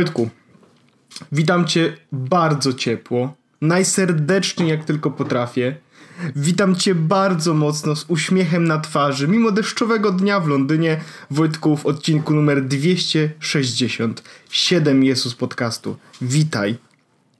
Wojtku, 0.00 0.28
witam 1.32 1.66
cię 1.66 1.96
bardzo 2.12 2.72
ciepło, 2.72 3.34
najserdeczniej 3.60 4.68
jak 4.68 4.84
tylko 4.84 5.10
potrafię. 5.10 5.76
Witam 6.36 6.76
cię 6.76 6.94
bardzo 6.94 7.54
mocno 7.54 7.96
z 7.96 8.04
uśmiechem 8.08 8.64
na 8.64 8.78
twarzy, 8.78 9.28
mimo 9.28 9.50
deszczowego 9.50 10.12
dnia 10.12 10.40
w 10.40 10.48
Londynie, 10.48 11.00
Wojtku 11.30 11.76
w 11.76 11.86
odcinku 11.86 12.34
numer 12.34 12.64
267 12.64 15.04
Jezus 15.04 15.34
Podcastu. 15.34 15.96
Witaj. 16.20 16.76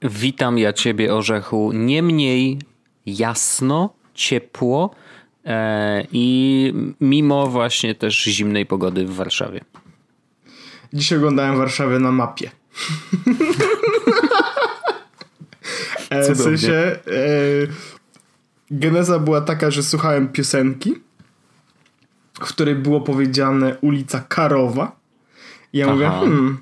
Witam 0.02 0.58
ja 0.58 0.72
ciebie, 0.72 1.14
Orzechu. 1.14 1.72
Nie 1.72 2.02
mniej 2.02 2.58
jasno, 3.06 3.94
ciepło 4.14 4.94
e, 5.44 6.06
i 6.12 6.72
mimo 7.00 7.46
właśnie 7.46 7.94
też 7.94 8.24
zimnej 8.24 8.66
pogody 8.66 9.04
w 9.04 9.14
Warszawie. 9.14 9.60
Dzisiaj 10.92 11.18
oglądałem 11.18 11.56
Warszawę 11.56 11.98
na 11.98 12.12
mapie. 12.12 12.50
e, 16.10 16.34
w 16.34 16.38
sensie 16.38 16.74
e, 16.74 16.98
geneza 18.70 19.18
była 19.18 19.40
taka, 19.40 19.70
że 19.70 19.82
słuchałem 19.82 20.28
piosenki, 20.28 20.94
w 22.34 22.48
której 22.48 22.74
było 22.74 23.00
powiedziane 23.00 23.76
ulica 23.80 24.20
Karowa. 24.20 25.00
I 25.72 25.78
ja 25.78 25.86
Aha. 25.86 25.94
mówię, 25.94 26.06
hmm, 26.06 26.58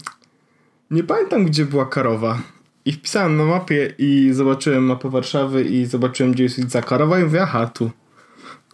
nie 0.91 1.05
pamiętam 1.05 1.45
gdzie 1.45 1.65
była 1.65 1.87
Karowa. 1.87 2.39
I 2.85 2.93
wpisałem 2.93 3.37
na 3.37 3.45
mapie 3.45 3.95
i 3.99 4.31
zobaczyłem 4.33 4.85
mapę 4.85 5.11
Warszawy 5.11 5.65
i 5.65 5.87
zobaczyłem 5.87 6.33
gdzie 6.33 6.43
jest 6.43 6.59
ulica 6.59 6.83
Karowa 6.83 7.21
i 7.21 7.25
mówię, 7.25 7.43
aha, 7.43 7.67
tu. 7.67 7.91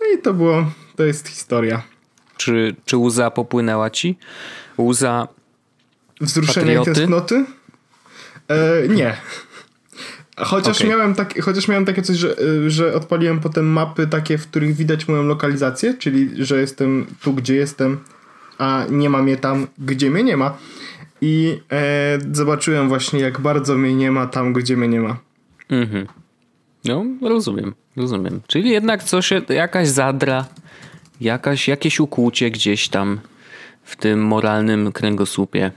No 0.01 0.07
i 0.15 0.23
to 0.23 0.35
było, 0.35 0.67
to 0.97 1.05
jest 1.05 1.29
historia. 1.29 1.83
Czy, 2.37 2.77
czy 2.85 2.97
łza 2.97 3.31
popłynęła 3.31 3.91
ci? 3.91 4.19
Łza 4.79 5.29
Wzruszenia 6.21 6.79
Patrioty? 6.79 6.91
i 6.91 6.95
tęsknoty? 6.95 7.45
E, 8.49 8.89
nie. 8.89 9.17
Chociaż, 10.37 10.77
okay. 10.77 10.91
miałem 10.91 11.15
tak, 11.15 11.41
chociaż 11.43 11.69
miałem 11.69 11.85
takie 11.85 12.03
coś, 12.03 12.17
że, 12.17 12.37
że 12.67 12.95
odpaliłem 12.95 13.41
potem 13.41 13.67
mapy 13.67 14.07
takie, 14.07 14.39
w 14.39 14.47
których 14.47 14.77
widać 14.77 15.09
moją 15.09 15.23
lokalizację, 15.23 15.95
czyli 15.95 16.45
że 16.45 16.61
jestem 16.61 17.07
tu, 17.23 17.33
gdzie 17.33 17.55
jestem, 17.55 17.99
a 18.59 18.85
nie 18.91 19.11
ma 19.11 19.23
mnie 19.23 19.37
tam, 19.37 19.67
gdzie 19.79 20.11
mnie 20.11 20.23
nie 20.23 20.37
ma. 20.37 20.57
I 21.21 21.61
e, 21.73 22.19
zobaczyłem 22.33 22.89
właśnie, 22.89 23.21
jak 23.21 23.41
bardzo 23.41 23.75
mnie 23.75 23.95
nie 23.95 24.11
ma 24.11 24.27
tam, 24.27 24.53
gdzie 24.53 24.77
mnie 24.77 24.89
nie 24.89 25.01
ma. 25.01 25.17
Mhm. 25.69 26.07
No, 26.85 27.05
rozumiem, 27.23 27.75
rozumiem. 27.97 28.41
Czyli 28.47 28.71
jednak 28.71 29.05
coś, 29.05 29.33
jakaś 29.49 29.89
zadra, 29.89 30.47
jakaś, 31.21 31.69
jakieś 31.69 32.01
ukłucie 32.01 32.51
gdzieś 32.51 32.89
tam 32.89 33.21
w 33.85 33.97
tym 33.97 34.27
moralnym 34.27 34.93
kręgosłupie 34.93 35.71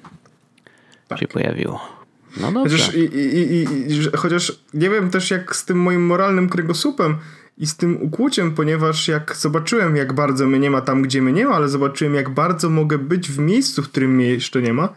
tak. 1.08 1.20
się 1.20 1.28
pojawiło. 1.28 1.98
No 2.42 2.52
dobrze. 2.52 2.78
Chociaż, 2.78 2.96
i, 2.96 3.00
i, 3.00 3.64
i, 3.64 3.68
chociaż 4.16 4.60
nie 4.74 4.90
wiem 4.90 5.10
też 5.10 5.32
jak 5.32 5.56
z 5.56 5.66
tym 5.66 5.80
moim 5.82 6.06
moralnym 6.06 6.50
kręgosłupem 6.50 7.18
i 7.58 7.68
z 7.68 7.76
tym 7.76 8.02
ukłuciem, 8.02 8.52
ponieważ 8.56 9.08
jak 9.08 9.36
zobaczyłem 9.36 9.96
jak 9.96 10.14
bardzo 10.14 10.48
mnie 10.48 10.60
nie 10.60 10.72
ma 10.72 10.82
tam, 10.82 11.02
gdzie 11.02 11.22
mnie 11.22 11.34
nie 11.34 11.46
ma, 11.46 11.56
ale 11.56 11.70
zobaczyłem 11.70 12.16
jak 12.16 12.30
bardzo 12.30 12.70
mogę 12.70 12.98
być 12.98 13.30
w 13.30 13.40
miejscu, 13.40 13.84
w 13.84 13.90
którym 13.90 14.16
mnie 14.16 14.30
jeszcze 14.30 14.62
nie 14.62 14.74
ma 14.74 14.90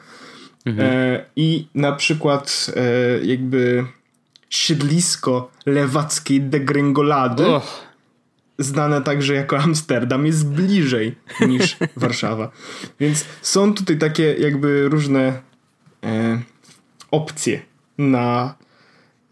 mhm. 0.66 0.90
e, 0.92 1.24
i 1.36 1.68
na 1.74 1.92
przykład 1.92 2.70
e, 2.76 3.24
jakby 3.24 3.84
siedlisko 4.50 5.50
lewackiej 5.66 6.40
degrengolady 6.40 7.46
oh. 7.46 7.66
znane 8.58 9.02
także 9.02 9.34
jako 9.34 9.58
Amsterdam 9.58 10.26
jest 10.26 10.48
bliżej 10.48 11.14
niż 11.48 11.76
Warszawa. 11.96 12.50
Więc 13.00 13.24
są 13.42 13.74
tutaj 13.74 13.98
takie 13.98 14.34
jakby 14.38 14.88
różne 14.88 15.49
e, 16.04 16.40
opcje 17.10 17.62
na 17.98 18.54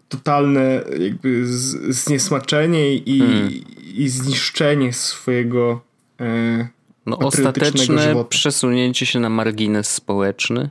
totalne 0.08 0.84
jakby 1.00 1.46
z, 1.46 1.96
zniesmaczenie 1.96 2.94
i, 2.94 3.18
hmm. 3.18 3.50
i 3.94 4.08
zniszczenie 4.08 4.92
swojego 4.92 5.80
e, 6.20 6.68
no, 7.06 7.18
ostateczne 7.18 8.02
żywota. 8.02 8.28
przesunięcie 8.28 9.06
się 9.06 9.20
na 9.20 9.28
margines 9.28 9.90
społeczny, 9.90 10.70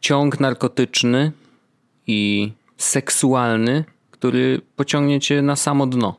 ciąg 0.00 0.40
narkotyczny 0.40 1.32
i 2.06 2.52
seksualny, 2.78 3.84
który 4.10 4.60
pociągnie 4.76 5.20
cię 5.20 5.42
na 5.42 5.56
samo 5.56 5.86
dno. 5.86 6.16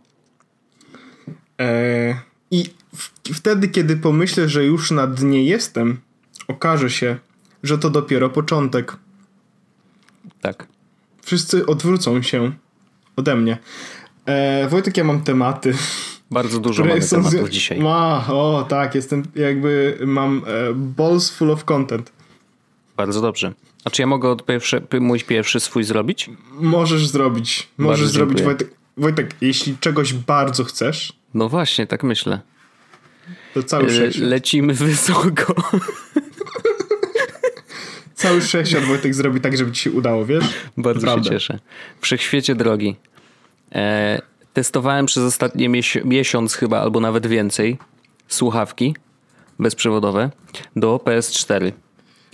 E, 1.60 2.16
I 2.52 2.66
w, 2.96 3.34
wtedy, 3.34 3.68
kiedy 3.68 3.98
pomyślę, 3.98 4.50
że 4.50 4.66
już 4.66 4.92
na 4.92 5.08
dnie 5.08 5.44
jestem, 5.44 6.00
okaże 6.48 6.90
się, 6.90 7.18
że 7.64 7.78
to 7.78 7.90
dopiero 7.90 8.30
początek. 8.30 8.98
Tak. 10.42 10.68
Wszyscy 11.22 11.66
odwrócą 11.66 12.22
się 12.22 12.52
ode 13.16 13.36
mnie. 13.36 13.58
E, 14.26 14.68
Wojtek, 14.68 14.98
ja 14.98 15.04
mam 15.04 15.22
tematy. 15.22 15.74
Bardzo 16.32 16.60
dużo 16.60 16.86
mamy 16.86 17.02
są 17.02 17.18
tematów 17.18 17.50
z... 17.50 17.52
dzisiaj. 17.52 17.80
Ma, 17.80 18.26
o 18.28 18.66
tak, 18.70 18.96
jestem 18.96 19.24
jakby 19.36 19.98
mam 20.06 20.42
e, 20.48 20.74
balls 20.74 21.30
full 21.30 21.52
of 21.52 21.66
content. 21.66 22.12
Bardzo 22.98 23.22
dobrze. 23.22 23.54
A 23.86 23.90
czy 23.90 24.02
ja 24.02 24.08
mogę 24.08 24.36
pierwszy, 24.48 24.82
mój 25.00 25.20
pierwszy 25.20 25.60
swój 25.60 25.84
zrobić? 25.84 26.30
Możesz 26.52 27.08
zrobić. 27.08 27.70
Możesz 27.78 28.00
bardzo 28.00 28.14
zrobić, 28.14 28.42
Wojtek. 28.42 28.74
Wojtek, 28.98 29.36
jeśli 29.42 29.78
czegoś 29.78 30.14
bardzo 30.14 30.64
chcesz. 30.64 31.14
No 31.34 31.50
właśnie, 31.50 31.88
tak 31.88 32.04
myślę. 32.04 32.40
To 33.54 33.64
cały 33.64 33.86
Le, 33.86 34.10
Lecimy 34.16 34.74
wysoko. 34.84 35.56
Cały 38.24 38.42
sześcior 38.42 38.84
Wojtek 38.84 39.16
zrobi 39.16 39.42
tak, 39.42 39.58
żeby 39.58 39.72
ci 39.72 39.82
się 39.82 39.92
udało, 39.92 40.26
wiesz? 40.26 40.46
Bardzo 40.78 41.02
Prawda. 41.02 41.24
się 41.24 41.30
cieszę. 41.30 41.60
Wszechświecie 42.02 42.56
drogi. 42.56 42.96
E, 43.76 44.22
testowałem 44.54 45.06
przez 45.06 45.24
ostatni 45.24 45.70
miesiąc 46.06 46.54
chyba, 46.54 46.82
albo 46.82 47.00
nawet 47.00 47.28
więcej, 47.28 47.78
słuchawki 48.28 48.96
bezprzewodowe 49.60 50.30
do 50.76 50.98
PS4 50.98 51.72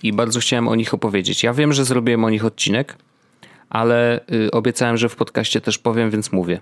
i 0.03 0.13
bardzo 0.13 0.39
chciałem 0.39 0.67
o 0.67 0.75
nich 0.75 0.93
opowiedzieć. 0.93 1.43
Ja 1.43 1.53
wiem, 1.53 1.73
że 1.73 1.85
zrobiłem 1.85 2.23
o 2.23 2.29
nich 2.29 2.45
odcinek, 2.45 2.97
ale 3.69 4.19
y, 4.33 4.51
obiecałem, 4.51 4.97
że 4.97 5.09
w 5.09 5.15
podcaście 5.15 5.61
też 5.61 5.77
powiem, 5.77 6.09
więc 6.09 6.31
mówię. 6.31 6.59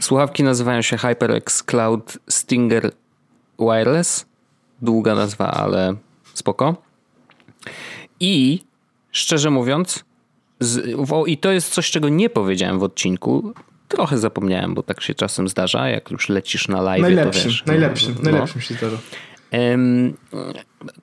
Słuchawki 0.00 0.42
nazywają 0.42 0.82
się 0.82 0.96
HyperX 0.96 1.62
Cloud 1.62 2.18
Stinger 2.28 2.90
Wireless. 3.58 4.26
Długa 4.82 5.14
nazwa, 5.14 5.50
ale 5.50 5.94
spoko. 6.34 6.89
I 8.20 8.60
szczerze 9.10 9.50
mówiąc, 9.50 10.04
z, 10.60 10.96
o, 11.12 11.26
i 11.26 11.36
to 11.36 11.52
jest 11.52 11.72
coś, 11.72 11.90
czego 11.90 12.08
nie 12.08 12.30
powiedziałem 12.30 12.78
w 12.78 12.82
odcinku. 12.82 13.52
Trochę 13.88 14.18
zapomniałem, 14.18 14.74
bo 14.74 14.82
tak 14.82 15.00
się 15.00 15.14
czasem 15.14 15.48
zdarza, 15.48 15.88
jak 15.88 16.10
już 16.10 16.28
lecisz 16.28 16.68
na 16.68 16.82
live. 16.82 17.02
Najlepszym, 17.02 17.42
to 17.42 17.48
wiesz, 17.48 17.64
najlepszym, 17.66 18.14
no, 18.22 18.30
najlepszym 18.30 18.60
się 18.60 18.74
zdarza. 18.74 18.96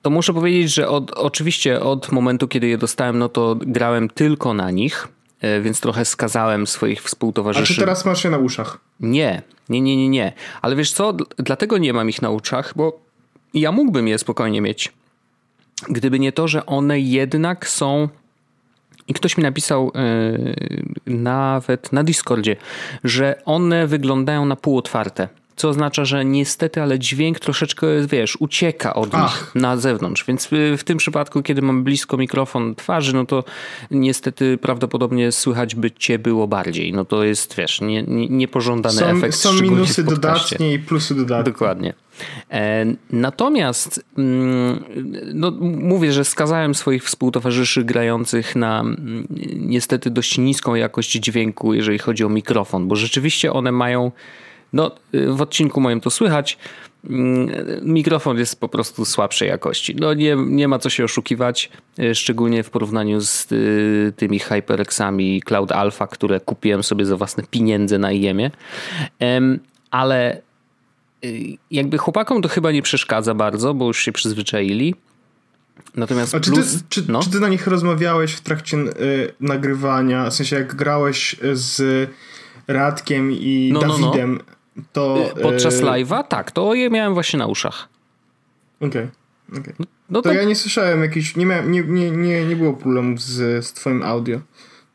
To 0.02 0.10
muszę 0.10 0.34
powiedzieć, 0.34 0.74
że 0.74 0.88
od, 0.88 1.10
oczywiście 1.10 1.80
od 1.80 2.12
momentu, 2.12 2.48
kiedy 2.48 2.66
je 2.66 2.78
dostałem, 2.78 3.18
no 3.18 3.28
to 3.28 3.56
grałem 3.60 4.08
tylko 4.08 4.54
na 4.54 4.70
nich, 4.70 5.08
e, 5.40 5.60
więc 5.60 5.80
trochę 5.80 6.04
skazałem 6.04 6.66
swoich 6.66 7.02
współtowarzyszy. 7.02 7.72
A 7.72 7.74
czy 7.74 7.80
teraz 7.80 8.04
masz 8.04 8.24
je 8.24 8.30
na 8.30 8.38
uszach? 8.38 8.78
Nie, 9.00 9.42
nie, 9.68 9.80
nie, 9.80 9.96
nie, 9.96 10.08
nie. 10.08 10.32
Ale 10.62 10.76
wiesz 10.76 10.92
co, 10.92 11.12
dlatego 11.36 11.78
nie 11.78 11.92
mam 11.92 12.08
ich 12.08 12.22
na 12.22 12.30
uszach, 12.30 12.72
bo 12.76 13.00
ja 13.54 13.72
mógłbym 13.72 14.08
je 14.08 14.18
spokojnie 14.18 14.60
mieć 14.60 14.92
Gdyby 15.88 16.18
nie 16.18 16.32
to, 16.32 16.48
że 16.48 16.66
one 16.66 17.00
jednak 17.00 17.68
są. 17.68 18.08
I 19.08 19.14
ktoś 19.14 19.36
mi 19.36 19.42
napisał 19.42 19.92
yy, 19.94 21.14
nawet 21.14 21.92
na 21.92 22.04
Discordzie, 22.04 22.56
że 23.04 23.42
one 23.44 23.86
wyglądają 23.86 24.44
na 24.46 24.56
półotwarte 24.56 25.28
co 25.58 25.68
oznacza, 25.68 26.04
że 26.04 26.24
niestety, 26.24 26.82
ale 26.82 26.98
dźwięk 26.98 27.40
troszeczkę, 27.40 27.86
wiesz, 28.10 28.36
ucieka 28.40 28.94
od 28.94 29.08
Ach. 29.12 29.22
nich 29.22 29.54
na 29.54 29.76
zewnątrz. 29.76 30.24
Więc 30.28 30.48
w 30.78 30.84
tym 30.84 30.98
przypadku, 30.98 31.42
kiedy 31.42 31.62
mam 31.62 31.84
blisko 31.84 32.16
mikrofon 32.16 32.74
twarzy, 32.74 33.14
no 33.14 33.26
to 33.26 33.44
niestety 33.90 34.58
prawdopodobnie 34.58 35.32
słychać 35.32 35.74
by 35.74 35.90
cię 35.90 36.18
było 36.18 36.48
bardziej. 36.48 36.92
No 36.92 37.04
to 37.04 37.24
jest, 37.24 37.56
wiesz, 37.56 37.80
nie, 37.80 38.02
nie, 38.02 38.28
niepożądany 38.28 38.96
są, 38.96 39.06
efekt. 39.06 39.34
Są 39.34 39.52
minusy 39.52 40.04
dodatnie 40.04 40.72
i 40.72 40.78
plusy 40.78 41.14
dodatnie. 41.14 41.52
Dokładnie. 41.52 41.94
E, 42.50 42.86
natomiast 43.10 44.04
mm, 44.18 44.84
no, 45.34 45.50
mówię, 45.60 46.12
że 46.12 46.24
skazałem 46.24 46.74
swoich 46.74 47.04
współtowarzyszy 47.04 47.84
grających 47.84 48.56
na 48.56 48.80
mm, 48.80 49.26
niestety 49.56 50.10
dość 50.10 50.38
niską 50.38 50.74
jakość 50.74 51.12
dźwięku, 51.12 51.74
jeżeli 51.74 51.98
chodzi 51.98 52.24
o 52.24 52.28
mikrofon, 52.28 52.88
bo 52.88 52.96
rzeczywiście 52.96 53.52
one 53.52 53.72
mają 53.72 54.12
no, 54.72 54.90
y, 55.14 55.32
w 55.32 55.42
odcinku 55.42 55.80
moim 55.80 56.00
to 56.00 56.10
słychać. 56.10 56.58
Mm, 57.04 57.50
mikrofon 57.82 58.38
jest 58.38 58.60
po 58.60 58.68
prostu 58.68 59.04
słabszej 59.04 59.48
jakości. 59.48 59.96
No 59.96 60.14
nie, 60.14 60.36
nie 60.46 60.68
ma 60.68 60.78
co 60.78 60.90
się 60.90 61.04
oszukiwać, 61.04 61.70
y, 61.98 62.14
szczególnie 62.14 62.62
w 62.62 62.70
porównaniu 62.70 63.20
z 63.20 63.52
y, 63.52 64.12
tymi 64.16 64.38
HyperXami 64.38 65.42
Cloud 65.42 65.72
Alpha, 65.72 66.06
które 66.06 66.40
kupiłem 66.40 66.82
sobie 66.82 67.06
za 67.06 67.16
własne 67.16 67.44
pieniądze 67.50 67.98
na 67.98 68.12
IEMie. 68.12 68.50
Ale 69.90 70.42
jakby 71.70 71.98
chłopakom 71.98 72.42
to 72.42 72.48
chyba 72.48 72.72
nie 72.72 72.82
przeszkadza 72.82 73.34
bardzo, 73.34 73.74
bo 73.74 73.86
już 73.86 73.98
się 73.98 74.12
przyzwyczaili. 74.12 74.94
Natomiast 75.96 76.34
A 76.34 76.40
czy, 76.40 76.50
plus, 76.50 76.74
ty, 76.74 76.82
czy, 76.88 77.04
no. 77.08 77.22
czy 77.22 77.30
ty 77.30 77.40
na 77.40 77.48
nich 77.48 77.66
rozmawiałeś 77.66 78.32
w 78.32 78.40
trakcie 78.40 78.76
y, 78.76 79.34
nagrywania? 79.40 80.30
W 80.30 80.34
sensie 80.34 80.56
jak 80.56 80.74
grałeś 80.74 81.36
z 81.52 82.10
Radkiem 82.68 83.32
i 83.32 83.70
No, 83.72 83.80
no, 83.80 83.98
no. 83.98 84.12
To... 84.92 85.30
podczas 85.42 85.74
y, 85.74 85.82
live'a? 85.82 86.24
Tak, 86.24 86.50
to 86.50 86.74
je 86.74 86.90
miałem 86.90 87.14
właśnie 87.14 87.38
na 87.38 87.46
uszach. 87.46 87.88
Okej. 88.80 89.08
okej. 89.58 89.74
No 90.10 90.22
To 90.22 90.28
tak, 90.28 90.36
ja 90.38 90.44
nie 90.44 90.54
słyszałem 90.54 91.02
jakichś, 91.02 91.36
nie, 91.36 91.46
miałem, 91.46 91.72
nie, 91.72 91.82
nie, 91.82 92.10
nie, 92.10 92.44
nie 92.44 92.56
było 92.56 92.72
problemów 92.72 93.20
z, 93.22 93.64
z 93.66 93.72
twoim 93.72 94.02
audio. 94.02 94.40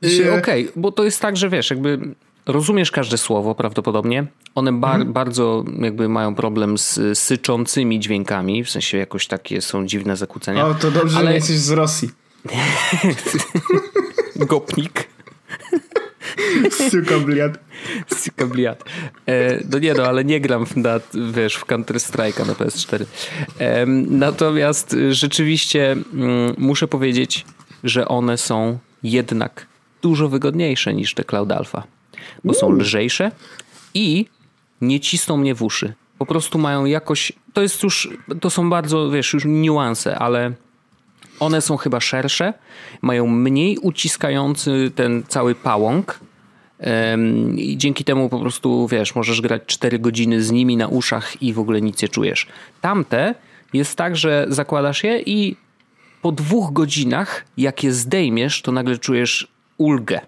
y, 0.06 0.10
Się- 0.10 0.34
okej, 0.34 0.70
bo 0.76 0.92
to 0.92 1.04
jest 1.04 1.22
tak, 1.22 1.38
że 1.38 1.50
wiesz, 1.50 1.70
jakby 1.70 2.00
rozumiesz 2.46 2.92
każde 2.92 3.18
słowo 3.18 3.56
prawdopodobnie. 3.56 4.26
One 4.56 4.74
bar, 4.74 4.96
Mhm. 4.96 5.14
bardzo 5.14 5.64
jakby 5.82 6.10
mają 6.10 6.36
problem 6.36 6.78
z 6.78 7.20
syczącymi 7.20 8.00
dźwiękami, 8.00 8.64
w 8.64 8.70
sensie 8.70 8.98
jakoś 8.98 9.28
takie 9.28 9.62
są 9.62 9.86
dziwne 9.88 10.16
zakłócenia. 10.18 10.68
O, 10.68 10.74
to 10.74 10.92
dobrze, 10.92 11.10
że 11.14 11.18
Ale- 11.20 11.30
nie 11.30 11.36
jesteś 11.36 11.58
z 11.58 11.72
Rosji. 11.72 12.10
Gopnik. 14.36 15.08
Suka 16.90 17.20
bliad. 17.20 17.60
Kabliat. 18.36 18.84
E, 19.28 19.64
no 19.70 19.80
nie 19.80 19.94
no, 19.94 20.04
ale 20.04 20.26
nie 20.26 20.40
gram 20.42 20.66
w, 20.66 20.78
na, 20.78 21.00
wiesz, 21.34 21.56
w 21.56 21.66
Counter 21.66 21.98
Strike'a 21.98 22.48
na 22.48 22.54
PS4. 22.54 23.06
Em, 23.60 24.20
natomiast 24.20 24.96
rzeczywiście 25.10 25.92
mm, 25.92 26.56
muszę 26.58 26.88
powiedzieć, 26.88 27.46
że 27.84 28.08
one 28.08 28.38
są 28.38 28.80
jednak 29.04 29.68
dużo 30.02 30.30
wygodniejsze 30.30 30.94
niż 30.94 31.14
te 31.14 31.24
Cloud 31.24 31.52
Alpha. 31.52 31.84
Bo 32.44 32.54
są 32.54 32.72
lżejsze 32.72 33.32
i 33.94 34.26
nie 34.82 35.00
cisną 35.00 35.38
mnie 35.38 35.56
w 35.56 35.64
uszy. 35.64 35.94
Po 36.18 36.26
prostu 36.26 36.58
mają 36.58 36.86
jakoś, 36.86 37.32
to 37.54 37.62
jest 37.62 37.84
już, 37.84 38.10
to 38.42 38.50
są 38.50 38.70
bardzo, 38.70 39.12
wiesz, 39.12 39.34
już 39.34 39.46
niuanse, 39.46 40.20
ale 40.20 40.52
one 41.40 41.62
są 41.62 41.78
chyba 41.78 42.00
szersze, 42.00 42.54
mają 43.02 43.28
mniej 43.28 43.78
uciskający 43.78 44.92
ten 44.96 45.24
cały 45.28 45.56
pałąk. 45.56 46.20
I 47.56 47.78
dzięki 47.78 48.04
temu 48.04 48.30
po 48.30 48.40
prostu, 48.40 48.88
wiesz, 48.88 49.16
możesz 49.16 49.42
grać 49.42 49.62
4 49.68 50.00
godziny 50.00 50.44
z 50.44 50.52
nimi 50.52 50.78
na 50.78 50.88
uszach 50.88 51.42
i 51.42 51.54
w 51.54 51.60
ogóle 51.60 51.82
nic 51.82 52.02
nie 52.02 52.10
czujesz. 52.10 52.48
Tamte 52.82 53.36
jest 53.74 53.96
tak, 53.96 54.16
że 54.16 54.46
zakładasz 54.50 55.04
je 55.04 55.22
i 55.22 55.56
po 56.22 56.32
dwóch 56.32 56.74
godzinach, 56.74 57.46
jak 57.58 57.84
je 57.84 57.94
zdejmiesz, 57.94 58.62
to 58.62 58.72
nagle 58.72 58.98
czujesz 58.98 59.48
ulgę. 59.78 60.20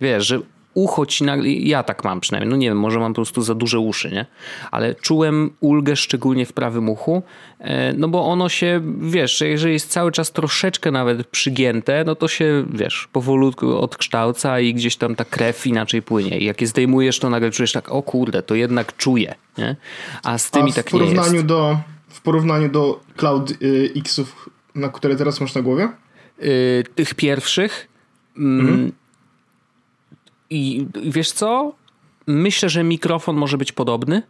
Wiesz, 0.00 0.26
że 0.26 0.40
ucho 0.76 1.06
ci 1.06 1.24
nagle, 1.24 1.50
ja 1.50 1.82
tak 1.82 2.04
mam 2.04 2.20
przynajmniej, 2.20 2.50
no 2.50 2.56
nie 2.56 2.68
wiem, 2.68 2.78
może 2.78 2.98
mam 2.98 3.12
po 3.12 3.14
prostu 3.14 3.42
za 3.42 3.54
duże 3.54 3.78
uszy, 3.78 4.10
nie? 4.10 4.26
Ale 4.70 4.94
czułem 4.94 5.50
ulgę 5.60 5.96
szczególnie 5.96 6.46
w 6.46 6.52
prawym 6.52 6.88
uchu, 6.88 7.22
e, 7.58 7.92
no 7.92 8.08
bo 8.08 8.26
ono 8.26 8.48
się, 8.48 8.80
wiesz, 9.00 9.38
że 9.38 9.48
jeżeli 9.48 9.72
jest 9.72 9.90
cały 9.90 10.12
czas 10.12 10.32
troszeczkę 10.32 10.90
nawet 10.90 11.26
przygięte, 11.26 12.04
no 12.06 12.14
to 12.14 12.28
się, 12.28 12.64
wiesz, 12.72 13.08
powolutku 13.12 13.78
odkształca 13.78 14.60
i 14.60 14.74
gdzieś 14.74 14.96
tam 14.96 15.14
ta 15.14 15.24
krew 15.24 15.66
inaczej 15.66 16.02
płynie. 16.02 16.38
I 16.38 16.44
jak 16.44 16.60
je 16.60 16.66
zdejmujesz, 16.66 17.18
to 17.18 17.30
nagle 17.30 17.50
czujesz 17.50 17.72
tak, 17.72 17.92
o 17.92 18.02
kurde, 18.02 18.42
to 18.42 18.54
jednak 18.54 18.96
czuję, 18.96 19.34
nie? 19.58 19.76
A 20.22 20.38
z 20.38 20.50
tymi 20.50 20.70
A 20.70 20.72
w 20.72 20.74
tak 20.74 20.92
nie 20.92 21.00
jest. 21.04 21.46
do 21.46 21.78
w 22.08 22.20
porównaniu 22.20 22.68
do 22.68 23.00
Cloud 23.16 23.50
y, 23.62 23.92
X-ów, 23.96 24.50
na 24.74 24.88
które 24.88 25.16
teraz 25.16 25.40
masz 25.40 25.54
na 25.54 25.62
głowie? 25.62 25.88
y, 26.42 26.84
tych 26.94 27.14
pierwszych. 27.14 27.88
Mm, 28.38 28.92
I 30.50 30.86
wiesz 31.02 31.32
co? 31.32 31.72
Myślę, 32.26 32.68
że 32.68 32.84
mikrofon 32.84 33.36
może 33.36 33.58
być 33.58 33.72
podobny. 33.72 34.22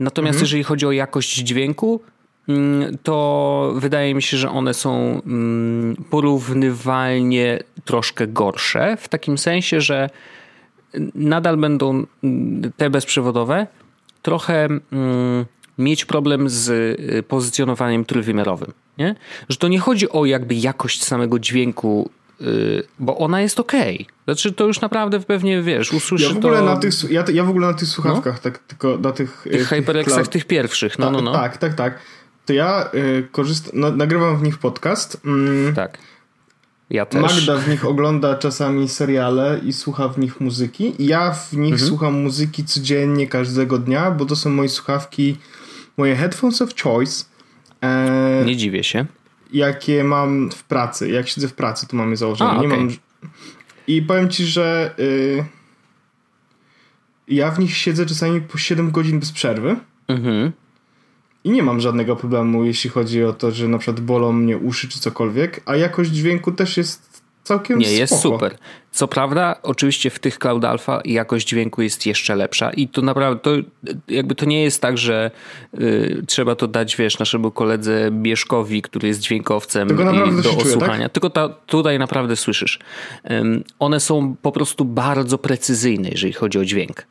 Natomiast 0.00 0.40
jeżeli 0.40 0.64
chodzi 0.64 0.86
o 0.86 0.92
jakość 0.92 1.34
dźwięku, 1.34 2.00
mm, 2.48 2.98
to 3.02 3.72
wydaje 3.76 4.14
mi 4.14 4.22
się, 4.22 4.36
że 4.36 4.50
one 4.50 4.74
są 4.74 5.22
mm, 5.26 5.96
porównywalnie 6.10 7.58
troszkę 7.84 8.26
gorsze. 8.26 8.96
W 9.00 9.08
takim 9.08 9.38
sensie, 9.38 9.80
że 9.80 10.10
nadal 11.14 11.56
będą 11.56 12.04
mm, 12.24 12.72
te 12.76 12.90
bezprzewodowe 12.90 13.66
trochę 14.22 14.68
mieć 15.78 16.04
problem 16.04 16.48
z 16.48 16.68
y, 16.68 17.22
pozycjonowaniem 17.22 18.04
trójwymiarowym. 18.04 18.72
Nie? 18.98 19.14
Że 19.48 19.56
to 19.56 19.68
nie 19.68 19.78
chodzi 19.78 20.10
o 20.10 20.24
jakby 20.24 20.54
jakość 20.54 21.04
samego 21.04 21.38
dźwięku, 21.38 22.10
bo 22.98 23.18
ona 23.18 23.40
jest 23.40 23.60
okej. 23.60 24.06
Znaczy 24.24 24.52
to 24.52 24.66
już 24.66 24.80
naprawdę 24.80 25.20
pewnie 25.20 25.62
wiesz, 25.62 25.92
usłyszysz 25.92 26.28
Ja 26.28 26.34
w 26.34 26.36
ogóle 26.38 26.58
to 26.58 26.64
na 26.64 26.76
tych, 26.76 26.92
ja, 27.10 27.24
ja 27.32 27.44
w 27.44 27.50
ogóle 27.50 27.66
na 27.66 27.74
tych 27.74 27.88
słuchawkach, 27.88 28.38
tak 28.38 28.58
tylko 28.58 28.98
na 28.98 29.12
tych... 29.12 29.46
y, 29.46 29.50
tych 29.50 29.68
HyperXach, 29.68 30.14
cloud- 30.24 30.28
tych 30.28 30.44
pierwszych. 30.44 30.98
No, 30.98 31.10
no, 31.10 31.20
no. 31.20 31.32
Tak, 31.32 31.56
tak, 31.56 31.74
tak. 31.74 31.98
To 32.46 32.52
ja 32.52 32.90
y, 32.94 33.28
korzystam, 33.32 33.80
na, 33.80 33.90
nagrywam 33.90 34.36
w 34.38 34.42
nich 34.42 34.58
podcast. 34.58 35.20
Mm, 35.24 35.74
Tak. 35.74 35.98
Ja 36.90 37.06
też. 37.06 37.22
Magda 37.22 37.56
w 37.56 37.68
nich 37.68 37.84
ogląda 37.84 38.34
czasami 38.34 38.88
seriale 38.88 39.60
i 39.64 39.72
słucha 39.72 40.08
w 40.08 40.18
nich 40.18 40.40
muzyki. 40.40 40.94
Ja 40.98 41.30
w 41.32 41.52
nich 41.52 41.72
Mhm. 41.72 41.88
słucham 41.88 42.14
muzyki 42.22 42.64
codziennie, 42.64 43.26
każdego 43.26 43.78
dnia, 43.78 44.10
bo 44.10 44.24
to 44.26 44.36
są 44.36 44.50
moje 44.50 44.68
słuchawki, 44.68 45.36
moje 45.96 46.16
headphones 46.16 46.62
of 46.62 46.70
choice, 46.82 47.24
e, 47.82 48.42
Nie 48.44 48.56
dziwię 48.56 48.84
się. 48.84 49.06
Jakie 49.52 50.04
mam 50.04 50.50
w 50.50 50.64
pracy. 50.64 51.10
Jak 51.10 51.28
siedzę 51.28 51.48
w 51.48 51.54
pracy, 51.54 51.86
to 51.86 51.96
mam 51.96 52.10
je 52.10 52.16
założone. 52.16 52.50
A, 52.50 52.60
Nie 52.60 52.66
okej. 52.66 52.78
mam... 52.78 52.90
I 53.86 54.02
powiem 54.02 54.28
ci, 54.28 54.46
że 54.46 54.94
y, 54.98 55.44
ja 57.28 57.50
w 57.50 57.58
nich 57.58 57.76
siedzę 57.76 58.06
czasami 58.06 58.40
po 58.40 58.58
7 58.58 58.90
godzin 58.90 59.20
bez 59.20 59.32
przerwy. 59.32 59.76
Mhm. 60.08 60.52
I 61.44 61.50
nie 61.50 61.62
mam 61.62 61.80
żadnego 61.80 62.16
problemu, 62.16 62.64
jeśli 62.64 62.90
chodzi 62.90 63.24
o 63.24 63.32
to, 63.32 63.50
że 63.50 63.68
na 63.68 63.78
przykład 63.78 64.00
bolą 64.00 64.32
mnie 64.32 64.58
uszy 64.58 64.88
czy 64.88 65.00
cokolwiek, 65.00 65.60
a 65.66 65.76
jakość 65.76 66.10
dźwięku 66.10 66.52
też 66.52 66.76
jest 66.76 67.15
całkiem 67.46 67.78
Nie, 67.78 67.92
jest 67.92 68.18
spoko. 68.18 68.34
super. 68.36 68.56
Co 68.92 69.08
prawda, 69.08 69.56
oczywiście 69.62 70.10
w 70.10 70.18
tych 70.18 70.38
Cloud 70.38 70.64
Alpha 70.64 71.00
jakość 71.04 71.48
dźwięku 71.48 71.82
jest 71.82 72.06
jeszcze 72.06 72.36
lepsza 72.36 72.70
i 72.70 72.88
to 72.88 73.02
naprawdę, 73.02 73.40
to 73.40 73.50
jakby 74.08 74.34
to 74.34 74.46
nie 74.46 74.62
jest 74.62 74.82
tak, 74.82 74.98
że 74.98 75.30
y, 75.80 76.22
trzeba 76.26 76.54
to 76.54 76.68
dać, 76.68 76.96
wiesz, 76.96 77.18
naszemu 77.18 77.50
koledze 77.50 78.10
Bieszkowi, 78.12 78.82
który 78.82 79.08
jest 79.08 79.20
dźwiękowcem 79.20 79.88
i 79.88 79.94
do 79.94 80.42
się 80.42 80.42
czuje, 80.42 80.56
osłuchania. 80.56 81.08
Tylko 81.08 81.30
ta, 81.30 81.48
tutaj 81.48 81.98
naprawdę 81.98 82.36
słyszysz. 82.36 82.78
One 83.78 84.00
są 84.00 84.36
po 84.42 84.52
prostu 84.52 84.84
bardzo 84.84 85.38
precyzyjne, 85.38 86.08
jeżeli 86.08 86.32
chodzi 86.32 86.58
o 86.58 86.64
dźwięk. 86.64 87.06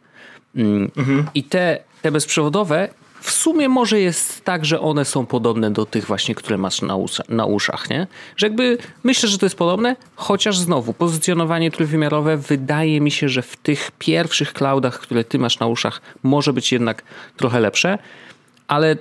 Ym, 0.58 0.92
I 1.36 1.44
te, 1.44 1.80
te 2.02 2.12
bezprzewodowe 2.12 2.90
w 3.22 3.32
sumie 3.32 3.70
może 3.70 4.00
jest 4.00 4.46
tak, 4.46 4.66
że 4.66 4.80
one 4.80 5.06
są 5.06 5.26
podobne 5.26 5.72
do 5.72 5.86
tych 5.86 6.06
właśnie, 6.06 6.36
które 6.36 6.58
masz 6.58 6.82
na, 6.82 6.96
usza, 6.96 7.24
na 7.30 7.46
uszach, 7.46 7.90
nie? 7.90 8.08
Że 8.38 8.48
jakby 8.48 8.78
myślę, 9.04 9.30
że 9.30 9.38
to 9.38 9.46
jest 9.46 9.56
podobne, 9.56 9.96
chociaż 10.16 10.58
znowu 10.58 10.94
pozycjonowanie 10.94 11.72
trójwymiarowe 11.72 12.38
wydaje 12.38 13.02
mi 13.02 13.12
się, 13.12 13.30
że 13.30 13.42
w 13.42 13.58
tych 13.58 13.92
pierwszych 14.00 14.54
cloudach, 14.54 15.00
które 15.00 15.24
ty 15.24 15.40
masz 15.40 15.60
na 15.60 15.68
uszach 15.68 16.02
może 16.24 16.54
być 16.54 16.72
jednak 16.72 17.04
trochę 17.38 17.60
lepsze, 17.60 17.98
ale 18.68 18.92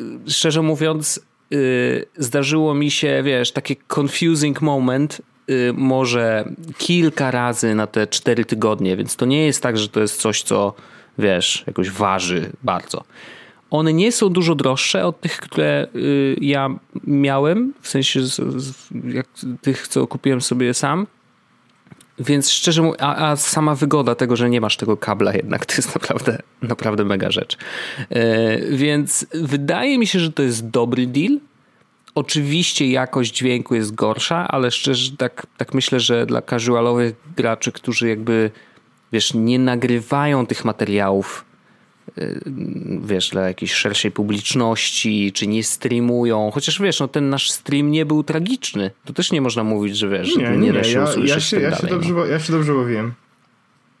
y, 0.00 0.04
szczerze 0.28 0.62
mówiąc 0.62 1.20
y, 1.52 2.06
zdarzyło 2.16 2.74
mi 2.74 2.90
się, 2.90 3.22
wiesz, 3.24 3.52
taki 3.52 3.76
confusing 3.98 4.60
moment 4.60 5.22
y, 5.50 5.72
może 5.76 6.44
kilka 6.78 7.30
razy 7.30 7.74
na 7.74 7.86
te 7.86 8.06
cztery 8.06 8.44
tygodnie, 8.44 8.96
więc 8.96 9.16
to 9.16 9.26
nie 9.26 9.46
jest 9.46 9.62
tak, 9.62 9.78
że 9.78 9.88
to 9.88 10.00
jest 10.00 10.20
coś, 10.20 10.42
co 10.42 10.74
wiesz, 11.18 11.64
jakoś 11.66 11.90
waży 11.90 12.50
bardzo. 12.62 13.04
One 13.72 13.92
nie 13.92 14.12
są 14.12 14.28
dużo 14.28 14.54
droższe 14.54 15.06
od 15.06 15.20
tych, 15.20 15.36
które 15.36 15.86
y, 15.96 16.36
ja 16.40 16.68
miałem, 17.04 17.74
w 17.80 17.88
sensie 17.88 18.22
z, 18.22 18.34
z, 18.62 18.88
tych, 19.60 19.88
co 19.88 20.06
kupiłem 20.06 20.40
sobie 20.40 20.74
sam. 20.74 21.06
Więc 22.18 22.50
szczerze 22.50 22.82
mówiąc, 22.82 23.02
a, 23.02 23.30
a 23.30 23.36
sama 23.36 23.74
wygoda 23.74 24.14
tego, 24.14 24.36
że 24.36 24.50
nie 24.50 24.60
masz 24.60 24.76
tego 24.76 24.96
kabla 24.96 25.32
jednak, 25.34 25.66
to 25.66 25.74
jest 25.74 25.94
naprawdę, 25.94 26.38
naprawdę 26.62 27.04
mega 27.04 27.30
rzecz. 27.30 27.56
E, 28.10 28.76
więc 28.76 29.26
wydaje 29.34 29.98
mi 29.98 30.06
się, 30.06 30.20
że 30.20 30.32
to 30.32 30.42
jest 30.42 30.68
dobry 30.68 31.06
deal. 31.06 31.38
Oczywiście 32.14 32.90
jakość 32.90 33.36
dźwięku 33.36 33.74
jest 33.74 33.94
gorsza, 33.94 34.48
ale 34.48 34.70
szczerze 34.70 35.16
tak, 35.16 35.46
tak 35.56 35.74
myślę, 35.74 36.00
że 36.00 36.26
dla 36.26 36.42
casualowych 36.42 37.14
graczy, 37.36 37.72
którzy 37.72 38.08
jakby 38.08 38.50
wiesz, 39.12 39.34
nie 39.34 39.58
nagrywają 39.58 40.46
tych 40.46 40.64
materiałów 40.64 41.51
wiesz, 43.04 43.28
dla 43.30 43.42
jakiejś 43.48 43.72
szerszej 43.72 44.10
publiczności, 44.10 45.32
czy 45.32 45.46
nie 45.46 45.64
streamują. 45.64 46.50
Chociaż 46.54 46.80
wiesz, 46.82 47.00
no 47.00 47.08
ten 47.08 47.30
nasz 47.30 47.50
stream 47.50 47.90
nie 47.90 48.06
był 48.06 48.22
tragiczny. 48.24 48.90
To 49.04 49.12
też 49.12 49.32
nie 49.32 49.40
można 49.40 49.64
mówić, 49.64 49.96
że 49.96 50.08
wiesz, 50.08 50.36
Nie, 50.36 50.50
nie, 50.50 50.56
nie, 50.56 50.72
da 50.72 50.84
się 50.84 50.98
ja, 50.98 51.04
usłyszeć 51.04 51.30
ja, 51.30 51.40
się, 51.40 51.56
tak 51.56 51.62
ja, 51.70 51.76
się 51.76 51.82
dalej. 51.82 51.90
dobrze, 51.92 52.14
ba- 52.14 52.26
ja 52.26 52.40
się 52.40 52.52
dobrze 52.52 52.74
bawiłem. 52.74 53.12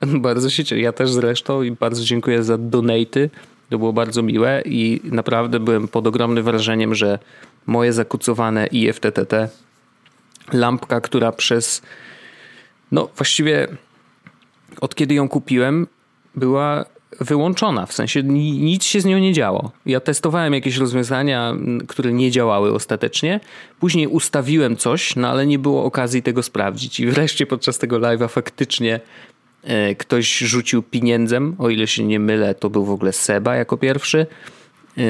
no. 0.06 0.18
Bardzo 0.28 0.50
się 0.50 0.64
cieszę. 0.64 0.80
Ja 0.80 0.92
też 0.92 1.10
zresztą 1.10 1.62
i 1.62 1.70
bardzo 1.70 2.04
dziękuję 2.04 2.42
za 2.42 2.58
donaty. 2.58 3.30
To 3.70 3.78
było 3.78 3.92
bardzo 3.92 4.22
miłe 4.22 4.62
i 4.64 5.00
naprawdę 5.04 5.60
byłem 5.60 5.88
pod 5.88 6.06
ogromnym 6.06 6.44
wrażeniem, 6.44 6.94
że 6.94 7.18
moje 7.66 7.92
zakucowane 7.92 8.66
IFTTT, 8.66 9.48
lampka, 10.52 11.00
która 11.00 11.32
przez 11.32 11.82
no 12.92 13.08
właściwie 13.16 13.68
od 14.80 14.94
kiedy 14.94 15.14
ją 15.14 15.28
kupiłem, 15.28 15.86
była 16.34 16.84
wyłączona, 17.20 17.86
w 17.86 17.92
sensie 17.92 18.22
nic 18.22 18.84
się 18.84 19.00
z 19.00 19.04
nią 19.04 19.18
nie 19.18 19.32
działo. 19.32 19.70
Ja 19.86 20.00
testowałem 20.00 20.54
jakieś 20.54 20.76
rozwiązania, 20.76 21.54
które 21.88 22.12
nie 22.12 22.30
działały 22.30 22.72
ostatecznie. 22.72 23.40
Później 23.80 24.06
ustawiłem 24.06 24.76
coś, 24.76 25.16
no 25.16 25.28
ale 25.28 25.46
nie 25.46 25.58
było 25.58 25.84
okazji 25.84 26.22
tego 26.22 26.42
sprawdzić. 26.42 27.00
I 27.00 27.06
wreszcie 27.06 27.46
podczas 27.46 27.78
tego 27.78 28.00
live'a 28.00 28.28
faktycznie 28.28 29.00
e, 29.64 29.94
ktoś 29.94 30.38
rzucił 30.38 30.82
pieniędzem, 30.82 31.56
o 31.58 31.68
ile 31.68 31.86
się 31.86 32.04
nie 32.04 32.20
mylę, 32.20 32.54
to 32.54 32.70
był 32.70 32.84
w 32.84 32.90
ogóle 32.90 33.12
Seba 33.12 33.54
jako 33.54 33.76
pierwszy 33.76 34.26
e, 34.98 35.02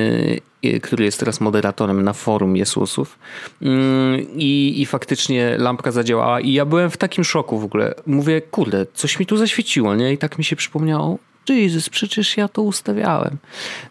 który 0.82 1.04
jest 1.04 1.18
teraz 1.18 1.40
moderatorem 1.40 2.02
na 2.02 2.12
forum 2.12 2.56
Jesusów. 2.56 3.18
Mm, 3.62 4.20
I, 4.34 4.74
I 4.76 4.86
faktycznie 4.86 5.56
lampka 5.58 5.92
zadziałała 5.92 6.40
i 6.40 6.52
ja 6.52 6.64
byłem 6.64 6.90
w 6.90 6.96
takim 6.96 7.24
szoku 7.24 7.58
w 7.58 7.64
ogóle. 7.64 7.94
Mówię, 8.06 8.40
kurde, 8.40 8.86
coś 8.94 9.18
mi 9.18 9.26
tu 9.26 9.36
zaświeciło, 9.36 9.94
nie? 9.94 10.12
I 10.12 10.18
tak 10.18 10.38
mi 10.38 10.44
się 10.44 10.56
przypomniało, 10.56 11.18
Jesus, 11.48 11.88
przecież 11.88 12.36
ja 12.36 12.48
to 12.48 12.62
ustawiałem. 12.62 13.36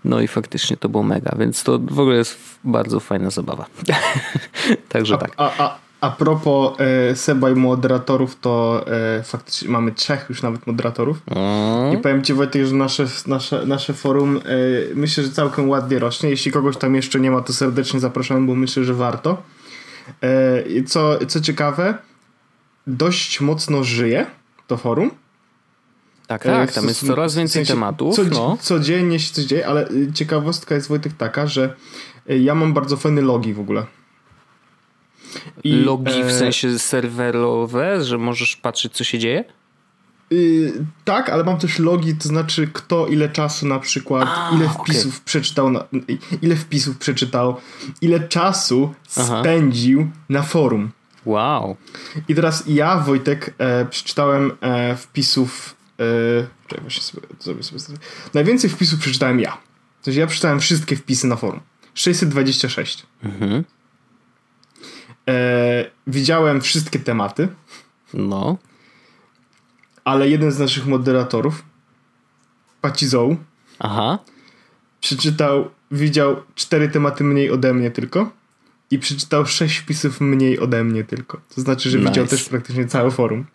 No 0.06 0.22
i 0.22 0.28
faktycznie 0.28 0.78
to 0.78 0.90
było 0.90 1.04
mega, 1.04 1.36
więc 1.40 1.64
to 1.64 1.80
w 1.80 2.00
ogóle 2.00 2.18
jest 2.18 2.40
bardzo 2.64 3.00
fajna 3.00 3.30
zabawa. 3.30 3.66
Także 4.90 5.16
a, 5.16 5.18
tak. 5.18 5.32
A, 5.38 5.64
a, 5.64 5.78
a 6.02 6.12
propos 6.12 6.80
e, 6.80 7.16
Seba 7.16 7.50
i 7.50 7.56
moderatorów, 7.56 8.40
to 8.40 8.86
e, 9.20 9.24
faktycznie 9.24 9.70
mamy 9.70 9.92
trzech 9.92 10.26
już 10.30 10.42
nawet 10.42 10.68
moderatorów. 10.68 11.18
Mm. 11.28 11.94
I 11.94 11.98
powiem 11.98 12.24
Ci 12.24 12.34
Wojtek, 12.34 12.66
że 12.66 12.76
nasze, 12.76 13.06
nasze, 13.28 13.66
nasze 13.66 13.94
forum 13.94 14.38
e, 14.38 14.42
myślę, 14.96 15.24
że 15.24 15.30
całkiem 15.30 15.70
ładnie 15.70 16.00
rośnie. 16.00 16.30
Jeśli 16.30 16.52
kogoś 16.52 16.78
tam 16.78 16.96
jeszcze 16.96 17.20
nie 17.20 17.32
ma, 17.32 17.42
to 17.42 17.54
serdecznie 17.54 18.00
zapraszam, 18.00 18.48
bo 18.48 18.56
myślę, 18.56 18.84
że 18.84 18.94
warto. 18.94 19.42
E, 20.22 20.84
co, 20.84 21.26
co 21.28 21.42
ciekawe, 21.42 21.98
dość 22.88 23.42
mocno 23.42 23.84
żyje 23.84 24.26
to 24.68 24.78
forum. 24.78 25.12
Tak, 26.32 26.44
tak, 26.44 26.72
tam 26.72 26.88
jest 26.88 27.08
coraz 27.08 27.36
więcej 27.36 27.64
w 27.64 27.68
sensie, 27.68 27.74
tematów. 27.74 28.16
Co, 28.16 28.24
no. 28.24 28.58
Codziennie 28.62 29.20
się 29.20 29.34
coś 29.34 29.46
dzieje, 29.46 29.68
ale 29.68 29.90
y, 29.90 30.14
ciekawostka 30.14 30.76
jest 30.76 30.88
Wojtek 30.88 31.14
taka, 31.14 31.48
że 31.48 31.76
y, 32.30 32.40
ja 32.40 32.56
mam 32.56 32.74
bardzo 32.74 32.98
fajny 32.98 33.22
logi 33.22 33.54
w 33.54 33.60
ogóle. 33.60 33.86
I, 35.64 35.74
logi 35.74 36.24
w 36.24 36.28
e, 36.28 36.32
sensie 36.32 36.80
serwerowe, 36.80 38.04
że 38.04 38.18
możesz 38.18 38.56
patrzeć 38.56 38.94
co 38.94 39.04
się 39.04 39.20
dzieje? 39.20 39.44
Yy, 40.30 40.86
tak, 41.06 41.30
ale 41.30 41.44
mam 41.44 41.58
też 41.58 41.80
logi, 41.80 42.16
to 42.16 42.28
znaczy 42.28 42.70
kto 42.74 43.08
ile 43.08 43.30
czasu 43.30 43.68
na 43.68 43.80
przykład, 43.80 44.30
A, 44.32 44.52
ile 44.56 44.70
wpisów 44.70 45.14
okay. 45.14 45.26
przeczytał, 45.26 45.72
na, 45.72 45.84
ile 46.42 46.56
wpisów 46.56 46.98
przeczytał, 46.98 47.56
ile 48.02 48.20
czasu 48.20 48.94
Aha. 49.18 49.40
spędził 49.42 50.12
na 50.30 50.42
forum. 50.42 50.92
Wow. 51.26 51.76
I 52.28 52.36
teraz 52.36 52.64
ja, 52.68 52.98
Wojtek, 52.98 53.54
e, 53.58 53.86
przeczytałem 53.86 54.52
e, 54.62 54.96
wpisów 54.96 55.81
Yy, 56.02 56.48
czekaj, 56.68 56.82
właśnie 56.82 57.04
sobie, 57.04 57.28
sobie, 57.40 57.64
sobie, 57.64 57.80
sobie. 57.80 58.00
Najwięcej 58.34 58.70
wpisów 58.70 59.00
przeczytałem 59.00 59.40
ja. 59.40 59.58
To 60.04 60.12
ja 60.12 60.28
przeczytałem 60.28 60.60
wszystkie 60.60 60.96
wpisy 60.96 61.28
na 61.28 61.36
forum. 61.36 61.60
626. 61.94 63.06
Mhm. 63.24 63.64
E, 65.30 65.86
widziałem 66.08 66.62
wszystkie 66.62 67.00
tematy. 67.00 67.48
No. 68.14 68.58
Ale 70.04 70.30
jeden 70.30 70.52
z 70.52 70.60
naszych 70.60 70.86
moderatorów, 70.86 71.64
Pacizou, 72.82 73.38
Aha. 73.80 74.20
przeczytał, 75.02 75.70
widział 75.92 76.44
cztery 76.56 76.90
tematy 76.90 77.24
mniej 77.24 77.52
ode 77.52 77.74
mnie 77.74 77.92
tylko 77.92 78.32
i 78.92 79.00
przeczytał 79.00 79.46
sześć 79.46 79.78
wpisów 79.78 80.22
mniej 80.22 80.60
ode 80.60 80.84
mnie 80.84 81.04
tylko. 81.04 81.42
To 81.56 81.62
znaczy, 81.62 81.90
że 81.90 81.98
nice. 81.98 82.10
widział 82.10 82.28
też 82.28 82.44
praktycznie 82.44 82.86
całe 82.86 83.12
forum. 83.12 83.46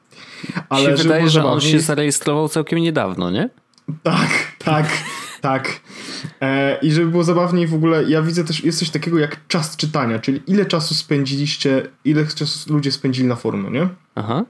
Ale 0.68 0.96
się 0.96 1.02
wydaje, 1.02 1.28
że 1.30 1.44
on 1.44 1.60
się 1.60 1.80
zarejestrował 1.80 2.48
całkiem 2.48 2.78
niedawno, 2.78 3.30
nie? 3.30 3.50
Tak, 4.02 4.56
tak, 4.58 4.86
tak. 5.40 5.80
E, 6.40 6.78
I 6.82 6.92
żeby 6.92 7.10
było 7.10 7.24
zabawniej 7.24 7.66
w 7.66 7.74
ogóle, 7.74 8.04
ja 8.04 8.22
widzę 8.22 8.44
też, 8.44 8.64
jest 8.64 8.78
coś 8.78 8.90
takiego 8.90 9.18
jak 9.18 9.46
czas 9.48 9.76
czytania, 9.76 10.18
czyli 10.18 10.42
ile 10.46 10.66
czasu 10.66 10.94
spędziliście, 10.94 11.88
ile 12.04 12.26
czasu 12.26 12.74
ludzie 12.74 12.92
spędzili 12.92 13.28
na 13.28 13.36
forum, 13.36 13.62
no 13.62 13.70
nie? 13.70 13.88
Aha. 14.14 14.44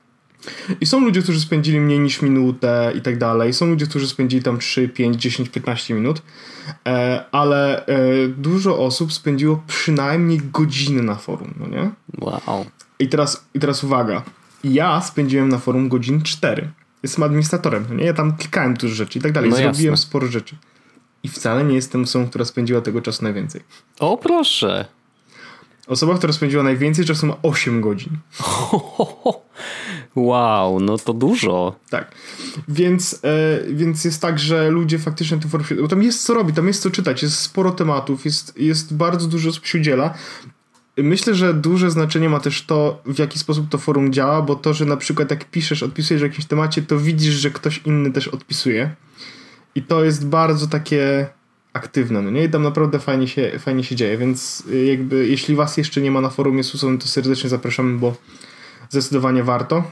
I 0.80 0.86
są 0.86 1.00
ludzie, 1.00 1.22
którzy 1.22 1.40
spędzili 1.40 1.80
mniej 1.80 2.00
niż 2.00 2.22
minutę 2.22 2.92
i 2.94 3.00
tak 3.00 3.18
dalej. 3.18 3.52
Są 3.52 3.66
ludzie, 3.66 3.86
którzy 3.86 4.08
spędzili 4.08 4.42
tam 4.42 4.58
3, 4.58 4.88
5, 4.88 5.16
10, 5.22 5.48
15 5.48 5.94
minut. 5.94 6.22
E, 6.86 7.24
ale 7.32 7.86
e, 7.86 8.28
dużo 8.28 8.78
osób 8.78 9.12
spędziło 9.12 9.62
przynajmniej 9.66 10.40
godzinę 10.52 11.02
na 11.02 11.14
forum, 11.14 11.54
no 11.60 11.66
nie? 11.66 11.90
Wow. 12.20 12.66
I 12.98 13.08
teraz, 13.08 13.44
i 13.54 13.60
teraz 13.60 13.84
uwaga. 13.84 14.22
Ja 14.64 15.00
spędziłem 15.00 15.48
na 15.48 15.58
forum 15.58 15.88
godzin 15.88 16.22
4. 16.22 16.70
Jestem 17.02 17.24
administratorem, 17.24 17.86
no 17.88 17.94
nie? 17.94 18.04
Ja 18.04 18.14
tam 18.14 18.36
klikałem 18.36 18.74
dużo 18.74 18.94
rzeczy 18.94 19.18
i 19.18 19.22
tak 19.22 19.32
dalej. 19.32 19.50
No 19.50 19.56
Zrobiłem 19.56 19.92
jasne. 19.92 20.08
sporo 20.08 20.26
rzeczy. 20.26 20.56
I 21.22 21.28
wcale 21.28 21.64
nie 21.64 21.74
jestem 21.74 22.02
osobą, 22.02 22.28
która 22.28 22.44
spędziła 22.44 22.80
tego 22.80 23.02
czasu 23.02 23.24
najwięcej. 23.24 23.60
O 24.00 24.16
proszę. 24.16 24.86
Osoba, 25.86 26.14
która 26.14 26.32
spędziła 26.32 26.62
najwięcej 26.62 27.04
czasu 27.04 27.26
ma 27.26 27.36
8 27.42 27.80
godzin. 27.80 28.12
Wow, 30.16 30.80
no 30.80 30.98
to 30.98 31.12
dużo. 31.12 31.76
Tak. 31.90 32.12
Więc, 32.68 33.20
e, 33.24 33.60
więc 33.68 34.04
jest 34.04 34.22
tak, 34.22 34.38
że 34.38 34.70
ludzie 34.70 34.98
faktycznie 34.98 35.38
tu 35.38 35.48
forum... 35.48 35.66
Bo 35.80 35.88
tam 35.88 36.02
jest 36.02 36.24
co 36.24 36.34
robić, 36.34 36.56
tam 36.56 36.66
jest 36.66 36.82
co 36.82 36.90
czytać, 36.90 37.22
jest 37.22 37.38
sporo 37.38 37.70
tematów, 37.70 38.24
jest, 38.24 38.58
jest 38.58 38.94
bardzo 38.94 39.26
dużo 39.26 39.50
osób 39.50 39.66
się 39.66 39.78
udziela. 39.78 40.14
Myślę, 40.96 41.34
że 41.34 41.54
duże 41.54 41.90
znaczenie 41.90 42.28
ma 42.28 42.40
też 42.40 42.62
to, 42.62 43.02
w 43.06 43.18
jaki 43.18 43.38
sposób 43.38 43.68
to 43.68 43.78
forum 43.78 44.12
działa, 44.12 44.42
bo 44.42 44.56
to, 44.56 44.74
że 44.74 44.84
na 44.84 44.96
przykład 44.96 45.30
jak 45.30 45.44
piszesz, 45.50 45.82
odpisujesz 45.82 46.22
o 46.22 46.26
jakimś 46.26 46.46
temacie, 46.46 46.82
to 46.82 46.98
widzisz, 46.98 47.34
że 47.34 47.50
ktoś 47.50 47.80
inny 47.84 48.12
też 48.12 48.28
odpisuje. 48.28 48.94
I 49.74 49.82
to 49.82 50.04
jest 50.04 50.26
bardzo 50.26 50.66
takie 50.66 51.26
aktywne, 51.72 52.22
no 52.22 52.30
nie? 52.30 52.44
I 52.44 52.50
tam 52.50 52.62
naprawdę 52.62 52.98
fajnie 52.98 53.28
się, 53.28 53.52
fajnie 53.58 53.84
się 53.84 53.96
dzieje, 53.96 54.18
więc 54.18 54.62
y, 54.72 54.84
jakby 54.84 55.28
jeśli 55.28 55.56
was 55.56 55.76
jeszcze 55.76 56.00
nie 56.00 56.10
ma 56.10 56.20
na 56.20 56.30
forum 56.30 56.58
Jesusowym, 56.58 56.98
to 56.98 57.08
serdecznie 57.08 57.50
zapraszamy, 57.50 57.98
bo 57.98 58.14
zdecydowanie 58.88 59.42
warto. 59.42 59.84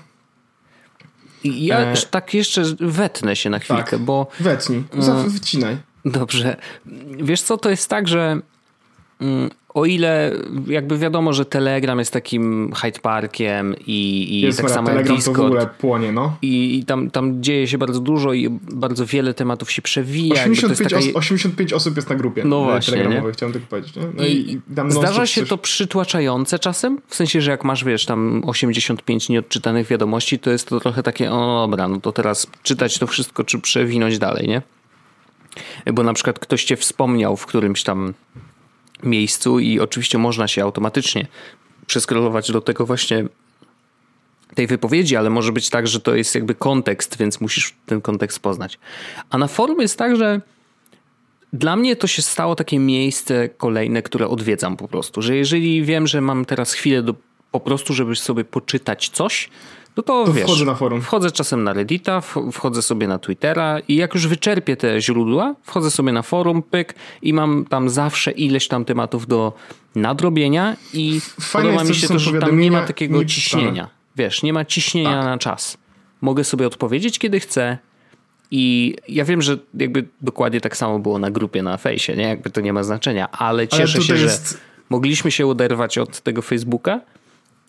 Ja 1.44 1.78
e... 1.78 1.96
tak 2.10 2.34
jeszcze 2.34 2.62
wetnę 2.80 3.36
się 3.36 3.50
na 3.50 3.58
chwilkę, 3.58 3.90
tak, 3.90 4.00
bo... 4.00 4.26
Wetnij, 4.40 4.82
mm. 4.92 5.30
wycinaj. 5.30 5.76
Dobrze. 6.04 6.56
Wiesz 7.06 7.42
co, 7.42 7.58
to 7.58 7.70
jest 7.70 7.90
tak, 7.90 8.08
że 8.08 8.40
mm, 9.20 9.50
o 9.74 9.84
ile 9.84 10.32
jakby 10.66 10.98
wiadomo, 10.98 11.32
że 11.32 11.44
Telegram 11.44 11.98
jest 11.98 12.12
takim 12.12 12.72
Hyde 12.74 13.00
Parkiem 13.00 13.74
i, 13.86 14.26
i 14.34 14.40
jest 14.40 14.60
tak 14.60 14.70
samo 14.70 14.90
jak 14.90 15.08
Discord. 15.08 15.36
w 15.36 15.40
ogóle 15.40 15.66
płonie, 15.66 16.12
no. 16.12 16.36
I, 16.42 16.78
i 16.78 16.84
tam, 16.84 17.10
tam 17.10 17.42
dzieje 17.42 17.68
się 17.68 17.78
bardzo 17.78 18.00
dużo 18.00 18.32
i 18.32 18.48
bardzo 18.72 19.06
wiele 19.06 19.34
tematów 19.34 19.70
się 19.70 19.82
przewija. 19.82 20.34
85, 20.34 20.90
taka... 20.90 20.96
os 20.96 21.16
85 21.16 21.72
osób 21.72 21.96
jest 21.96 22.10
na 22.10 22.16
grupie 22.16 22.44
no 22.44 22.64
właśnie, 22.64 23.06
nie? 23.06 23.22
chciałem 23.32 23.52
tak 23.52 23.62
powiedzieć. 23.62 23.96
Nie? 23.96 24.02
No 24.16 24.24
I, 24.24 24.30
i 24.30 24.60
zdarza 24.88 25.26
się 25.26 25.40
coś... 25.40 25.48
to 25.48 25.58
przytłaczające 25.58 26.58
czasem? 26.58 27.00
W 27.06 27.14
sensie, 27.14 27.40
że 27.40 27.50
jak 27.50 27.64
masz, 27.64 27.84
wiesz, 27.84 28.06
tam 28.06 28.42
85 28.46 29.28
nieodczytanych 29.28 29.86
wiadomości, 29.86 30.38
to 30.38 30.50
jest 30.50 30.68
to 30.68 30.80
trochę 30.80 31.02
takie, 31.02 31.32
o 31.32 31.66
dobra, 31.70 31.88
no 31.88 32.00
to 32.00 32.12
teraz 32.12 32.46
czytać 32.62 32.98
to 32.98 33.06
wszystko, 33.06 33.44
czy 33.44 33.58
przewinąć 33.58 34.18
dalej, 34.18 34.48
nie? 34.48 34.62
Bo 35.92 36.02
na 36.02 36.12
przykład 36.12 36.38
ktoś 36.38 36.64
cię 36.64 36.76
wspomniał 36.76 37.36
w 37.36 37.46
którymś 37.46 37.82
tam 37.82 38.14
miejscu 39.04 39.58
i 39.58 39.80
oczywiście 39.80 40.18
można 40.18 40.48
się 40.48 40.62
automatycznie 40.62 41.26
przeskrolować 41.86 42.52
do 42.52 42.60
tego 42.60 42.86
właśnie 42.86 43.24
tej 44.54 44.66
wypowiedzi, 44.66 45.16
ale 45.16 45.30
może 45.30 45.52
być 45.52 45.70
tak, 45.70 45.86
że 45.86 46.00
to 46.00 46.14
jest 46.14 46.34
jakby 46.34 46.54
kontekst, 46.54 47.18
więc 47.18 47.40
musisz 47.40 47.74
ten 47.86 48.00
kontekst 48.00 48.38
poznać. 48.38 48.78
A 49.30 49.38
na 49.38 49.46
forum 49.46 49.80
jest 49.80 49.98
tak, 49.98 50.16
że 50.16 50.40
dla 51.52 51.76
mnie 51.76 51.96
to 51.96 52.06
się 52.06 52.22
stało 52.22 52.54
takie 52.54 52.78
miejsce 52.78 53.48
kolejne, 53.48 54.02
które 54.02 54.28
odwiedzam 54.28 54.76
po 54.76 54.88
prostu, 54.88 55.22
że 55.22 55.36
jeżeli 55.36 55.82
wiem, 55.82 56.06
że 56.06 56.20
mam 56.20 56.44
teraz 56.44 56.72
chwilę 56.72 57.02
do, 57.02 57.14
po 57.50 57.60
prostu, 57.60 57.94
żeby 57.94 58.16
sobie 58.16 58.44
poczytać 58.44 59.08
coś, 59.08 59.50
no 59.96 60.02
to, 60.02 60.24
to 60.24 60.32
wiesz, 60.32 60.44
wchodzę 60.44 60.64
na 60.64 60.74
forum. 60.74 61.02
Wchodzę 61.02 61.30
czasem 61.30 61.64
na 61.64 61.72
Reddita, 61.72 62.20
wchodzę 62.52 62.82
sobie 62.82 63.08
na 63.08 63.18
Twittera 63.18 63.78
i 63.88 63.96
jak 63.96 64.14
już 64.14 64.26
wyczerpię 64.26 64.76
te 64.76 65.00
źródła, 65.00 65.54
wchodzę 65.62 65.90
sobie 65.90 66.12
na 66.12 66.22
forum, 66.22 66.62
pyk 66.62 66.94
i 67.22 67.32
mam 67.32 67.64
tam 67.64 67.88
zawsze 67.88 68.30
ileś 68.30 68.68
tam 68.68 68.84
tematów 68.84 69.26
do 69.26 69.52
nadrobienia 69.94 70.76
i 70.92 71.20
Fajne 71.40 71.70
podoba 71.70 71.88
mi 71.88 71.94
się 71.94 72.08
to, 72.08 72.18
że 72.18 72.40
tam 72.40 72.58
nie 72.58 72.70
ma 72.70 72.82
takiego 72.82 73.18
nie 73.18 73.26
ciśnienia. 73.26 73.88
Wiesz, 74.16 74.42
nie 74.42 74.52
ma 74.52 74.64
ciśnienia 74.64 75.16
tak. 75.16 75.24
na 75.24 75.38
czas. 75.38 75.78
Mogę 76.20 76.44
sobie 76.44 76.66
odpowiedzieć, 76.66 77.18
kiedy 77.18 77.40
chcę, 77.40 77.78
i 78.50 78.96
ja 79.08 79.24
wiem, 79.24 79.42
że 79.42 79.58
jakby 79.74 80.08
dokładnie 80.20 80.60
tak 80.60 80.76
samo 80.76 80.98
było 80.98 81.18
na 81.18 81.30
grupie 81.30 81.62
na 81.62 81.76
fejsie, 81.76 82.16
nie? 82.16 82.22
Jakby 82.22 82.50
to 82.50 82.60
nie 82.60 82.72
ma 82.72 82.82
znaczenia, 82.82 83.30
ale 83.30 83.68
cieszę 83.68 83.98
ale 83.98 84.06
się, 84.06 84.14
jest... 84.14 84.50
że 84.50 84.58
mogliśmy 84.90 85.30
się 85.30 85.46
oderwać 85.46 85.98
od 85.98 86.20
tego 86.20 86.42
Facebooka 86.42 87.00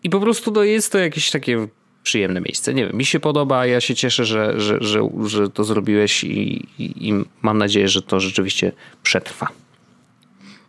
i 0.03 0.09
po 0.09 0.19
prostu 0.19 0.51
to 0.51 0.63
jest 0.63 0.91
to 0.91 0.97
jakieś 0.97 1.31
takie 1.31 1.67
przyjemne 2.05 2.41
miejsce. 2.41 2.73
Nie 2.73 2.85
wiem, 2.85 2.97
mi 2.97 3.05
się 3.05 3.19
podoba, 3.19 3.65
ja 3.65 3.81
się 3.81 3.95
cieszę, 3.95 4.25
że, 4.25 4.59
że, 4.59 4.77
że, 4.81 4.99
że 5.25 5.49
to 5.49 5.63
zrobiłeś 5.63 6.23
i, 6.23 6.67
i, 6.79 7.09
i 7.09 7.13
mam 7.41 7.57
nadzieję, 7.57 7.87
że 7.87 8.01
to 8.01 8.19
rzeczywiście 8.19 8.71
przetrwa. 9.03 9.47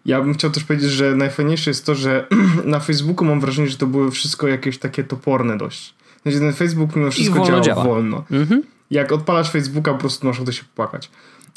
Ja 0.06 0.22
bym 0.22 0.34
chciał 0.34 0.50
też 0.50 0.64
powiedzieć, 0.64 0.90
że 0.90 1.16
najfajniejsze 1.16 1.70
jest 1.70 1.86
to, 1.86 1.94
że 1.94 2.26
na 2.64 2.80
Facebooku 2.80 3.24
mam 3.24 3.40
wrażenie, 3.40 3.68
że 3.68 3.76
to 3.76 3.86
było 3.86 4.10
wszystko 4.10 4.48
jakieś 4.48 4.78
takie 4.78 5.04
toporne 5.04 5.58
dość. 5.58 5.94
Znaczy 6.22 6.38
ten 6.38 6.52
Facebook 6.52 6.96
mimo 6.96 7.10
wszystko 7.10 7.46
działa 7.46 7.60
działa 7.60 7.84
wolno. 7.84 8.24
Mhm. 8.30 8.62
Jak 8.90 9.12
odpalasz 9.12 9.50
Facebooka, 9.50 9.92
po 9.92 9.98
prostu 9.98 10.26
masz 10.26 10.36
ochotę 10.36 10.52
się 10.52 10.64
popłakać. 10.64 11.10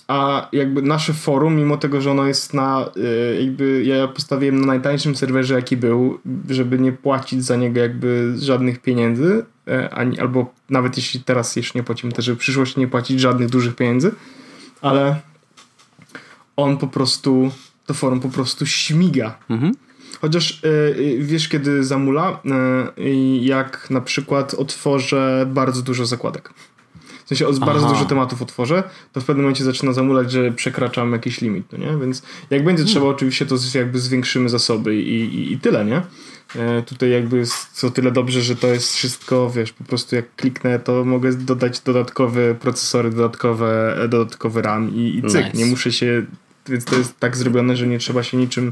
a 0.07 0.47
jakby 0.51 0.81
nasze 0.81 1.13
forum, 1.13 1.55
mimo 1.55 1.77
tego, 1.77 2.01
że 2.01 2.11
ono 2.11 2.27
jest 2.27 2.53
na, 2.53 2.89
y, 2.97 3.41
jakby 3.41 3.83
ja 3.83 4.07
postawiłem 4.07 4.61
na 4.61 4.67
najtańszym 4.67 5.15
serwerze, 5.15 5.53
jaki 5.53 5.77
był, 5.77 6.19
żeby 6.49 6.79
nie 6.79 6.91
płacić 6.91 7.43
za 7.43 7.55
niego 7.55 7.79
jakby 7.79 8.33
żadnych 8.39 8.81
pieniędzy, 8.81 9.45
ani, 9.91 10.19
albo 10.19 10.53
nawet 10.69 10.97
jeśli 10.97 11.23
teraz 11.23 11.55
jeszcze 11.55 11.79
nie 11.79 11.83
płacimy, 11.83 12.13
to 12.13 12.21
żeby 12.21 12.35
w 12.35 12.39
przyszłości 12.39 12.79
nie 12.79 12.87
płacić 12.87 13.19
żadnych 13.19 13.49
dużych 13.49 13.75
pieniędzy, 13.75 14.11
ale 14.81 15.19
on 16.55 16.77
po 16.77 16.87
prostu, 16.87 17.51
to 17.85 17.93
forum 17.93 18.19
po 18.19 18.29
prostu 18.29 18.65
śmiga. 18.65 19.37
Mhm. 19.49 19.73
Chociaż 20.21 20.63
y, 20.63 21.17
wiesz, 21.19 21.47
kiedy 21.47 21.83
zamula, 21.83 22.39
jak 23.41 23.89
na 23.89 24.01
przykład 24.01 24.53
otworzę 24.53 25.45
bardzo 25.49 25.81
dużo 25.81 26.05
zakładek. 26.05 26.53
W 27.29 27.37
sensie 27.37 27.59
bardzo 27.59 27.85
Aha. 27.85 27.93
dużo 27.93 28.05
tematów 28.05 28.41
otworzę, 28.41 28.83
to 29.13 29.21
w 29.21 29.25
pewnym 29.25 29.43
momencie 29.43 29.63
zaczyna 29.63 29.93
zamulać, 29.93 30.31
że 30.31 30.51
przekraczam 30.51 31.11
jakiś 31.11 31.41
limit, 31.41 31.65
no 31.71 31.77
nie? 31.77 31.97
Więc 31.97 32.23
jak 32.49 32.63
będzie 32.63 32.83
trzeba, 32.83 33.05
oczywiście 33.05 33.45
to 33.45 33.55
jakby 33.75 33.99
zwiększymy 33.99 34.49
zasoby 34.49 34.95
i, 34.95 35.35
i, 35.35 35.53
i 35.53 35.59
tyle, 35.59 35.85
nie? 35.85 36.01
E, 36.55 36.83
tutaj 36.83 37.09
jakby 37.09 37.37
jest 37.37 37.83
o 37.83 37.89
tyle 37.89 38.11
dobrze, 38.11 38.41
że 38.41 38.55
to 38.55 38.67
jest 38.67 38.95
wszystko, 38.95 39.49
wiesz, 39.49 39.73
po 39.73 39.83
prostu 39.83 40.15
jak 40.15 40.35
kliknę, 40.35 40.79
to 40.79 41.05
mogę 41.05 41.33
dodać 41.33 41.79
dodatkowe 41.79 42.55
procesory, 42.55 43.09
dodatkowe, 43.09 43.97
dodatkowy 44.09 44.61
RAM 44.61 44.95
i, 44.95 45.17
i 45.17 45.29
cyk. 45.29 45.45
Nice. 45.45 45.57
Nie 45.57 45.65
muszę 45.65 45.91
się, 45.91 46.25
więc 46.67 46.85
to 46.85 46.95
jest 46.95 47.19
tak 47.19 47.37
zrobione, 47.37 47.75
że 47.75 47.87
nie 47.87 47.99
trzeba 47.99 48.23
się 48.23 48.37
niczym 48.37 48.71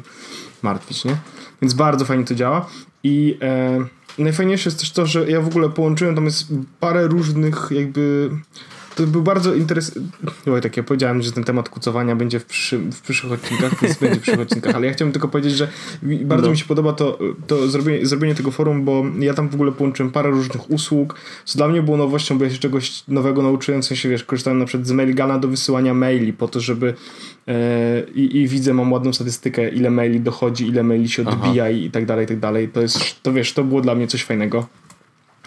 martwić, 0.61 1.05
nie? 1.05 1.17
Więc 1.61 1.73
bardzo 1.73 2.05
fajnie 2.05 2.25
to 2.25 2.35
działa 2.35 2.69
i 3.03 3.37
e, 3.41 3.85
najfajniejsze 4.23 4.69
jest 4.69 4.79
też 4.79 4.91
to, 4.91 5.05
że 5.05 5.31
ja 5.31 5.41
w 5.41 5.47
ogóle 5.47 5.69
połączyłem, 5.69 6.15
tam 6.15 6.25
jest 6.25 6.47
parę 6.79 7.07
różnych 7.07 7.67
jakby 7.71 8.29
to 8.97 9.07
był 9.07 9.21
bardzo 9.21 9.53
interesujący. 9.53 10.09
Tak 10.61 10.77
ja 10.77 10.83
powiedziałem, 10.83 11.21
że 11.21 11.31
ten 11.31 11.43
temat 11.43 11.69
kucowania 11.69 12.15
będzie 12.15 12.39
w, 12.39 12.45
przyszy, 12.45 12.77
w 12.77 13.01
przyszłych 13.01 13.33
odcinkach, 13.33 13.81
więc 13.81 13.97
będzie 13.97 14.19
w 14.19 14.21
przyszłych 14.21 14.41
odcinkach, 14.47 14.75
ale 14.75 14.87
ja 14.87 14.93
chciałem 14.93 15.11
tylko 15.11 15.27
powiedzieć, 15.27 15.53
że 15.53 15.67
bardzo 16.03 16.45
No. 16.45 16.51
mi 16.51 16.57
się 16.57 16.65
podoba 16.65 16.93
to, 16.93 17.19
to 17.47 17.67
zrobienie, 17.67 18.05
zrobienie 18.05 18.35
tego 18.35 18.51
forum, 18.51 18.85
bo 18.85 19.05
ja 19.19 19.33
tam 19.33 19.49
w 19.49 19.53
ogóle 19.53 19.71
połączyłem 19.71 20.11
parę 20.11 20.29
różnych 20.29 20.71
usług, 20.71 21.15
co 21.45 21.57
dla 21.57 21.67
mnie 21.67 21.81
było 21.81 21.97
nowością, 21.97 22.37
bo 22.37 22.43
ja 22.43 22.49
się 22.49 22.57
czegoś 22.57 23.03
nowego 23.07 23.41
nauczyłem, 23.41 23.81
w 23.81 23.85
sensie, 23.85 24.09
wiesz, 24.09 24.23
korzystałem 24.23 24.59
na 24.59 24.65
przykład 24.65 24.87
z 24.87 24.91
Mailgana 24.91 25.39
do 25.39 25.47
wysyłania 25.47 25.93
maili, 25.93 26.33
po 26.33 26.47
to, 26.47 26.59
żeby 26.59 26.93
e, 27.47 28.01
i, 28.15 28.47
widzę, 28.47 28.73
mam 28.73 28.91
ładną 28.93 29.13
statystykę, 29.13 29.69
ile 29.69 29.89
maili 29.89 30.19
dochodzi, 30.19 30.67
ile 30.67 30.83
maili 30.83 31.09
się 31.09 31.25
odbija 31.25 31.69
i, 31.69 31.83
i 31.83 31.91
tak 31.91 32.05
dalej, 32.05 32.25
i 32.25 32.27
tak 32.27 32.39
dalej. 32.39 32.69
To 32.69 32.81
jest, 32.81 33.23
to 33.23 33.33
wiesz, 33.33 33.53
to 33.53 33.63
było 33.63 33.81
dla 33.81 33.95
mnie 33.95 34.07
coś 34.07 34.23
fajnego. 34.23 34.67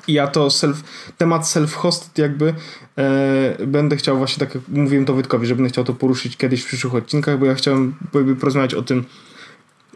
I 0.08 0.12
ja 0.12 0.26
to 0.26 0.50
self, 0.50 0.82
temat 1.18 1.42
self-hosted 1.42 2.22
jakby 2.22 2.54
e, 2.98 3.66
będę 3.66 3.96
chciał 3.96 4.18
właśnie, 4.18 4.46
tak 4.46 4.54
jak 4.54 4.68
mówiłem 4.68 5.04
to 5.04 5.14
Wojtkowi, 5.14 5.46
że 5.46 5.54
będę 5.54 5.70
chciał 5.70 5.84
to 5.84 5.94
poruszyć 5.94 6.36
kiedyś 6.36 6.62
w 6.62 6.66
przyszłych 6.66 6.94
odcinkach, 6.94 7.38
bo 7.38 7.46
ja 7.46 7.54
chciałem 7.54 7.94
jakby 8.14 8.36
porozmawiać 8.36 8.74
o 8.74 8.82
tym, 8.82 9.04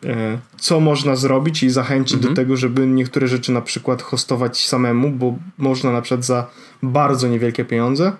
e, 0.04 0.38
co 0.56 0.80
można 0.80 1.16
zrobić 1.16 1.62
i 1.62 1.70
zachęcić 1.70 2.14
Mhm. 2.16 2.34
do 2.34 2.42
tego, 2.42 2.56
żeby 2.56 2.86
niektóre 2.86 3.28
rzeczy 3.28 3.52
na 3.52 3.60
przykład 3.60 4.02
hostować 4.02 4.66
samemu, 4.66 5.10
bo 5.10 5.38
można 5.58 5.92
na 5.92 6.02
przykład 6.02 6.24
za 6.24 6.46
bardzo 6.82 7.28
niewielkie 7.28 7.64
pieniądze, 7.64 8.12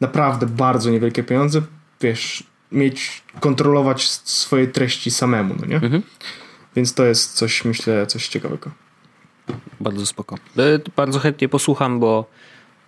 naprawdę 0.00 0.46
bardzo 0.46 0.90
niewielkie 0.90 1.22
pieniądze, 1.22 1.62
wiesz, 2.00 2.44
mieć, 2.72 3.22
kontrolować 3.40 4.08
swoje 4.08 4.66
treści 4.66 5.10
samemu, 5.10 5.54
no 5.60 5.66
nie? 5.66 5.76
Mhm. 5.76 6.02
Więc 6.76 6.94
to 6.94 7.04
jest 7.04 7.34
coś, 7.34 7.64
myślę, 7.64 8.06
coś 8.06 8.28
ciekawego. 8.28 8.70
Bardzo 9.80 10.06
spoko. 10.06 10.36
E, 10.58 10.80
Bardzo 10.96 11.18
chętnie 11.18 11.48
posłucham, 11.48 12.00
bo 12.00 12.24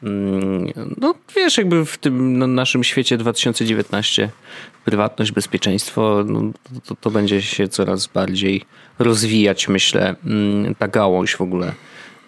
mm, 0.02 0.72
no 0.96 1.14
wiesz, 1.36 1.58
jakby 1.58 1.86
w 1.86 1.98
tym 1.98 2.38
no, 2.38 2.46
naszym 2.46 2.84
świecie 2.84 3.18
2019 3.18 4.30
prywatność, 4.84 5.32
bezpieczeństwo, 5.32 6.24
no, 6.26 6.40
to, 6.86 6.94
to 6.94 7.10
będzie 7.10 7.42
się 7.42 7.68
coraz 7.68 8.06
bardziej 8.06 8.64
rozwijać, 8.98 9.68
myślę, 9.68 10.16
mm, 10.24 10.74
ta 10.74 10.88
gałąź 10.88 11.36
w 11.36 11.40
ogóle 11.40 11.72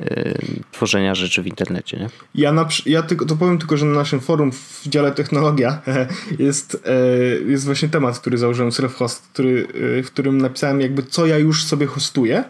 e, 0.01 0.39
tworzenia 0.73 1.15
rzeczy 1.15 1.43
w 1.43 1.47
internecie, 1.47 1.97
nie? 1.97 2.09
Ja, 2.35 2.53
na, 2.53 2.69
ja 2.87 3.03
tylko, 3.03 3.27
to 3.27 3.37
powiem 3.37 3.59
tylko, 3.59 3.77
że 3.77 3.87
na 3.87 3.95
naszym 3.95 4.21
forum 4.21 4.53
w 4.53 4.83
dziale 4.87 5.13
technologia 5.13 5.83
jest, 6.39 6.83
e, 6.87 7.51
jest 7.51 7.65
właśnie 7.65 7.89
temat, 7.89 8.19
który 8.19 8.39
założyłem 8.39 8.71
self-host, 8.71 9.23
który, 9.33 9.69
w 10.05 10.07
którym 10.07 10.39
napisałem 10.39 10.81
jakby 10.81 11.03
co 11.03 11.27
ja 11.27 11.39
już 11.39 11.65
sobie 11.65 11.87
hostuję 11.87 12.45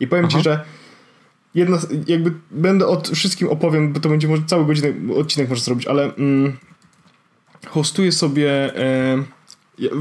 i 0.00 0.06
powiem 0.06 0.24
Aha. 0.24 0.38
ci, 0.38 0.44
że 0.44 0.64
jedna, 1.56 1.78
jakby 2.06 2.32
będę 2.50 2.86
o 2.86 3.02
wszystkim 3.14 3.48
opowiem, 3.48 3.92
bo 3.92 4.00
to 4.00 4.08
będzie 4.08 4.28
może 4.28 4.42
cały 4.46 4.66
godzinny 4.66 5.14
odcinek 5.14 5.48
może 5.48 5.60
zrobić, 5.60 5.86
ale 5.86 6.14
mm, 6.14 6.56
hostuję 7.66 8.12
sobie 8.12 8.76
e, 8.76 9.22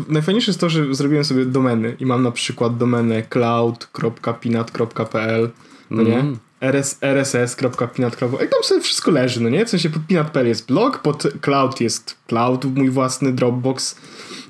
najfajniejsze 0.08 0.52
jest 0.52 0.60
to, 0.60 0.70
że 0.70 0.96
zrobiłem 0.96 1.26
sobie 1.26 1.46
domeny 1.46 1.96
i 2.00 2.06
mam 2.06 2.24
na 2.24 2.32
przykład 2.32 2.78
domenę 2.78 3.24
cloud.pinat.pl 3.24 5.50
no 5.90 6.04
nie? 6.04 6.20
Mm. 6.20 6.38
RS, 6.62 6.98
rss.pinat.pl 7.02 8.46
i 8.46 8.50
tam 8.50 8.64
sobie 8.64 8.82
wszystko 8.82 9.12
leży, 9.12 9.42
no 9.42 9.50
nie? 9.50 9.66
W 9.66 9.70
sensie 9.70 9.90
pod 9.90 10.08
pinat.pl 10.08 10.48
jest 10.48 10.68
blog, 10.68 11.00
pod 11.00 11.24
cloud 11.42 11.82
jest 11.82 12.18
cloud, 12.28 12.66
mój 12.66 12.90
własny 12.90 13.34
Dropbox, 13.34 13.96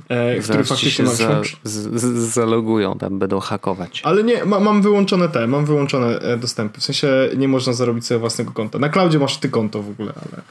e, 0.10 0.36
ci 0.36 0.52
faktycznie 0.54 0.92
się 0.92 1.08
za, 1.08 1.42
z, 1.64 2.02
z, 2.02 2.34
zalogują, 2.34 2.98
tam 2.98 3.20
będą 3.20 3.40
hakować. 3.40 4.02
ale 4.06 4.24
nie, 4.24 4.46
ma, 4.46 4.60
mam 4.60 4.82
wyłączone 4.82 5.30
te, 5.30 5.48
mam 5.48 5.66
wyłączone 5.66 6.20
e, 6.20 6.38
dostępy. 6.38 6.82
W 6.82 6.84
sensie 6.84 7.30
nie 7.38 7.48
można 7.48 7.74
zarobić 7.74 8.06
sobie 8.06 8.20
własnego 8.20 8.52
konta. 8.52 8.80
Na 8.80 8.90
cloudzie 8.90 9.20
masz 9.20 9.38
ty 9.38 9.50
konto 9.50 9.82
w 9.82 9.90
ogóle, 9.90 10.14
ale. 10.16 10.42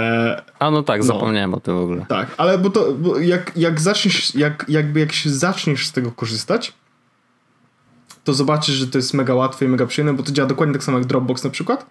E, 0.00 0.42
A 0.58 0.70
no 0.70 0.82
tak, 0.82 1.00
No. 1.00 1.06
zapomniałem 1.06 1.54
o 1.54 1.60
tym 1.60 1.74
w 1.74 1.80
ogóle. 1.80 2.06
tak, 2.08 2.34
ale 2.36 2.58
bo 2.58 2.70
to 2.70 2.92
bo 2.92 3.18
jak, 3.18 3.52
jak 3.56 3.80
zaczniesz, 3.80 4.34
jak, 4.34 4.64
jakby 4.68 5.00
jak 5.00 5.12
się 5.12 5.30
zaczniesz 5.30 5.86
z 5.86 5.92
tego 5.92 6.12
korzystać, 6.12 6.72
to 8.24 8.34
zobaczysz, 8.34 8.74
że 8.74 8.86
to 8.86 8.98
jest 8.98 9.14
mega 9.14 9.34
łatwe 9.34 9.64
i 9.64 9.68
mega 9.68 9.86
przyjemne, 9.86 10.14
bo 10.16 10.22
to 10.22 10.32
działa 10.32 10.48
dokładnie 10.48 10.72
tak 10.74 10.84
samo 10.84 10.98
jak 10.98 11.06
Dropbox 11.06 11.44
na 11.44 11.50
przykład. 11.50 11.86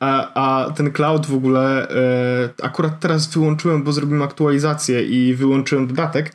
A, 0.00 0.34
a 0.34 0.70
ten 0.70 0.92
cloud 0.92 1.26
w 1.26 1.34
ogóle 1.34 1.90
e, 1.90 2.50
akurat 2.62 3.00
teraz 3.00 3.26
wyłączyłem, 3.34 3.82
bo 3.82 3.92
zrobiłem 3.92 4.22
aktualizację 4.22 5.02
i 5.02 5.34
wyłączyłem 5.34 5.86
dodatek, 5.86 6.32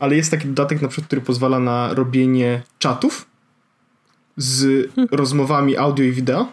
ale 0.00 0.16
jest 0.16 0.30
taki 0.30 0.48
dodatek 0.48 0.82
na 0.82 0.88
przykład, 0.88 1.06
który 1.06 1.20
pozwala 1.20 1.58
na 1.58 1.94
robienie 1.94 2.62
czatów 2.78 3.26
z 4.36 4.88
rozmowami 5.10 5.76
audio 5.76 6.04
i 6.04 6.12
wideo 6.12 6.46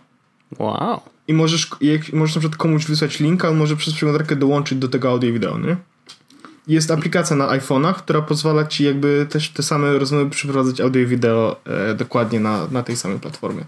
Wow. 0.59 1.01
i 1.27 1.33
możesz, 1.33 1.69
jak, 1.81 2.13
możesz 2.13 2.35
na 2.35 2.39
przykład 2.39 2.57
komuś 2.57 2.85
wysłać 2.85 3.19
linka, 3.19 3.49
on 3.49 3.57
może 3.57 3.75
przez 3.75 3.93
przeglądarkę 3.93 4.35
dołączyć 4.35 4.79
do 4.79 4.87
tego 4.87 5.09
audio 5.09 5.29
i 5.29 5.33
wideo, 5.33 5.59
nie? 5.59 5.77
Jest 6.67 6.91
aplikacja 6.91 7.35
na 7.35 7.47
iPhone'ach, 7.47 7.93
która 7.93 8.21
pozwala 8.21 8.65
ci 8.65 8.83
jakby 8.83 9.27
też 9.29 9.49
te 9.49 9.63
same 9.63 9.99
rozmowy 9.99 10.29
przeprowadzać 10.29 10.81
audio 10.81 11.01
i 11.01 11.05
wideo 11.05 11.55
e, 11.65 11.93
dokładnie 11.95 12.39
na, 12.39 12.67
na 12.71 12.83
tej 12.83 12.97
samej 12.97 13.19
platformie. 13.19 13.63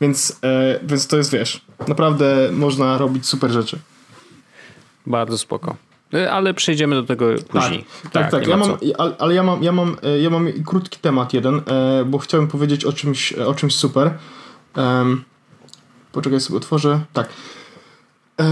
Więc, 0.00 0.38
e, 0.44 0.80
więc 0.82 1.06
to 1.06 1.16
jest, 1.16 1.32
wiesz, 1.32 1.60
naprawdę 1.88 2.48
można 2.52 2.98
robić 2.98 3.26
super 3.26 3.50
rzeczy. 3.50 3.78
Bardzo 5.06 5.38
spoko. 5.38 5.76
E, 6.14 6.32
Ale 6.32 6.54
przejdziemy 6.54 6.94
do 6.94 7.02
tego 7.02 7.26
później. 7.48 7.84
Tak, 8.12 8.30
tak. 8.30 8.42
nie 8.42 8.50
Ja 8.50 8.56
ma 8.56 8.66
mam, 8.66 8.78
ale, 8.98 9.16
ale 9.18 9.34
ja 9.34 9.42
mam, 9.42 9.62
ja 9.62 9.72
mam, 9.72 9.96
e, 10.02 10.18
ja 10.18 10.30
mam 10.30 10.48
krótki 10.66 10.98
temat 10.98 11.34
jeden, 11.34 11.60
e, 11.66 12.04
bo 12.04 12.18
chciałem 12.18 12.48
powiedzieć 12.48 12.84
o 12.84 12.92
czymś, 12.92 13.32
o 13.32 13.54
czymś 13.54 13.74
super. 13.74 14.10
Poczekaj 16.12 16.40
sobie 16.40 16.56
otworzę. 16.56 17.00
Tak. 17.12 17.28
E, 18.40 18.44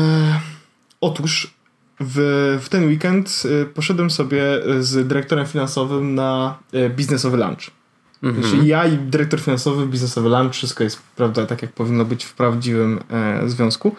otóż 1.00 1.54
w, 2.00 2.58
w 2.62 2.68
ten 2.68 2.86
weekend 2.86 3.42
poszedłem 3.74 4.10
sobie 4.10 4.42
z 4.80 5.08
dyrektorem 5.08 5.46
finansowym 5.46 6.14
na 6.14 6.58
biznesowy 6.96 7.36
lunch. 7.36 7.77
Mhm. 8.22 8.44
Znaczy 8.44 8.66
ja 8.66 8.86
i 8.86 8.98
dyrektor 8.98 9.40
finansowy, 9.40 9.86
biznesowy 9.86 10.28
lunch, 10.28 10.52
wszystko 10.54 10.84
jest, 10.84 11.02
prawda, 11.16 11.46
tak 11.46 11.62
jak 11.62 11.72
powinno 11.72 12.04
być 12.04 12.24
w 12.24 12.32
prawdziwym 12.34 13.00
e, 13.10 13.48
związku. 13.48 13.96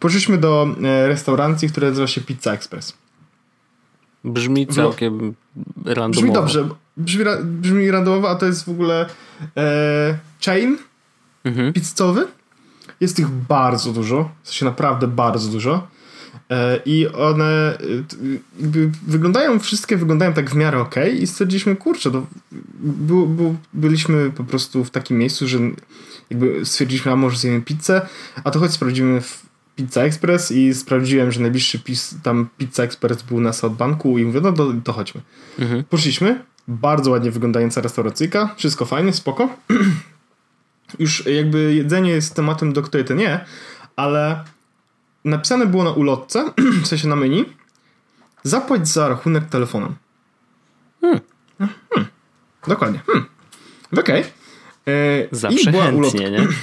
Poszliśmy 0.00 0.38
do 0.38 0.76
e, 0.82 1.08
restauracji, 1.08 1.68
która 1.68 1.88
nazywa 1.88 2.06
się 2.06 2.20
Pizza 2.20 2.52
Express. 2.52 2.94
Brzmi 4.24 4.66
całkiem 4.66 5.34
randomowo. 5.84 6.10
Brzmi 6.10 6.32
dobrze, 6.32 6.68
brzmi, 6.96 7.24
brzmi 7.44 7.90
randomowo, 7.90 8.30
a 8.30 8.34
to 8.34 8.46
jest 8.46 8.64
w 8.64 8.68
ogóle 8.68 9.06
e, 9.56 10.18
chain 10.44 10.78
Mhm. 11.44 11.72
pizzowy. 11.72 12.26
Jest 13.00 13.18
ich 13.18 13.28
bardzo 13.28 13.92
dużo, 13.92 14.30
w 14.42 14.48
sensie 14.48 14.64
naprawdę 14.64 15.08
bardzo 15.08 15.48
dużo. 15.48 15.86
E, 16.52 16.80
I 16.86 17.08
one 17.08 17.44
e, 17.44 17.78
jakby 18.60 18.90
wyglądają, 19.06 19.58
wszystkie 19.58 19.96
wyglądają 19.96 20.32
tak 20.32 20.50
w 20.50 20.54
miarę 20.54 20.80
ok 20.80 20.94
i 21.20 21.26
stwierdziliśmy, 21.26 21.76
kurczę, 21.76 22.10
to 22.10 22.26
bu, 22.80 23.26
bu, 23.26 23.56
byliśmy 23.72 24.30
po 24.30 24.44
prostu 24.44 24.84
w 24.84 24.90
takim 24.90 25.18
miejscu, 25.18 25.48
że 25.48 25.58
jakby 26.30 26.66
stwierdziliśmy, 26.66 27.12
a 27.12 27.16
może 27.16 27.36
zjemy 27.36 27.62
pizzę, 27.62 28.06
a 28.44 28.50
to 28.50 28.58
choć 28.58 28.72
sprawdzimy 28.72 29.20
w 29.20 29.42
Pizza 29.76 30.02
Express 30.02 30.50
i 30.50 30.74
sprawdziłem, 30.74 31.32
że 31.32 31.40
najbliższy 31.40 31.78
pis, 31.78 32.14
tam 32.22 32.48
Pizza 32.58 32.82
Express 32.82 33.22
był 33.22 33.40
na 33.40 33.52
South 33.52 33.76
Banku 33.76 34.18
i 34.18 34.24
mówię, 34.24 34.40
no 34.40 34.52
to, 34.52 34.72
to 34.84 34.92
chodźmy. 34.92 35.20
Mhm. 35.58 35.84
Poszliśmy, 35.84 36.44
bardzo 36.68 37.10
ładnie 37.10 37.30
wyglądająca 37.30 37.80
restauracyjka, 37.80 38.54
wszystko 38.56 38.84
fajnie, 38.84 39.12
spoko. 39.12 39.56
Już 40.98 41.26
jakby 41.26 41.74
jedzenie 41.74 42.10
jest 42.10 42.34
tematem, 42.34 42.72
do 42.72 42.82
której 42.82 43.06
to 43.06 43.14
nie, 43.14 43.44
ale 43.96 44.44
napisane 45.24 45.66
było 45.66 45.84
na 45.84 45.90
ulotce, 45.90 46.52
w 46.82 46.86
sensie 46.86 47.08
na 47.08 47.16
menu, 47.16 47.44
zapłać 48.42 48.88
za 48.88 49.08
rachunek 49.08 49.44
telefonem. 49.48 49.94
Hmm. 51.00 51.20
Hmm. 51.58 52.06
Dokładnie. 52.68 53.00
Hmm. 53.06 53.26
Okej. 53.98 54.20
Okay. 54.20 55.28
Zawsze 55.32 55.70
była 55.70 55.84
chętnie, 55.84 55.98
ulotka. 55.98 56.28
nie? 56.28 56.48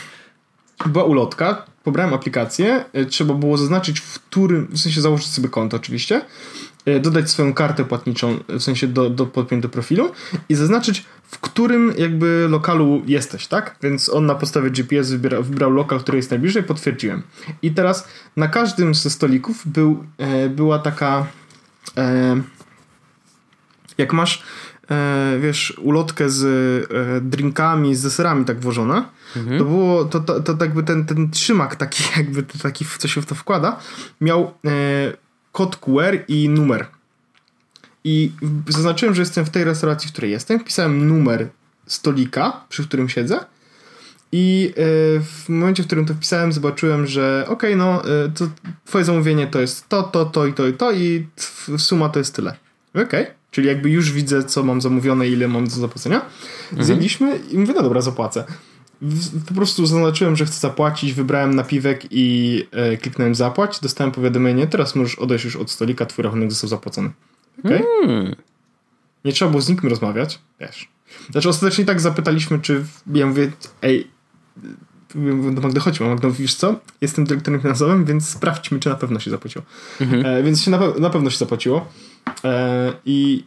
Była 0.85 1.03
ulotka, 1.03 1.65
pobrałem 1.83 2.13
aplikację, 2.13 2.85
e, 2.93 3.05
trzeba 3.05 3.33
było 3.33 3.57
zaznaczyć 3.57 3.99
w 3.99 4.19
którym, 4.19 4.67
w 4.71 4.79
sensie 4.79 5.01
założyć 5.01 5.27
sobie 5.27 5.49
konto 5.49 5.77
oczywiście, 5.77 6.15
e, 6.15 6.21
dodać 7.01 7.29
swoją 7.29 7.53
kartę 7.53 7.85
płatniczą, 7.85 8.39
w 8.47 8.61
sensie 8.61 8.87
do, 8.87 9.09
do 9.09 9.25
podpiąć 9.25 9.61
do 9.63 9.69
profilu 9.69 10.11
i 10.49 10.55
zaznaczyć 10.55 11.05
w 11.31 11.39
którym 11.39 11.93
jakby 11.97 12.47
lokalu 12.49 13.01
jesteś, 13.05 13.47
tak? 13.47 13.75
Więc 13.83 14.09
on 14.09 14.25
na 14.25 14.35
podstawie 14.35 14.69
GPS 14.69 15.11
wybiera, 15.11 15.41
wybrał 15.41 15.71
lokal, 15.71 15.99
który 15.99 16.17
jest 16.17 16.31
najbliżej, 16.31 16.63
potwierdziłem. 16.63 17.23
I 17.61 17.71
teraz 17.71 18.07
na 18.35 18.47
każdym 18.47 18.95
ze 18.95 19.09
stolików 19.09 19.67
był, 19.67 20.05
e, 20.17 20.49
była 20.49 20.79
taka 20.79 21.27
e, 21.97 22.41
jak 23.97 24.13
masz 24.13 24.43
e, 24.91 25.37
wiesz, 25.41 25.73
ulotkę 25.81 26.29
z 26.29 26.43
e, 26.91 27.21
drinkami, 27.21 27.95
z 27.95 28.03
deserami 28.03 28.45
tak 28.45 28.59
włożona, 28.59 29.09
mhm. 29.35 29.59
to 29.59 29.65
było, 29.65 30.05
to, 30.05 30.19
to, 30.19 30.39
to 30.39 30.65
jakby 30.65 30.83
ten, 30.83 31.05
ten 31.05 31.31
trzymak 31.31 31.75
taki, 31.75 32.03
jakby 32.17 32.43
taki, 32.43 32.85
co 32.97 33.07
się 33.07 33.21
w 33.21 33.25
to 33.25 33.35
wkłada, 33.35 33.79
miał 34.21 34.53
e, 34.65 35.28
kod 35.51 35.75
QR 35.75 36.17
i 36.27 36.49
numer. 36.49 36.85
I 38.03 38.31
zaznaczyłem, 38.67 39.15
że 39.15 39.21
jestem 39.21 39.45
w 39.45 39.49
tej 39.49 39.63
restauracji, 39.63 40.09
w 40.09 40.11
której 40.11 40.31
jestem, 40.31 40.59
wpisałem 40.59 41.07
numer 41.07 41.47
stolika, 41.87 42.65
przy 42.69 42.83
którym 42.83 43.09
siedzę 43.09 43.39
i 44.31 44.73
w 45.23 45.49
momencie, 45.49 45.83
w 45.83 45.85
którym 45.85 46.05
to 46.05 46.13
wpisałem, 46.13 46.53
zobaczyłem, 46.53 47.07
że 47.07 47.45
ok, 47.47 47.63
no 47.75 48.01
to 48.35 48.47
twoje 48.85 49.05
zamówienie 49.05 49.47
to 49.47 49.61
jest 49.61 49.89
to, 49.89 50.03
to, 50.03 50.25
to 50.25 50.45
i 50.45 50.53
to 50.53 50.67
i 50.67 50.73
to 50.73 50.91
i 50.91 51.27
suma 51.77 52.09
to 52.09 52.19
jest 52.19 52.35
tyle. 52.35 52.55
Okej. 52.93 53.03
Okay. 53.03 53.25
Czyli 53.51 53.67
jakby 53.67 53.89
już 53.89 54.11
widzę, 54.11 54.43
co 54.43 54.63
mam 54.63 54.81
zamówione, 54.81 55.27
ile 55.27 55.47
mam 55.47 55.65
do 55.65 55.71
zapłacenia. 55.71 56.21
Mhm. 56.69 56.83
Zjedliśmy 56.83 57.39
i 57.51 57.57
mówię, 57.57 57.73
no 57.75 57.83
dobra, 57.83 58.01
zapłacę. 58.01 58.43
Po 59.47 59.53
prostu 59.53 59.85
zaznaczyłem, 59.85 60.35
że 60.35 60.45
chcę 60.45 60.59
zapłacić, 60.59 61.13
wybrałem 61.13 61.55
napiwek 61.55 62.05
i 62.11 62.63
e, 62.71 62.97
kliknąłem 62.97 63.35
zapłać. 63.35 63.79
Dostałem 63.79 64.11
powiadomienie, 64.11 64.67
teraz 64.67 64.95
możesz 64.95 65.15
odejść 65.15 65.45
już 65.45 65.55
od 65.55 65.71
stolika, 65.71 66.05
twój 66.05 66.23
rachunek 66.23 66.51
został 66.51 66.69
zapłacony. 66.69 67.11
Okay? 67.59 67.83
Mm. 68.03 68.35
Nie 69.25 69.33
trzeba 69.33 69.51
było 69.51 69.61
z 69.61 69.69
nikim 69.69 69.89
rozmawiać, 69.89 70.39
wiesz. 70.59 70.87
Znaczy 71.31 71.49
ostatecznie 71.49 71.85
tak 71.85 72.01
zapytaliśmy, 72.01 72.59
czy 72.59 72.85
ja 73.13 73.25
mówię, 73.25 73.51
ej, 73.81 74.07
do 75.51 75.61
Magdy 75.61 75.79
chodźmy, 75.79 76.07
Magda 76.07 76.29
wiesz 76.29 76.55
co, 76.55 76.79
jestem 77.01 77.25
dyrektorem 77.25 77.61
finansowym, 77.61 78.05
więc 78.05 78.29
sprawdźmy, 78.29 78.79
czy 78.79 78.89
na 78.89 78.95
pewno 78.95 79.19
się 79.19 79.31
zapłaciło. 79.31 79.65
Mhm. 80.01 80.25
E, 80.25 80.43
więc 80.43 80.61
się 80.61 80.71
na, 80.71 80.79
na 80.99 81.09
pewno 81.09 81.29
się 81.29 81.37
zapłaciło. 81.37 81.87
E, 82.43 82.93
I 83.05 83.43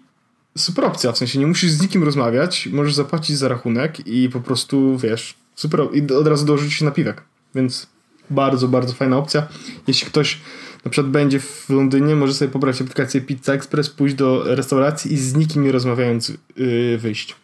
super 0.59 0.85
opcja, 0.85 1.13
w 1.13 1.19
sensie 1.19 1.39
nie 1.39 1.47
musisz 1.47 1.71
z 1.71 1.83
nikim 1.83 2.05
rozmawiać, 2.05 2.69
możesz 2.73 2.95
zapłacić 2.95 3.39
za 3.39 3.49
rachunek 3.49 4.07
i 4.07 4.29
po 4.29 4.41
prostu, 4.41 4.99
wiesz, 4.99 5.35
super, 5.63 5.81
i 5.93 6.13
od 6.13 6.27
razu 6.27 6.47
dołożyć 6.47 6.73
się 6.73 6.85
napiwek. 6.85 7.23
Więc 7.55 7.87
bardzo, 8.31 8.69
bardzo 8.69 8.95
fajna 8.95 9.17
opcja. 9.17 9.47
Jeśli 9.87 10.07
ktoś 10.07 10.41
na 10.85 10.91
przykład 10.91 11.13
będzie 11.13 11.41
w 11.41 11.71
Londynie, 11.71 12.17
może 12.17 12.35
sobie 12.35 12.51
pobrać 12.51 12.81
aplikację 12.81 13.21
Pizza 13.21 13.53
Express, 13.53 13.91
pójść 13.91 14.15
do 14.15 14.55
restauracji 14.55 15.13
i 15.13 15.17
z 15.17 15.35
nikim 15.35 15.65
nie 15.65 15.73
rozmawiając 15.73 16.33
yy, 16.57 16.99
wyjść. 16.99 17.37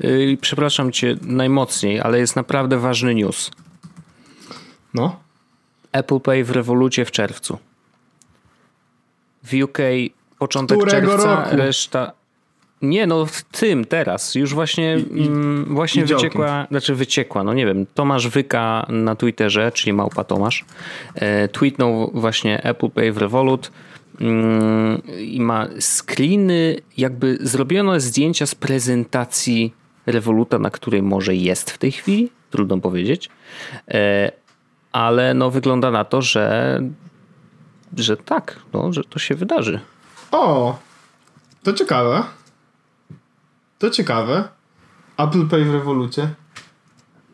Yy, 0.00 0.38
przepraszam 0.40 0.92
cię 0.92 1.16
najmocniej, 1.22 2.00
ale 2.00 2.18
jest 2.18 2.36
naprawdę 2.36 2.78
ważny 2.78 3.14
news. 3.14 3.50
No? 4.94 5.20
Apple 5.92 6.20
Pay 6.20 6.44
w 6.44 6.50
rewolucie 6.50 7.04
w 7.04 7.10
czerwcu. 7.10 7.58
W 9.44 9.54
UK 9.64 9.78
początek 10.38 10.78
Którego 10.78 11.10
czerwca, 11.10 11.44
roku? 11.44 11.56
reszta... 11.56 12.12
Nie, 12.82 13.06
no 13.06 13.26
w 13.26 13.42
tym 13.42 13.84
teraz. 13.84 14.34
Już 14.34 14.54
właśnie, 14.54 14.98
I, 15.14 15.26
mm, 15.26 15.64
właśnie 15.64 16.04
wyciekła, 16.04 16.66
znaczy 16.70 16.94
wyciekła, 16.94 17.44
no 17.44 17.54
nie 17.54 17.66
wiem, 17.66 17.86
Tomasz 17.94 18.28
Wyka 18.28 18.86
na 18.88 19.16
Twitterze, 19.16 19.72
czyli 19.72 19.92
małpa 19.92 20.24
Tomasz, 20.24 20.64
e, 21.14 21.48
tweetnął 21.48 22.10
właśnie 22.14 22.62
Apple 22.62 22.90
Pay 22.90 23.12
w 23.12 23.16
Revolut 23.16 23.72
mm, 24.20 25.02
i 25.18 25.40
ma 25.40 25.66
screeny, 25.80 26.76
jakby 26.96 27.38
zrobiono 27.40 28.00
zdjęcia 28.00 28.46
z 28.46 28.54
prezentacji 28.54 29.74
Revoluta, 30.06 30.58
na 30.58 30.70
której 30.70 31.02
może 31.02 31.34
jest 31.34 31.70
w 31.70 31.78
tej 31.78 31.92
chwili, 31.92 32.30
trudno 32.50 32.78
powiedzieć, 32.78 33.28
e, 33.88 34.32
ale 34.92 35.34
no 35.34 35.50
wygląda 35.50 35.90
na 35.90 36.04
to, 36.04 36.22
że 36.22 36.80
że 37.96 38.16
tak, 38.16 38.58
no, 38.72 38.92
że 38.92 39.04
to 39.04 39.18
się 39.18 39.34
wydarzy. 39.34 39.80
O, 40.30 40.78
to 41.62 41.72
ciekawe. 41.72 42.22
To 43.82 43.90
ciekawe. 43.90 44.48
Apple 45.18 45.46
Pay 45.46 45.64
w 45.64 45.72
rewolucie. 45.72 46.28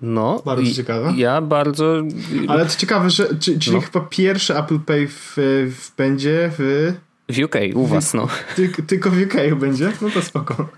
No, 0.03 0.43
bardzo 0.45 0.75
ciekawe. 0.75 1.13
Ja 1.17 1.41
bardzo. 1.41 2.03
Ale 2.49 2.67
to 2.67 2.77
ciekawe, 2.77 3.11
że 3.11 3.29
czy, 3.41 3.59
czyli 3.59 3.77
no. 3.77 3.83
chyba 3.83 4.01
pierwszy 4.01 4.57
Apple 4.57 4.79
Pay 4.79 5.09
w, 5.09 5.33
w 5.71 5.97
będzie 5.97 6.51
w. 6.59 6.93
W 7.29 7.39
UK, 7.45 7.55
u 7.75 7.87
was, 7.87 8.15
no. 8.15 8.29
Ty, 8.57 8.69
tylko 8.69 9.11
w 9.11 9.23
UK 9.23 9.59
będzie? 9.61 9.93
No 10.03 10.11
to 10.11 10.23
spoko. 10.23 10.69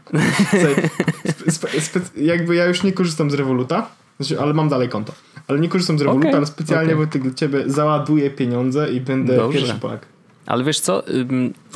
spe, 1.48 1.80
spe, 1.80 2.00
jakby 2.16 2.54
ja 2.54 2.66
już 2.66 2.82
nie 2.82 2.92
korzystam 2.92 3.30
z 3.30 3.34
Revoluta, 3.34 3.88
znaczy, 4.20 4.40
ale 4.40 4.54
mam 4.54 4.68
dalej 4.68 4.88
konto. 4.88 5.12
Ale 5.48 5.58
nie 5.60 5.68
korzystam 5.68 5.98
z 5.98 6.02
Revoluta, 6.02 6.28
okay, 6.28 6.36
ale 6.36 6.46
specjalnie 6.46 6.96
okay. 6.96 7.20
dla 7.20 7.34
ciebie 7.34 7.64
załaduję 7.66 8.30
pieniądze 8.30 8.92
i 8.92 9.00
będę 9.00 9.36
Dobrze. 9.36 9.58
pierwszy 9.58 9.78
Polak. 9.78 10.06
Ale 10.46 10.64
wiesz 10.64 10.80
co? 10.80 11.02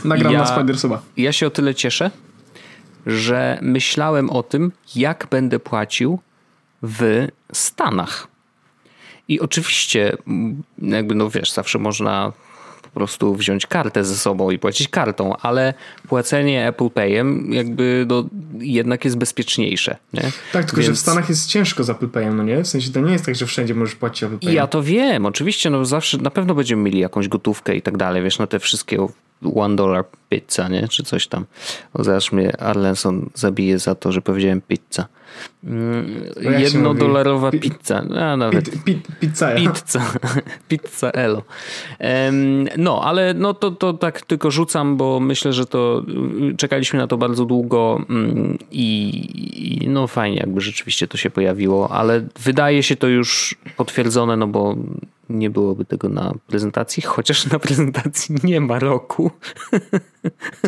Nagram 0.04 0.32
ja, 0.32 0.38
na 0.38 0.44
Spider-Suba. 0.44 0.98
Ja 1.16 1.32
się 1.32 1.46
o 1.46 1.50
tyle 1.50 1.74
cieszę, 1.74 2.10
że 3.06 3.58
myślałem 3.62 4.30
o 4.30 4.42
tym, 4.42 4.72
jak 4.96 5.26
będę 5.30 5.58
płacił 5.58 6.18
w 6.82 7.26
Stanach. 7.52 8.28
I 9.28 9.40
oczywiście, 9.40 10.16
jakby 10.78 11.14
no 11.14 11.30
wiesz, 11.30 11.52
zawsze 11.52 11.78
można 11.78 12.32
prostu 12.94 13.34
wziąć 13.34 13.66
kartę 13.66 14.04
ze 14.04 14.16
sobą 14.16 14.50
i 14.50 14.58
płacić 14.58 14.88
kartą, 14.88 15.36
ale 15.36 15.74
płacenie 16.08 16.68
Apple 16.68 16.90
Payem 16.90 17.52
jakby 17.52 18.06
no, 18.08 18.24
jednak 18.58 19.04
jest 19.04 19.16
bezpieczniejsze. 19.16 19.96
Nie? 20.12 20.22
Tak, 20.52 20.64
tylko 20.64 20.76
Więc... 20.76 20.86
że 20.86 20.92
w 20.92 20.98
Stanach 20.98 21.28
jest 21.28 21.48
ciężko 21.48 21.84
z 21.84 21.90
Apple 21.90 22.08
Payem, 22.08 22.36
no 22.36 22.44
nie? 22.44 22.62
W 22.62 22.68
sensie 22.68 22.90
to 22.90 23.00
nie 23.00 23.12
jest 23.12 23.26
tak, 23.26 23.34
że 23.34 23.46
wszędzie 23.46 23.74
możesz 23.74 23.94
płacić 23.94 24.22
Apple 24.22 24.38
Payem. 24.38 24.56
Ja 24.56 24.66
to 24.66 24.82
wiem, 24.82 25.26
oczywiście, 25.26 25.70
no 25.70 25.84
zawsze 25.84 26.18
na 26.18 26.30
pewno 26.30 26.54
będziemy 26.54 26.82
mieli 26.82 26.98
jakąś 26.98 27.28
gotówkę 27.28 27.76
i 27.76 27.82
tak 27.82 27.96
dalej, 27.96 28.22
wiesz, 28.22 28.38
no 28.38 28.46
te 28.46 28.58
wszystkie 28.58 29.06
one 29.54 29.76
dollar 29.76 30.04
pizza, 30.28 30.68
nie? 30.68 30.88
Czy 30.88 31.02
coś 31.02 31.26
tam. 31.26 31.46
O, 31.94 32.04
zaraz 32.04 32.32
mnie 32.32 32.60
Arlenson 32.60 33.30
zabije 33.34 33.78
za 33.78 33.94
to, 33.94 34.12
że 34.12 34.22
powiedziałem 34.22 34.60
pizza. 34.60 35.06
Mm, 35.64 36.24
jednodolarowa 36.60 37.50
pi 37.50 37.60
pizza. 37.60 38.04
A, 38.20 38.36
nawet. 38.36 38.70
Pi 38.70 38.94
pi 38.94 39.12
pizza. 39.20 39.54
Pizza. 39.54 40.12
pizza 40.68 41.10
elo. 41.10 41.42
No, 42.78 43.02
ale 43.04 43.34
no 43.34 43.54
to, 43.54 43.70
to 43.70 43.92
tak 43.92 44.22
tylko 44.22 44.50
rzucam, 44.50 44.96
bo 44.96 45.20
myślę, 45.20 45.52
że 45.52 45.66
to 45.66 46.02
y, 46.52 46.56
czekaliśmy 46.56 46.98
na 46.98 47.06
to 47.06 47.16
bardzo 47.16 47.44
długo 47.44 48.04
um, 48.08 48.58
i, 48.70 49.82
i 49.82 49.88
no 49.88 50.06
fajnie 50.06 50.36
jakby 50.36 50.60
rzeczywiście 50.60 51.08
to 51.08 51.16
się 51.16 51.30
pojawiło, 51.30 51.90
ale 51.90 52.26
wydaje 52.40 52.82
się 52.82 52.96
to 52.96 53.08
już 53.08 53.54
potwierdzone, 53.76 54.36
no 54.36 54.46
bo 54.46 54.76
nie 55.28 55.50
byłoby 55.50 55.84
tego 55.84 56.08
na 56.08 56.32
prezentacji, 56.46 57.02
chociaż 57.02 57.46
na 57.46 57.58
prezentacji 57.58 58.36
nie 58.44 58.60
ma 58.60 58.78
roku. 58.78 59.30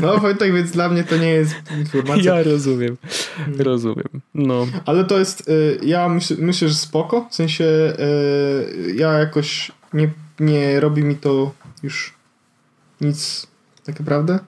No 0.02 0.18
Wojtek, 0.18 0.54
więc 0.54 0.70
dla 0.70 0.88
mnie 0.88 1.04
to 1.04 1.16
nie 1.16 1.30
jest 1.30 1.54
informacja. 1.78 2.36
Ja 2.36 2.42
rozumiem, 2.42 2.96
rozumiem. 3.58 4.08
No. 4.34 4.66
Ale 4.84 5.04
to 5.04 5.18
jest, 5.18 5.48
y, 5.48 5.78
ja 5.82 6.08
myślę, 6.08 6.36
myślę, 6.40 6.68
że 6.68 6.74
spoko, 6.74 7.28
w 7.30 7.34
sensie 7.34 7.64
y, 7.64 8.94
ja 8.94 9.12
jakoś 9.12 9.72
nie, 9.92 10.10
nie 10.40 10.80
robi 10.80 11.04
mi 11.04 11.16
to 11.16 11.52
już 11.82 12.14
nic 13.00 13.46
tak 13.84 14.00
naprawdę. 14.00 14.38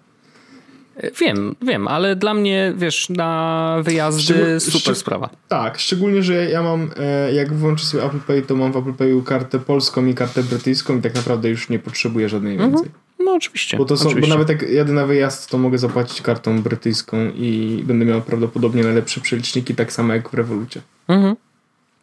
Wiem, 1.21 1.57
wiem, 1.62 1.88
ale 1.88 2.16
dla 2.16 2.35
mnie, 2.35 2.73
wiesz, 2.77 3.09
na 3.09 3.77
wyjazdy 3.83 4.23
Szczegól, 4.23 4.61
super 4.61 4.97
sprawa. 4.97 5.31
Tak, 5.49 5.79
szczególnie, 5.79 6.23
że 6.23 6.51
ja 6.51 6.62
mam, 6.62 6.90
e, 6.97 7.35
jak 7.35 7.53
włączę 7.53 7.85
sobie 7.85 8.05
Apple 8.05 8.21
Pay, 8.21 8.42
to 8.42 8.57
mam 8.57 8.73
w 8.73 8.77
Apple 8.77 8.92
Pay'u 8.92 9.25
kartę 9.25 9.59
polską 9.59 10.07
i 10.07 10.14
kartę 10.14 10.42
brytyjską 10.42 10.99
i 10.99 11.03
tak 11.03 11.14
naprawdę 11.14 11.49
już 11.49 11.68
nie 11.68 11.79
potrzebuję 11.79 12.29
żadnej 12.29 12.53
mhm. 12.53 12.71
więcej. 12.71 12.90
No 13.28 13.34
oczywiście. 13.34 13.76
Bo, 13.76 13.84
to 13.84 13.96
są, 13.96 14.08
oczywiście. 14.08 14.30
bo 14.30 14.38
nawet 14.38 14.48
jak 14.48 14.70
jadę 14.70 14.92
na 14.92 15.06
wyjazd, 15.06 15.50
to 15.50 15.58
mogę 15.58 15.78
zapłacić 15.78 16.22
kartą 16.22 16.62
brytyjską 16.62 17.16
i 17.36 17.82
będę 17.86 18.04
miał 18.04 18.22
prawdopodobnie 18.22 18.82
najlepsze 18.82 19.20
przeliczniki, 19.20 19.74
tak 19.74 19.92
samo 19.92 20.14
jak 20.14 20.30
w 20.30 20.34
Revolucie. 20.34 20.80
Mhm. 21.08 21.36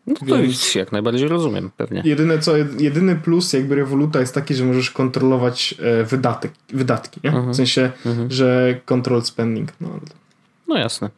No 0.07 0.15
to, 0.15 0.25
Więc 0.25 0.73
to 0.73 0.79
jak 0.79 0.91
najbardziej 0.91 1.27
rozumiem, 1.27 1.71
pewnie. 1.77 2.01
Jedyne 2.05 2.39
co, 2.39 2.57
jedyny 2.79 3.15
plus 3.15 3.53
jakby 3.53 3.75
Revoluta 3.75 4.19
jest 4.19 4.35
taki, 4.35 4.55
że 4.55 4.65
możesz 4.65 4.91
kontrolować 4.91 5.75
e, 5.79 6.03
wydatek, 6.03 6.51
wydatki, 6.69 7.19
nie? 7.23 7.29
Mhm. 7.29 7.53
W 7.53 7.55
sensie, 7.55 7.91
mhm. 8.05 8.31
że 8.31 8.79
control 8.85 9.21
spending. 9.21 9.69
No, 9.81 9.89
no 10.67 10.77
jasne. 10.77 11.09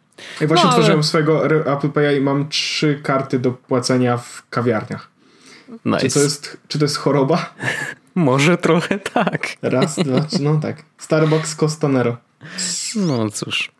Ja 0.42 0.48
właśnie 0.48 0.64
no, 0.64 0.72
ale... 0.72 0.80
tworzyłem 0.80 1.04
swojego 1.04 1.46
Apple 1.46 1.88
Pay'a 1.88 2.18
i 2.18 2.22
mam 2.22 2.50
trzy 2.50 3.00
karty 3.04 3.40
do 3.40 3.52
płacenia 3.52 4.18
w 4.18 4.44
kawiarniach. 4.50 5.10
Nice. 5.86 6.00
Czy, 6.00 6.14
to 6.14 6.20
jest, 6.20 6.58
czy 6.68 6.80
to 6.80 6.86
jest 6.86 6.98
choroba? 6.98 7.54
Może 8.18 8.58
trochę 8.58 9.00
tak. 9.00 9.48
Raz, 9.62 9.96
dwa, 9.96 10.22
trzy, 10.22 10.44
no 10.44 10.60
tak. 10.62 10.84
Starbucks 10.98 11.56
Costanero. 11.56 12.18
No 12.96 13.30
cóż. 13.30 13.72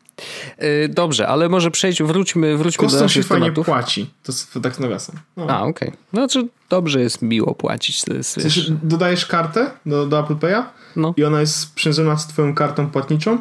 Y, 0.64 0.90
dobrze, 0.90 1.28
ale 1.28 1.50
może 1.50 1.72
przejść, 1.72 2.04
wróćmy, 2.04 2.58
wróćmy 2.58 2.84
Kostom 2.84 3.00
do 3.00 3.06
naszych 3.06 3.24
się 3.24 3.30
fajnie 3.30 3.46
tematów. 3.46 3.66
płaci. 3.66 4.10
To 4.24 4.32
jest 4.32 4.60
tak 4.64 4.76
z 4.76 4.80
nawiasem. 4.80 5.16
No. 5.38 5.48
A, 5.50 5.62
okej. 5.62 5.90
Okay. 5.90 6.02
Znaczy 6.14 6.48
dobrze 6.70 7.02
jest 7.02 7.22
miło 7.22 7.56
płacić. 7.56 8.04
To 8.04 8.14
jest, 8.14 8.40
dodajesz 8.84 9.26
kartę 9.26 9.72
do, 9.86 10.06
do 10.06 10.20
Apple 10.20 10.36
Pay'a 10.36 10.64
no. 10.96 11.14
i 11.18 11.24
ona 11.24 11.40
jest 11.40 11.56
sprzężona 11.56 12.18
z 12.18 12.28
twoją 12.28 12.56
kartą 12.56 12.90
płatniczą, 12.90 13.38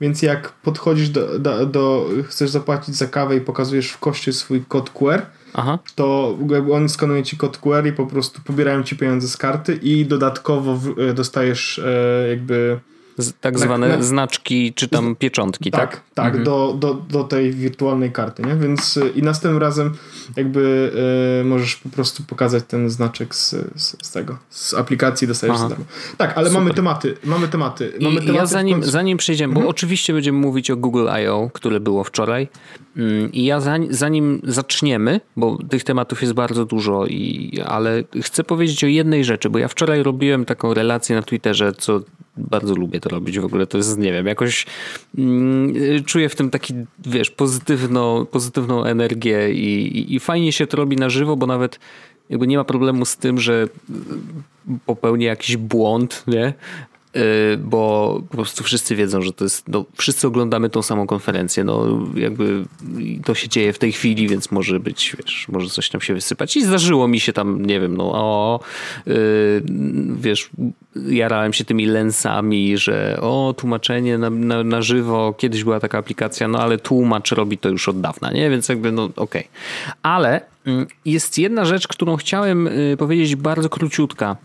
więc 0.00 0.22
jak 0.22 0.52
podchodzisz 0.52 1.08
do, 1.08 1.38
do, 1.38 1.66
do 1.66 2.06
chcesz 2.28 2.50
zapłacić 2.50 2.94
za 2.96 3.06
kawę 3.06 3.36
i 3.36 3.40
pokazujesz 3.40 3.90
w 3.90 3.98
koście 3.98 4.32
swój 4.32 4.64
kod 4.68 4.90
QR, 4.90 5.22
Aha. 5.54 5.78
to 5.94 6.38
on 6.72 6.88
skanuje 6.88 7.22
ci 7.22 7.36
kod 7.36 7.58
QR 7.58 7.86
i 7.86 7.92
po 7.92 8.06
prostu 8.06 8.40
pobierają 8.44 8.82
ci 8.82 8.96
pieniądze 8.96 9.28
z 9.28 9.36
karty 9.36 9.78
i 9.82 10.06
dodatkowo 10.06 10.78
e, 10.98 11.14
dostajesz 11.14 11.78
e, 11.78 12.28
jakby 12.28 12.80
tak 13.40 13.58
zwane 13.58 13.88
na- 13.88 14.02
znaczki 14.02 14.72
czy 14.74 14.88
tam 14.88 15.16
pieczątki, 15.16 15.70
tak? 15.70 15.90
tak, 15.90 16.02
tak, 16.14 16.42
do, 16.42 16.76
do, 16.78 16.94
do 16.94 17.24
tej 17.24 17.52
wirtualnej 17.52 18.12
karty, 18.12 18.42
nie? 18.42 18.56
Więc 18.56 18.96
y, 18.96 19.08
i 19.08 19.22
następnym 19.22 19.62
razem 19.62 19.94
jakby 20.36 20.92
y, 21.40 21.44
możesz 21.44 21.76
po 21.76 21.88
prostu 21.88 22.22
pokazać 22.22 22.64
ten 22.68 22.90
znaczek 22.90 23.34
z, 23.34 23.50
z, 23.76 23.96
z 24.02 24.10
tego, 24.12 24.38
z 24.50 24.74
aplikacji 24.74 25.28
dostajesz 25.28 25.58
za 25.58 25.68
darmo. 25.68 25.84
Tak, 26.16 26.38
ale 26.38 26.50
mamy 26.50 26.74
tematy, 26.74 27.16
mamy 27.24 27.48
tematy. 27.48 27.92
Mamy 28.00 28.14
I 28.14 28.18
tematy 28.18 28.36
ja 28.36 28.46
zanim, 28.46 28.84
zanim 28.84 29.18
przejdziemy, 29.18 29.54
bo 29.54 29.68
oczywiście 29.68 30.12
będziemy 30.12 30.38
mówić 30.38 30.70
o 30.70 30.76
Google 30.76 31.08
I.O., 31.22 31.50
które 31.52 31.80
było 31.80 32.04
wczoraj 32.04 32.48
Mm, 32.96 33.32
i 33.32 33.44
ja 33.44 33.60
zanim, 33.60 33.94
zanim 33.94 34.40
zaczniemy, 34.44 35.20
bo 35.36 35.58
tych 35.70 35.84
tematów 35.84 36.22
jest 36.22 36.34
bardzo 36.34 36.64
dużo, 36.64 37.06
i, 37.06 37.52
ale 37.66 38.04
chcę 38.22 38.44
powiedzieć 38.44 38.84
o 38.84 38.86
jednej 38.86 39.24
rzeczy, 39.24 39.50
bo 39.50 39.58
ja 39.58 39.68
wczoraj 39.68 40.02
robiłem 40.02 40.44
taką 40.44 40.74
relację 40.74 41.16
na 41.16 41.22
Twitterze, 41.22 41.72
co 41.72 42.00
bardzo 42.50 42.74
lubię 42.74 43.00
to 43.00 43.08
robić 43.08 43.38
w 43.38 43.44
ogóle, 43.44 43.66
to 43.66 43.78
jest, 43.78 43.98
nie 43.98 44.12
wiem, 44.12 44.26
jakoś 44.26 44.66
mm, 45.18 45.74
czuję 46.04 46.28
w 46.28 46.34
tym 46.34 46.50
taki, 46.50 46.74
wiesz, 47.06 47.30
pozytywno, 47.30 48.24
pozytywną 48.24 48.84
energię 48.84 49.52
i, 49.52 49.98
i, 49.98 50.14
i 50.14 50.20
fajnie 50.20 50.52
się 50.52 50.66
to 50.66 50.76
robi 50.76 50.96
na 50.96 51.10
żywo, 51.10 51.36
bo 51.36 51.46
nawet 51.46 51.78
jakby 52.30 52.46
nie 52.46 52.56
ma 52.56 52.64
problemu 52.64 53.04
z 53.04 53.16
tym, 53.16 53.40
że 53.40 53.68
popełnię 54.86 55.26
jakiś 55.26 55.56
błąd, 55.56 56.24
nie? 56.26 56.54
Yy, 57.14 57.56
bo 57.56 58.22
po 58.28 58.36
prostu 58.36 58.64
wszyscy 58.64 58.96
wiedzą, 58.96 59.22
że 59.22 59.32
to 59.32 59.44
jest, 59.44 59.68
no, 59.68 59.84
wszyscy 59.96 60.26
oglądamy 60.26 60.70
tą 60.70 60.82
samą 60.82 61.06
konferencję, 61.06 61.64
no 61.64 61.98
jakby 62.14 62.64
to 63.24 63.34
się 63.34 63.48
dzieje 63.48 63.72
w 63.72 63.78
tej 63.78 63.92
chwili, 63.92 64.28
więc 64.28 64.50
może 64.50 64.80
być, 64.80 65.16
wiesz, 65.18 65.46
może 65.48 65.68
coś 65.68 65.88
tam 65.88 66.00
się 66.00 66.14
wysypać. 66.14 66.56
I 66.56 66.64
zdarzyło 66.64 67.08
mi 67.08 67.20
się 67.20 67.32
tam, 67.32 67.66
nie 67.66 67.80
wiem, 67.80 67.96
no 67.96 68.12
o, 68.14 68.60
yy, 69.06 69.14
wiesz, 70.16 70.50
jarałem 71.08 71.52
się 71.52 71.64
tymi 71.64 71.86
lensami, 71.86 72.78
że 72.78 73.18
o, 73.20 73.54
tłumaczenie 73.58 74.18
na, 74.18 74.30
na, 74.30 74.64
na 74.64 74.82
żywo, 74.82 75.34
kiedyś 75.38 75.64
była 75.64 75.80
taka 75.80 75.98
aplikacja, 75.98 76.48
no 76.48 76.58
ale 76.58 76.78
tłumacz 76.78 77.32
robi 77.32 77.58
to 77.58 77.68
już 77.68 77.88
od 77.88 78.00
dawna, 78.00 78.32
nie, 78.32 78.50
więc 78.50 78.68
jakby, 78.68 78.92
no 78.92 79.08
okej. 79.16 79.48
Ale 80.02 80.40
mm, 80.66 80.86
jest 81.04 81.38
jedna 81.38 81.64
rzecz, 81.64 81.88
którą 81.88 82.16
chciałem 82.16 82.66
yy, 82.66 82.96
powiedzieć 82.96 83.36
bardzo 83.36 83.68
króciutka, 83.68 84.36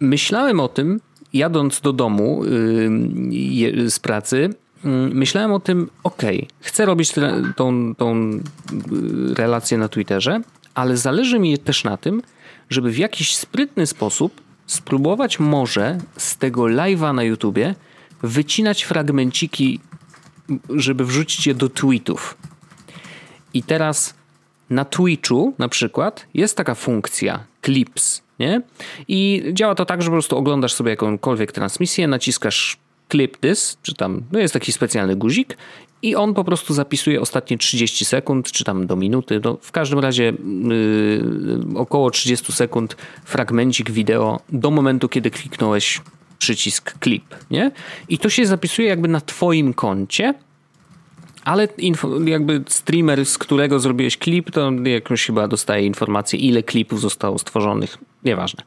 myślałem 0.00 0.60
o 0.60 0.68
tym, 0.68 1.00
jadąc 1.32 1.80
do 1.80 1.92
domu 1.92 2.42
yy, 2.44 3.90
z 3.90 3.98
pracy, 3.98 4.48
yy, 4.84 4.90
myślałem 5.12 5.52
o 5.52 5.60
tym, 5.60 5.90
okej, 6.04 6.48
chcę 6.60 6.86
robić 6.86 7.12
tą, 7.56 7.94
tą 7.94 8.30
yy, 8.30 9.34
relację 9.34 9.78
na 9.78 9.88
Twitterze, 9.88 10.40
ale 10.74 10.96
zależy 10.96 11.38
mi 11.38 11.58
też 11.58 11.84
na 11.84 11.96
tym, 11.96 12.22
żeby 12.70 12.90
w 12.90 12.98
jakiś 12.98 13.36
sprytny 13.36 13.86
sposób 13.86 14.40
spróbować 14.66 15.40
może 15.40 15.98
z 16.16 16.36
tego 16.36 16.62
live'a 16.62 17.14
na 17.14 17.22
YouTubie 17.22 17.74
wycinać 18.22 18.82
fragmenciki, 18.82 19.80
żeby 20.70 21.04
wrzucić 21.04 21.46
je 21.46 21.54
do 21.54 21.68
tweetów. 21.68 22.36
I 23.54 23.62
teraz 23.62 24.14
na 24.70 24.84
Twitchu 24.84 25.54
na 25.58 25.68
przykład 25.68 26.26
jest 26.34 26.56
taka 26.56 26.74
funkcja 26.74 27.49
clips, 27.64 28.22
nie? 28.38 28.62
I 29.08 29.42
działa 29.52 29.74
to 29.74 29.84
tak, 29.84 30.02
że 30.02 30.06
po 30.06 30.14
prostu 30.14 30.36
oglądasz 30.36 30.72
sobie 30.72 30.90
jakąkolwiek 30.90 31.52
transmisję, 31.52 32.08
naciskasz 32.08 32.76
clip 33.10 33.36
this, 33.36 33.78
czy 33.82 33.94
tam, 33.94 34.22
no 34.32 34.38
jest 34.38 34.54
taki 34.54 34.72
specjalny 34.72 35.16
guzik 35.16 35.56
i 36.02 36.16
on 36.16 36.34
po 36.34 36.44
prostu 36.44 36.74
zapisuje 36.74 37.20
ostatnie 37.20 37.58
30 37.58 38.04
sekund, 38.04 38.52
czy 38.52 38.64
tam 38.64 38.86
do 38.86 38.96
minuty, 38.96 39.40
no 39.44 39.58
w 39.60 39.72
każdym 39.72 39.98
razie 39.98 40.24
yy, 40.24 41.78
około 41.78 42.10
30 42.10 42.52
sekund 42.52 42.96
fragmencik 43.24 43.90
wideo 43.90 44.40
do 44.48 44.70
momentu, 44.70 45.08
kiedy 45.08 45.30
kliknąłeś 45.30 46.00
przycisk 46.38 46.94
clip, 47.04 47.24
nie? 47.50 47.70
I 48.08 48.18
to 48.18 48.28
się 48.28 48.46
zapisuje 48.46 48.88
jakby 48.88 49.08
na 49.08 49.20
twoim 49.20 49.74
koncie, 49.74 50.34
ale 51.44 51.68
info, 51.78 52.20
jakby 52.20 52.62
streamer, 52.68 53.26
z 53.26 53.38
którego 53.38 53.78
zrobiłeś 53.78 54.16
klip, 54.16 54.50
to 54.50 54.72
jakąś 54.84 55.26
chyba 55.26 55.48
dostaje 55.48 55.86
informację, 55.86 56.38
ile 56.38 56.62
klipów 56.62 57.00
zostało 57.00 57.38
stworzonych. 57.38 57.98
Nieważne. 58.24 58.64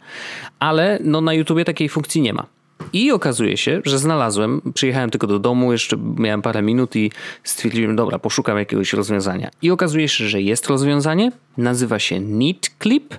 Ale 0.60 1.00
no, 1.04 1.22
na 1.22 1.34
YouTubie 1.34 1.66
takiej 1.66 1.90
funkcji 1.90 2.22
nie 2.22 2.34
ma. 2.34 2.46
I 2.94 3.12
okazuje 3.12 3.58
się, 3.58 3.82
że 3.86 4.00
znalazłem, 4.00 4.62
przyjechałem 4.74 5.10
tylko 5.10 5.28
do 5.28 5.40
domu, 5.40 5.72
jeszcze 5.72 5.98
miałem 6.18 6.42
parę 6.42 6.62
minut 6.62 6.96
i 6.96 7.12
stwierdziłem, 7.44 7.96
dobra, 7.96 8.20
poszukam 8.20 8.58
jakiegoś 8.58 8.94
rozwiązania. 8.94 9.50
I 9.62 9.72
okazuje 9.72 10.08
się, 10.08 10.28
że 10.28 10.42
jest 10.42 10.68
rozwiązanie, 10.68 11.32
nazywa 11.58 12.00
się 12.00 12.20
NeatClip 12.20 13.16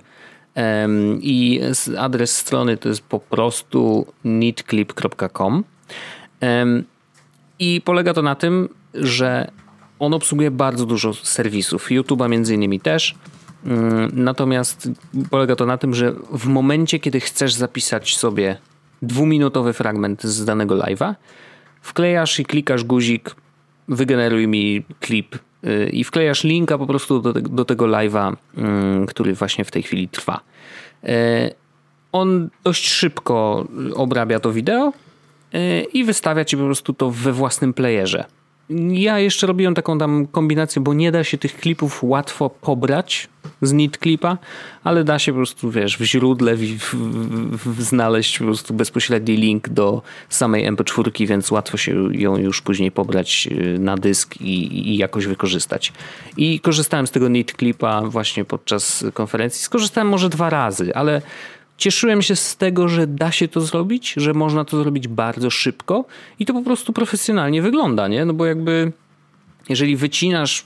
um, 0.55 1.19
i 1.21 1.61
adres 1.97 2.37
strony 2.37 2.77
to 2.77 2.89
jest 2.89 3.01
po 3.01 3.19
prostu 3.19 4.07
neatclip.com 4.23 5.63
um, 6.41 6.83
i 7.59 7.81
polega 7.85 8.13
to 8.13 8.21
na 8.21 8.35
tym, 8.35 8.69
że 9.01 9.51
on 9.99 10.13
obsługuje 10.13 10.51
bardzo 10.51 10.85
dużo 10.85 11.13
serwisów, 11.13 11.89
YouTube'a 11.89 12.29
między 12.29 12.55
innymi 12.55 12.79
też. 12.79 13.15
Natomiast 14.13 14.89
polega 15.29 15.55
to 15.55 15.65
na 15.65 15.77
tym, 15.77 15.93
że 15.93 16.13
w 16.31 16.45
momencie, 16.45 16.99
kiedy 16.99 17.19
chcesz 17.19 17.53
zapisać 17.53 18.17
sobie 18.17 18.57
dwuminutowy 19.01 19.73
fragment 19.73 20.23
z 20.23 20.45
danego 20.45 20.75
live'a, 20.75 21.15
wklejasz 21.81 22.39
i 22.39 22.45
klikasz 22.45 22.83
guzik, 22.83 23.35
wygeneruj 23.87 24.47
mi 24.47 24.83
klip 24.99 25.39
i 25.91 26.03
wklejasz 26.03 26.43
linka 26.43 26.77
po 26.77 26.87
prostu 26.87 27.19
do, 27.19 27.33
do 27.33 27.65
tego 27.65 27.85
live'a, 27.85 28.35
który 29.07 29.33
właśnie 29.33 29.65
w 29.65 29.71
tej 29.71 29.83
chwili 29.83 30.09
trwa. 30.09 30.39
On 32.11 32.49
dość 32.63 32.89
szybko 32.89 33.67
obrabia 33.95 34.39
to 34.39 34.51
wideo 34.51 34.93
i 35.93 36.03
wystawia 36.03 36.45
ci 36.45 36.57
po 36.57 36.63
prostu 36.63 36.93
to 36.93 37.11
we 37.11 37.33
własnym 37.33 37.73
playerze. 37.73 38.25
Ja 38.89 39.19
jeszcze 39.19 39.47
robiłem 39.47 39.75
taką 39.75 39.97
tam 39.97 40.27
kombinację, 40.27 40.81
bo 40.81 40.93
nie 40.93 41.11
da 41.11 41.23
się 41.23 41.37
tych 41.37 41.57
klipów 41.57 42.03
łatwo 42.03 42.49
pobrać 42.49 43.27
z 43.61 43.73
NitClipa, 43.73 44.37
ale 44.83 45.03
da 45.03 45.19
się 45.19 45.31
po 45.31 45.35
prostu, 45.35 45.71
wiesz, 45.71 45.97
w 45.97 46.03
źródle 46.03 46.55
w, 46.55 46.61
w, 46.61 47.75
w, 47.75 47.81
znaleźć 47.81 48.39
po 48.39 48.45
prostu 48.45 48.73
bezpośredni 48.73 49.35
link 49.35 49.69
do 49.69 50.01
samej 50.29 50.71
MP4, 50.71 51.27
więc 51.27 51.51
łatwo 51.51 51.77
się 51.77 52.09
ją 52.11 52.37
już 52.37 52.61
później 52.61 52.91
pobrać 52.91 53.49
na 53.79 53.97
dysk 53.97 54.37
i, 54.41 54.89
i 54.89 54.97
jakoś 54.97 55.27
wykorzystać. 55.27 55.93
I 56.37 56.59
korzystałem 56.59 57.07
z 57.07 57.11
tego 57.11 57.29
NitClipa 57.29 58.01
właśnie 58.01 58.45
podczas 58.45 59.05
konferencji. 59.13 59.63
Skorzystałem 59.63 60.07
może 60.09 60.29
dwa 60.29 60.49
razy, 60.49 60.95
ale 60.95 61.21
cieszyłem 61.77 62.21
się 62.21 62.35
z 62.35 62.57
tego, 62.57 62.87
że 62.87 63.07
da 63.07 63.31
się 63.31 63.47
to 63.47 63.61
zrobić, 63.61 64.13
że 64.17 64.33
można 64.33 64.65
to 64.65 64.77
zrobić 64.77 65.07
bardzo 65.07 65.49
szybko 65.49 66.05
i 66.39 66.45
to 66.45 66.53
po 66.53 66.61
prostu 66.61 66.93
profesjonalnie 66.93 67.61
wygląda, 67.61 68.07
nie? 68.07 68.25
No 68.25 68.33
bo 68.33 68.45
jakby 68.45 68.91
jeżeli 69.69 69.95
wycinasz 69.95 70.65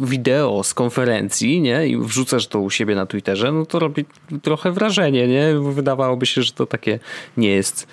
wideo 0.00 0.64
z 0.64 0.74
konferencji, 0.74 1.60
nie? 1.60 1.86
I 1.86 1.96
wrzucasz 1.96 2.46
to 2.46 2.60
u 2.60 2.70
siebie 2.70 2.94
na 2.94 3.06
Twitterze, 3.06 3.52
no 3.52 3.66
to 3.66 3.78
robi 3.78 4.04
trochę 4.42 4.72
wrażenie, 4.72 5.28
nie? 5.28 5.54
Bo 5.62 5.72
wydawałoby 5.72 6.26
się, 6.26 6.42
że 6.42 6.52
to 6.52 6.66
takie 6.66 6.98
nie 7.36 7.48
jest 7.48 7.86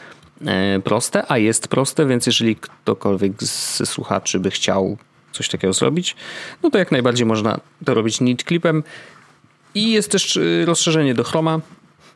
proste, 0.83 1.31
a 1.31 1.37
jest 1.37 1.67
proste, 1.67 2.05
więc 2.05 2.25
jeżeli 2.25 2.55
ktokolwiek 2.55 3.43
z 3.43 3.89
słuchaczy 3.89 4.39
by 4.39 4.51
chciał 4.51 4.97
coś 5.31 5.49
takiego 5.49 5.73
zrobić, 5.73 6.15
no 6.63 6.69
to 6.69 6.77
jak 6.77 6.91
najbardziej 6.91 7.25
można 7.25 7.59
to 7.85 7.93
robić 7.93 8.21
NitClipem. 8.21 8.83
I 9.75 9.91
jest 9.91 10.11
też 10.11 10.39
rozszerzenie 10.65 11.13
do 11.13 11.23
Chroma, 11.23 11.59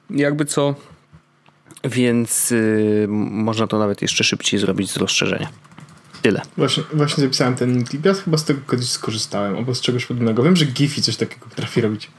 jakby 0.10 0.46
co, 0.46 0.76
więc 1.84 2.52
yy, 2.52 3.06
można 3.10 3.68
to 3.68 3.80
nawet 3.80 4.02
jeszcze 4.02 4.24
szybciej 4.24 4.60
zrobić 4.60 4.92
z 4.92 4.98
rozszerzenia. 4.98 5.50
Tyle. 6.22 6.42
Właśnie, 6.58 6.84
właśnie 6.94 7.24
zapisałem 7.24 7.56
ten 7.56 7.84
klip. 7.84 8.06
Ja 8.06 8.14
chyba 8.14 8.38
z 8.38 8.44
tego 8.44 8.60
kiedyś 8.72 8.90
skorzystałem, 8.90 9.56
albo 9.56 9.76
z 9.76 9.82
czegoś 9.82 10.06
podobnego. 10.06 10.44
Wiem, 10.44 10.56
że 10.56 10.66
Giphy 10.66 11.02
coś 11.02 11.18
takiego 11.18 11.46
potrafi 11.46 11.82
robić. 11.82 12.12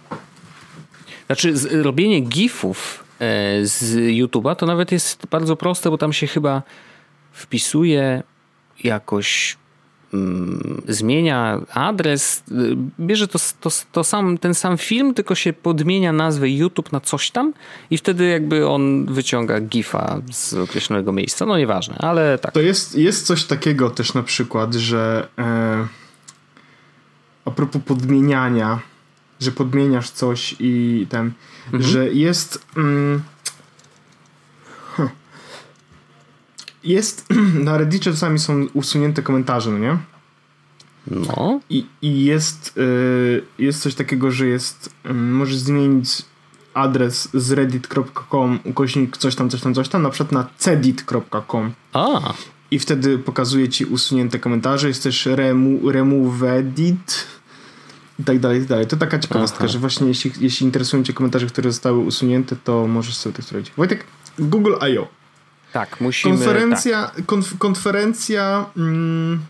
Znaczy, 1.26 1.56
z, 1.56 1.84
robienie 1.84 2.20
GIFów 2.20 3.04
e, 3.18 3.66
z 3.66 3.94
YouTube'a 3.94 4.56
to 4.56 4.66
nawet 4.66 4.92
jest 4.92 5.26
bardzo 5.26 5.56
proste, 5.56 5.90
bo 5.90 5.98
tam 5.98 6.12
się 6.12 6.26
chyba 6.26 6.62
wpisuje 7.32 8.22
jakoś 8.84 9.56
zmienia 10.88 11.60
adres, 11.74 12.42
y, 12.50 12.76
bierze 13.00 13.28
to, 13.28 13.38
to, 13.60 13.70
to 13.92 14.04
sam, 14.04 14.38
ten 14.38 14.54
sam 14.54 14.78
film, 14.78 15.14
tylko 15.14 15.34
się 15.34 15.52
podmienia 15.52 16.12
nazwę 16.12 16.50
YouTube 16.50 16.92
na 16.92 17.00
coś 17.00 17.30
tam 17.30 17.52
i 17.90 17.98
wtedy 17.98 18.28
jakby 18.28 18.68
on 18.68 19.06
wyciąga 19.06 19.60
gifa 19.60 20.20
z 20.32 20.54
określonego 20.54 21.12
miejsca. 21.12 21.46
No 21.46 21.58
nieważne, 21.58 21.96
ale 21.98 22.38
tak. 22.38 22.52
To 22.52 22.60
jest, 22.60 22.98
jest 22.98 23.26
coś 23.26 23.44
takiego 23.44 23.90
też 23.90 24.14
na 24.14 24.22
przykład, 24.22 24.74
że 24.74 25.28
e, 25.38 25.86
a 27.44 27.50
propos 27.50 27.82
podmieniania, 27.86 28.80
że 29.40 29.52
podmieniasz 29.52 30.10
coś 30.10 30.56
i 30.60 31.06
ten, 31.10 31.32
mhm. 31.64 31.82
że 31.82 32.08
jest 32.08 32.66
mm, 32.76 33.22
jest 36.84 37.26
na 37.64 37.78
Reddicie 37.78 38.10
czasami 38.10 38.38
są 38.38 38.66
usunięte 38.72 39.22
komentarze, 39.22 39.70
no 39.70 39.78
nie? 39.78 39.98
No. 41.06 41.60
I, 41.70 41.86
i 42.02 42.24
jest, 42.24 42.78
y, 42.78 43.42
jest 43.58 43.82
coś 43.82 43.94
takiego, 43.94 44.30
że 44.30 44.46
jest, 44.46 44.94
y, 45.10 45.14
możesz 45.14 45.56
zmienić 45.56 46.22
adres 46.74 47.28
z 47.34 47.52
reddit.com 47.52 48.58
ukośnik 48.64 49.16
coś 49.16 49.34
tam, 49.34 49.50
coś 49.50 49.60
tam, 49.60 49.74
coś 49.74 49.88
tam, 49.88 50.02
na 50.02 50.10
przykład 50.10 50.32
na 50.32 50.48
cedit.com. 50.58 51.72
A. 51.92 52.34
I 52.70 52.78
wtedy 52.78 53.18
pokazuje 53.18 53.68
ci 53.68 53.84
usunięte 53.84 54.38
komentarze. 54.38 54.88
Jest 54.88 55.02
też 55.02 55.26
remu, 55.26 55.90
remove 55.90 56.42
edit 56.42 57.26
i 58.18 58.24
tak 58.24 58.38
dalej, 58.38 58.58
i 58.58 58.60
tak 58.60 58.68
dalej. 58.68 58.86
To 58.86 58.96
taka 58.96 59.18
ciekawostka, 59.18 59.68
że 59.68 59.78
właśnie 59.78 60.08
jeśli, 60.08 60.32
jeśli 60.40 60.66
interesują 60.66 61.04
cię 61.04 61.12
komentarze, 61.12 61.46
które 61.46 61.72
zostały 61.72 61.98
usunięte, 61.98 62.56
to 62.64 62.86
możesz 62.86 63.16
sobie 63.16 63.36
tak 63.36 63.44
zrobić. 63.44 63.72
Wojtek, 63.76 64.04
Google 64.38 64.74
I.O. 64.92 65.19
Tak, 65.72 66.00
musimy... 66.00 66.34
Konferencja, 66.34 67.10
tak. 67.16 67.26
Konf, 67.26 67.58
konferencja... 67.58 68.66
Mm, 68.76 69.40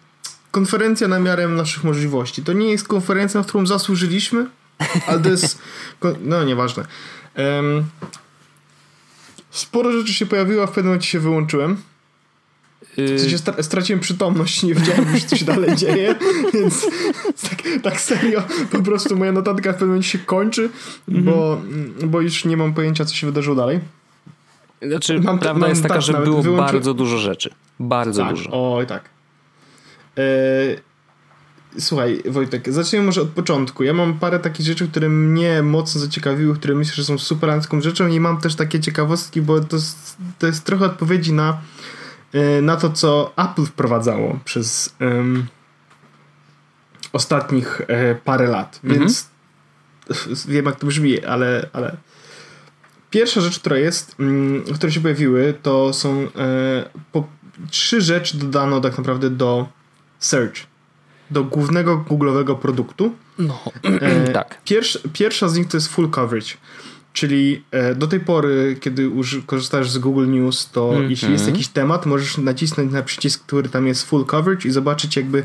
konferencja 0.51 1.09
na 1.09 1.19
miarę 1.19 1.49
naszych 1.49 1.85
możliwości. 1.85 2.43
To 2.43 2.53
nie 2.53 2.71
jest 2.71 2.89
konferencja, 2.89 3.41
na 3.41 3.47
którą 3.47 3.67
zasłużyliśmy, 3.67 4.47
ale 5.07 5.21
to 5.21 5.29
jest... 5.29 5.59
No, 6.21 6.45
nieważne. 6.45 6.85
Um, 7.37 7.85
sporo 9.51 9.93
rzeczy 9.93 10.15
się 10.15 10.27
pojawiło, 10.27 10.63
a 10.63 10.67
w 10.67 10.71
pewnym 10.71 10.87
momencie 10.87 11.09
się 11.09 11.21
wyłączyłem. 11.21 11.77
W 12.97 13.21
sensie 13.21 13.39
stra 13.39 13.63
straciłem 13.63 14.01
przytomność, 14.01 14.63
nie 14.63 14.75
wiedziałem 14.75 15.15
już, 15.15 15.25
co 15.25 15.37
się 15.37 15.45
dalej 15.45 15.77
dzieje, 15.77 16.15
więc 16.55 16.87
tak, 17.51 17.63
tak, 17.83 18.01
serio, 18.01 18.43
po 18.71 18.83
prostu 18.83 19.17
moja 19.17 19.33
notatka 19.33 19.71
w 19.71 19.75
pewnym 19.75 19.89
momencie 19.89 20.09
się 20.09 20.19
kończy, 20.19 20.71
bo, 21.09 21.63
bo 22.07 22.21
już 22.21 22.45
nie 22.45 22.57
mam 22.57 22.75
pojęcia, 22.75 23.05
co 23.05 23.15
się 23.15 23.27
wydarzyło 23.27 23.57
dalej. 23.57 23.81
Znaczy, 24.83 25.21
mam, 25.21 25.39
prawda 25.39 25.61
mam, 25.61 25.71
jest 25.71 25.83
taka, 25.83 25.95
tak, 25.95 26.03
że 26.03 26.13
było 26.13 26.43
wyłączy... 26.43 26.73
bardzo 26.73 26.95
dużo 26.95 27.19
rzeczy. 27.19 27.51
Bardzo 27.81 28.23
tak, 28.23 28.31
dużo. 28.31 28.75
Oj, 28.77 28.87
tak. 28.87 29.05
E... 30.19 30.23
Słuchaj, 31.79 32.23
Wojtek, 32.27 32.73
zacznijmy 32.73 33.07
może 33.07 33.23
od 33.23 33.29
początku. 33.29 33.85
Ja 33.85 33.93
mam 33.93 34.19
parę 34.19 34.39
takich 34.39 34.67
rzeczy, 34.67 34.89
które 34.89 35.09
mnie 35.09 35.63
mocno 35.63 36.01
zaciekawiły, 36.01 36.55
które 36.55 36.75
myślę, 36.75 36.95
że 36.95 37.05
są 37.05 37.19
super 37.19 37.61
rzeczą 37.81 38.07
i 38.07 38.21
mam 38.21 38.41
też 38.41 38.55
takie 38.55 38.81
ciekawostki, 38.81 39.43
bo 39.43 39.61
to 39.61 39.77
jest, 39.77 40.17
to 40.39 40.47
jest 40.47 40.65
trochę 40.65 40.85
odpowiedzi 40.85 41.33
na, 41.33 41.59
e, 42.33 42.63
na 42.63 42.77
to, 42.77 42.91
co 42.91 43.33
Apple 43.37 43.65
wprowadzało 43.65 44.39
przez 44.45 44.97
ostatnich 47.13 47.81
e, 47.89 48.15
parę 48.15 48.47
lat. 48.47 48.81
Mhm. 48.85 49.01
Więc 49.01 49.31
wiem, 50.49 50.67
jak 50.67 50.77
to 50.77 50.87
brzmi, 50.87 51.25
ale, 51.25 51.69
ale 51.73 51.97
Pierwsza 53.11 53.41
rzecz, 53.41 53.59
która 53.59 53.79
jest, 53.79 54.17
mm, 54.21 54.63
które 54.75 54.93
się 54.93 55.01
pojawiły, 55.01 55.55
to 55.63 55.93
są 55.93 56.29
e, 56.37 56.91
po, 57.13 57.29
trzy 57.71 58.01
rzeczy 58.01 58.39
dodano 58.39 58.81
tak 58.81 58.99
naprawdę 58.99 59.31
do 59.31 59.69
search, 60.19 60.55
do 61.31 61.45
głównego 61.45 62.05
Google'owego 62.09 62.59
produktu. 62.59 63.15
No, 63.39 63.61
e, 64.01 64.29
tak. 64.33 64.61
Pierwsza, 64.65 64.99
pierwsza 65.13 65.49
z 65.49 65.57
nich 65.57 65.69
to 65.69 65.77
jest 65.77 65.89
full 65.89 66.11
coverage. 66.11 66.51
Czyli 67.13 67.65
e, 67.71 67.95
do 67.95 68.07
tej 68.07 68.21
pory, 68.21 68.77
kiedy 68.81 69.11
korzystasz 69.47 69.91
z 69.91 69.99
Google 69.99 70.27
News, 70.31 70.71
to 70.71 70.93
mm 70.93 71.07
-hmm. 71.07 71.11
jeśli 71.11 71.33
jest 71.33 71.47
jakiś 71.47 71.69
temat, 71.69 72.07
możesz 72.07 72.39
nacisnąć 72.39 72.93
na 72.93 73.03
przycisk, 73.03 73.47
który 73.47 73.69
tam 73.69 73.87
jest 73.87 74.07
full 74.07 74.27
coverage 74.27 74.69
i 74.69 74.71
zobaczyć 74.71 75.17
jakby 75.17 75.45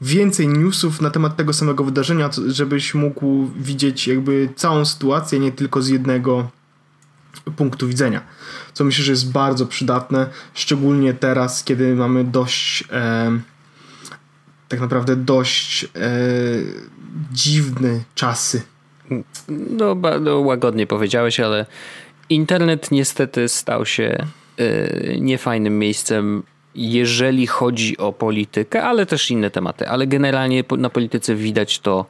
więcej 0.00 0.48
newsów 0.48 1.00
na 1.00 1.10
temat 1.10 1.36
tego 1.36 1.52
samego 1.52 1.84
wydarzenia, 1.84 2.30
żebyś 2.46 2.94
mógł 2.94 3.50
widzieć 3.56 4.08
jakby 4.08 4.48
całą 4.56 4.84
sytuację, 4.84 5.38
nie 5.38 5.52
tylko 5.52 5.82
z 5.82 5.88
jednego 5.88 6.50
punktu 7.56 7.88
widzenia. 7.88 8.20
Co 8.72 8.84
myślę, 8.84 9.04
że 9.04 9.12
jest 9.12 9.32
bardzo 9.32 9.66
przydatne, 9.66 10.26
szczególnie 10.54 11.14
teraz, 11.14 11.64
kiedy 11.64 11.94
mamy 11.94 12.24
dość 12.24 12.84
e, 12.92 13.38
tak 14.68 14.80
naprawdę 14.80 15.16
dość 15.16 15.84
e, 15.84 15.88
dziwne 17.32 18.00
czasy. 18.14 18.62
No, 19.48 19.96
no, 20.20 20.38
łagodnie 20.38 20.86
powiedziałeś, 20.86 21.40
ale 21.40 21.66
internet 22.28 22.90
niestety 22.90 23.48
stał 23.48 23.86
się 23.86 24.26
e, 24.56 25.20
niefajnym 25.20 25.78
miejscem 25.78 26.42
jeżeli 26.76 27.46
chodzi 27.46 27.98
o 27.98 28.12
politykę, 28.12 28.82
ale 28.82 29.06
też 29.06 29.30
inne 29.30 29.50
tematy. 29.50 29.88
Ale 29.88 30.06
generalnie 30.06 30.64
na 30.78 30.90
polityce 30.90 31.34
widać 31.34 31.78
to 31.78 32.06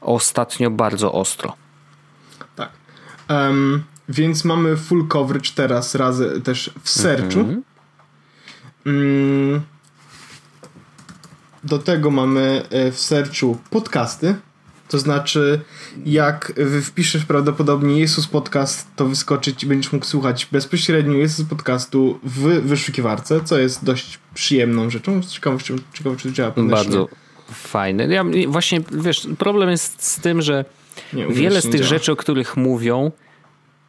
ostatnio 0.00 0.70
bardzo 0.70 1.12
ostro. 1.12 1.56
Tak. 2.56 2.70
Um, 3.30 3.84
więc 4.08 4.44
mamy 4.44 4.76
full 4.76 5.08
coverage 5.08 5.50
teraz 5.54 5.94
razy 5.94 6.40
też 6.40 6.70
w 6.82 6.90
sercu. 6.90 7.40
Mhm. 7.40 7.62
Mm. 8.86 9.60
Do 11.64 11.78
tego 11.78 12.10
mamy 12.10 12.62
e, 12.70 12.92
w 12.92 13.00
sercu 13.00 13.58
podcasty. 13.70 14.34
To 14.94 14.98
znaczy, 14.98 15.60
jak 16.06 16.52
wpiszesz 16.82 17.24
prawdopodobnie 17.24 18.00
Jezus 18.00 18.26
Podcast, 18.26 18.88
to 18.96 19.06
wyskoczyć 19.06 19.62
i 19.62 19.66
będziesz 19.66 19.92
mógł 19.92 20.06
słuchać 20.06 20.48
bezpośrednio 20.52 21.12
Jezus 21.12 21.46
Podcastu 21.46 22.20
w 22.22 22.40
wyszukiwarce, 22.42 23.40
co 23.44 23.58
jest 23.58 23.84
dość 23.84 24.18
przyjemną 24.34 24.90
rzeczą. 24.90 25.22
Ciekawe, 25.22 25.58
czy, 25.58 25.76
ciekawe, 25.92 26.16
czy 26.16 26.28
to 26.28 26.34
działa. 26.34 26.52
Bardzo 26.56 27.08
fajne. 27.52 28.06
Ja, 28.06 28.24
właśnie, 28.48 28.80
wiesz, 28.92 29.28
problem 29.38 29.70
jest 29.70 30.02
z 30.02 30.20
tym, 30.20 30.42
że 30.42 30.64
nie, 31.12 31.26
wiele 31.28 31.60
z 31.60 31.64
tych 31.64 31.80
działa. 31.80 31.88
rzeczy, 31.88 32.12
o 32.12 32.16
których 32.16 32.56
mówią, 32.56 33.12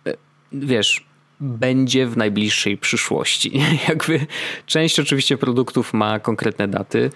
e, 0.08 0.14
wiesz, 0.52 1.06
będzie 1.40 2.08
w 2.08 2.18
najbliższej 2.18 2.78
przyszłości. 2.78 3.62
Jakby 3.90 4.28
część 4.66 5.00
oczywiście 5.00 5.38
produktów 5.38 5.94
ma 5.94 6.20
konkretne 6.20 6.68
daty, 6.68 7.10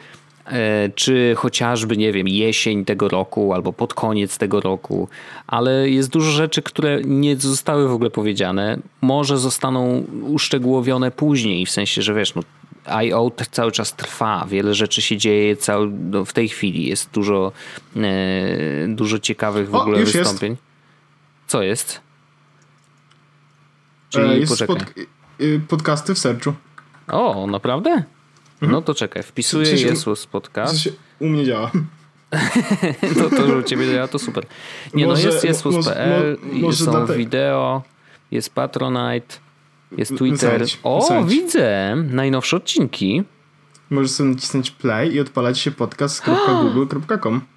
czy 0.95 1.33
chociażby, 1.37 1.97
nie 1.97 2.11
wiem, 2.11 2.27
jesień 2.27 2.85
tego 2.85 3.09
roku 3.09 3.53
albo 3.53 3.73
pod 3.73 3.93
koniec 3.93 4.37
tego 4.37 4.61
roku, 4.61 5.09
ale 5.47 5.89
jest 5.89 6.09
dużo 6.09 6.31
rzeczy, 6.31 6.61
które 6.61 7.01
nie 7.03 7.35
zostały 7.35 7.87
w 7.87 7.91
ogóle 7.91 8.09
powiedziane. 8.09 8.79
Może 9.01 9.37
zostaną 9.37 10.03
uszczegółowione 10.21 11.11
później, 11.11 11.65
w 11.65 11.71
sensie, 11.71 12.01
że 12.01 12.13
wiesz, 12.13 12.35
no, 12.35 12.41
I.O. 13.03 13.31
cały 13.51 13.71
czas 13.71 13.95
trwa, 13.95 14.45
wiele 14.49 14.73
rzeczy 14.73 15.01
się 15.01 15.17
dzieje 15.17 15.57
cały, 15.57 15.91
no, 16.11 16.25
w 16.25 16.33
tej 16.33 16.49
chwili, 16.49 16.85
jest 16.85 17.11
dużo, 17.11 17.51
e, 17.95 18.87
dużo 18.87 19.19
ciekawych 19.19 19.69
w 19.69 19.75
o, 19.75 19.81
ogóle 19.81 19.99
wystąpień. 20.03 20.51
Jest. 20.51 20.63
Co 21.47 21.61
jest? 21.61 22.01
Czyli 24.09 24.29
e, 24.29 24.39
jest 24.39 24.63
pod, 24.65 24.79
y, 25.41 25.61
podcasty 25.67 26.13
w 26.13 26.19
sercu. 26.19 26.53
O, 27.07 27.47
naprawdę? 27.47 28.03
Mhm. 28.61 28.71
No 28.71 28.81
to 28.81 28.93
czekaj, 28.93 29.23
wpisuję 29.23 29.65
sensie, 29.65 29.87
Jesus 29.87 30.25
podcast. 30.25 30.89
U 31.19 31.27
mnie 31.27 31.45
działa. 31.45 31.71
to, 33.19 33.29
to, 33.29 33.47
że 33.47 33.57
u 33.57 33.63
ciebie 33.63 33.91
działa, 33.93 34.07
to 34.07 34.19
super. 34.19 34.45
Nie 34.93 35.03
no, 35.03 35.09
może, 35.09 35.27
no, 35.27 35.33
jest 35.33 35.43
Jesus.pl, 35.43 36.37
są 36.73 36.91
dlatego. 36.91 37.13
wideo, 37.13 37.83
jest 38.31 38.53
Patronite, 38.53 39.35
jest 39.97 40.17
Twitter. 40.17 40.65
o, 40.83 41.23
widzę! 41.23 41.95
Najnowsze 42.09 42.57
odcinki. 42.57 43.23
Możesz 43.89 44.11
sobie 44.11 44.29
nacisnąć 44.29 44.71
play 44.71 45.13
i 45.13 45.19
odpalać 45.19 45.59
się 45.59 45.71
podcast.google.com. 45.71 47.41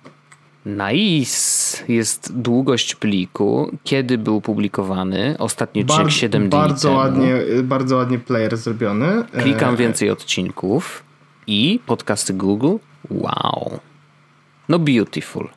Nice! 0.66 1.51
Jest 1.88 2.32
długość 2.38 2.94
pliku, 2.94 3.70
kiedy 3.84 4.18
był 4.18 4.40
publikowany. 4.40 5.36
Ostatni 5.38 5.82
odcinek 5.82 6.04
Bar 6.04 6.12
7 6.12 6.42
dni 6.42 6.50
bardzo 6.50 6.88
temu. 6.88 6.98
Ładnie, 7.00 7.34
bardzo 7.62 7.96
ładnie 7.96 8.18
player 8.18 8.56
zrobiony. 8.56 9.24
Klikam 9.42 9.74
e, 9.74 9.76
więcej 9.76 10.10
odcinków 10.10 11.02
i 11.46 11.80
podcasty 11.86 12.34
Google. 12.34 12.76
Wow. 13.10 13.78
No 14.68 14.78
beautiful. 14.78 15.48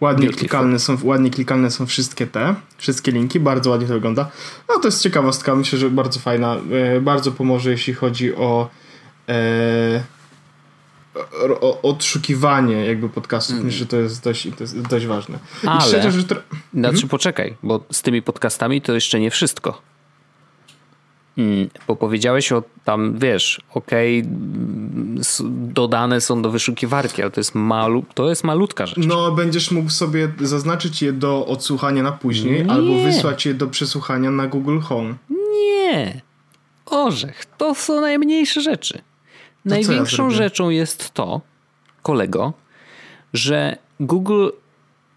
Ładnie 0.00 0.26
beautiful. 0.26 0.38
klikalne, 0.38 0.78
są, 0.78 0.96
ładnie 1.02 1.30
klikalne 1.30 1.70
są 1.70 1.86
wszystkie 1.86 2.26
te, 2.26 2.54
wszystkie 2.76 3.12
linki, 3.12 3.40
bardzo 3.40 3.70
ładnie 3.70 3.86
to 3.86 3.94
wygląda. 3.94 4.30
No 4.68 4.78
to 4.78 4.88
jest 4.88 5.02
ciekawostka, 5.02 5.54
myślę, 5.56 5.78
że 5.78 5.90
bardzo 5.90 6.20
fajna, 6.20 6.56
e, 6.96 7.00
bardzo 7.00 7.32
pomoże 7.32 7.70
jeśli 7.70 7.94
chodzi 7.94 8.34
o 8.34 8.68
e, 9.28 9.36
o, 9.98 10.15
odszukiwanie 11.82 12.86
jakby 12.86 13.08
podcastów, 13.08 13.56
mm. 13.56 13.70
że 13.70 13.86
to 13.86 13.96
jest 13.96 14.24
dość, 14.24 14.48
to 14.56 14.64
jest 14.64 14.80
dość 14.80 15.06
ważne. 15.06 15.38
Ale, 15.66 15.80
I 15.80 15.82
trzecia 15.82 16.10
rzecz... 16.10 16.26
Znaczy 16.26 16.44
mhm. 16.74 17.08
poczekaj, 17.08 17.56
bo 17.62 17.80
z 17.92 18.02
tymi 18.02 18.22
podcastami 18.22 18.82
to 18.82 18.92
jeszcze 18.92 19.20
nie 19.20 19.30
wszystko. 19.30 19.82
Mm, 21.38 21.68
bo 21.88 21.96
powiedziałeś 21.96 22.52
o 22.52 22.62
tam, 22.84 23.18
wiesz, 23.18 23.60
okej, 23.74 24.20
okay, 24.20 24.32
dodane 25.50 26.20
są 26.20 26.42
do 26.42 26.50
wyszukiwarki, 26.50 27.22
ale 27.22 27.30
to 27.30 27.40
jest, 27.40 27.54
malu, 27.54 28.04
to 28.14 28.28
jest 28.28 28.44
malutka 28.44 28.86
rzecz. 28.86 29.06
No, 29.06 29.32
będziesz 29.32 29.70
mógł 29.70 29.90
sobie 29.90 30.28
zaznaczyć 30.40 31.02
je 31.02 31.12
do 31.12 31.46
odsłuchania 31.46 32.02
na 32.02 32.12
później, 32.12 32.64
Nie. 32.64 32.70
albo 32.70 33.02
wysłać 33.04 33.46
je 33.46 33.54
do 33.54 33.66
przesłuchania 33.66 34.30
na 34.30 34.46
Google 34.46 34.78
Home. 34.78 35.14
Nie. 35.30 36.20
Orzech, 36.86 37.46
to 37.58 37.74
są 37.74 38.00
najmniejsze 38.00 38.60
rzeczy. 38.60 39.02
Największą 39.66 40.24
ja 40.24 40.30
rzeczą 40.30 40.70
jest 40.70 41.10
to, 41.10 41.40
kolego, 42.02 42.52
że 43.32 43.76
Google 44.00 44.48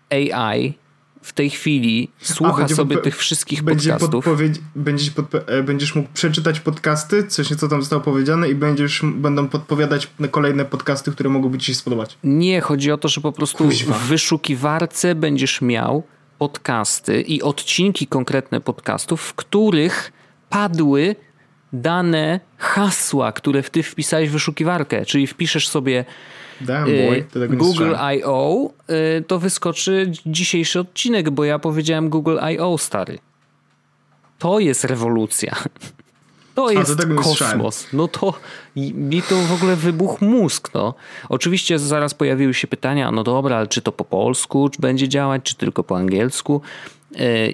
AI 0.10 0.74
w 1.22 1.34
tej 1.34 1.50
chwili 1.50 2.12
słucha 2.22 2.68
sobie 2.68 2.98
tych 2.98 3.18
wszystkich 3.18 3.64
będzie 3.64 3.92
podcastów. 3.92 4.26
Podpowiedź, 4.26 4.56
będziesz, 4.76 5.10
podpo 5.10 5.48
e, 5.48 5.64
będziesz 5.64 5.96
mógł 5.96 6.10
przeczytać 6.14 6.60
podcasty, 6.60 7.28
coś 7.28 7.48
co 7.48 7.68
tam 7.68 7.82
zostało 7.82 8.02
powiedziane 8.02 8.50
i 8.50 8.56
będziesz, 8.56 9.02
będą 9.04 9.48
podpowiadać 9.48 10.12
kolejne 10.32 10.66
podcasty, 10.66 11.12
które 11.12 11.30
mogą 11.30 11.58
ci 11.58 11.66
się 11.66 11.76
spodobać. 11.76 12.18
Nie, 12.24 12.62
chodzi 12.62 12.92
o 12.92 12.98
to, 12.98 13.08
że 13.08 13.22
po 13.22 13.32
prostu 13.32 13.64
Kuźwa. 13.64 13.94
w 13.94 14.08
wyszukiwarce 14.08 15.16
będziesz 15.16 15.62
miał 15.62 16.04
podcasty 16.38 17.22
i 17.22 17.42
odcinki 17.42 18.08
konkretne 18.08 18.62
podcastów, 18.62 19.22
w 19.22 19.34
których 19.34 20.12
padły 20.50 21.16
dane 21.74 22.40
hasła, 22.58 23.32
które 23.32 23.64
ty 23.64 23.84
wpisałeś 23.84 24.30
w 24.30 24.32
wyszukiwarkę, 24.32 25.06
czyli 25.06 25.28
wpiszesz 25.28 25.68
sobie 25.68 26.06
Damn 26.62 26.90
y, 26.90 27.26
Google 27.50 27.96
I.O., 28.16 28.70
y, 29.20 29.24
to 29.24 29.40
wyskoczy 29.40 30.12
dzisiejszy 30.26 30.80
odcinek, 30.80 31.30
bo 31.30 31.44
ja 31.44 31.60
powiedziałem 31.60 32.10
Google 32.10 32.38
I.O. 32.54 32.78
stary. 32.78 33.20
To 34.40 34.60
jest 34.60 34.84
rewolucja. 34.84 35.56
To 36.56 36.72
jest 36.72 37.06
kosmos. 37.16 37.88
No 37.94 38.08
to 38.08 38.34
mi 38.76 39.22
to 39.22 39.36
w 39.36 39.54
ogóle 39.54 39.76
wybuchł 39.76 40.26
mózg. 40.26 40.70
No. 40.74 40.94
Oczywiście 41.30 41.80
zaraz 41.80 42.14
pojawiły 42.14 42.54
się 42.54 42.68
pytania, 42.68 43.12
no 43.12 43.24
dobra, 43.24 43.58
ale 43.58 43.68
czy 43.68 43.82
to 43.82 43.92
po 43.92 44.06
polsku 44.06 44.70
czy 44.70 44.82
będzie 44.82 45.08
działać, 45.10 45.44
czy 45.44 45.56
tylko 45.56 45.84
po 45.84 45.98
angielsku? 45.98 46.62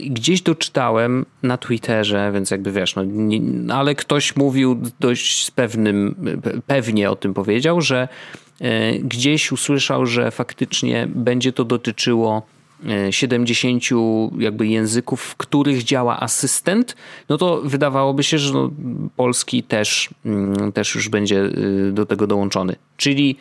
Gdzieś 0.06 0.42
doczytałem 0.42 1.26
na 1.44 1.58
Twitterze, 1.58 2.32
więc 2.34 2.52
jakby 2.52 2.72
wiesz, 2.72 2.96
no, 2.96 3.04
nie, 3.04 3.42
ale 3.74 3.96
ktoś 3.96 4.36
mówił 4.36 4.82
dość 5.00 5.46
z 5.46 5.52
pewnym, 5.52 6.16
pewnie 6.68 7.12
o 7.12 7.16
tym 7.16 7.34
powiedział, 7.34 7.82
że 7.82 8.08
E, 8.62 9.00
gdzieś 9.00 9.52
usłyszał, 9.52 10.06
że 10.06 10.32
faktycznie 10.32 11.08
będzie 11.16 11.54
to 11.54 11.66
dotyczyło 11.66 12.42
70 13.10 13.84
e, 13.92 13.96
jakby 14.44 14.68
języków, 14.68 15.22
w 15.22 15.36
których 15.36 15.84
działa 15.84 16.20
asystent, 16.20 16.96
no 17.30 17.38
to 17.38 17.62
wydawałoby 17.62 18.24
się, 18.24 18.38
że 18.38 18.54
no 18.54 18.72
polski 19.16 19.64
też, 19.64 20.10
mm, 20.26 20.72
też 20.72 20.96
już 20.96 21.10
będzie 21.10 21.42
y, 21.44 21.92
do 21.94 22.06
tego 22.06 22.28
dołączony. 22.28 22.76
Czyli 22.98 23.36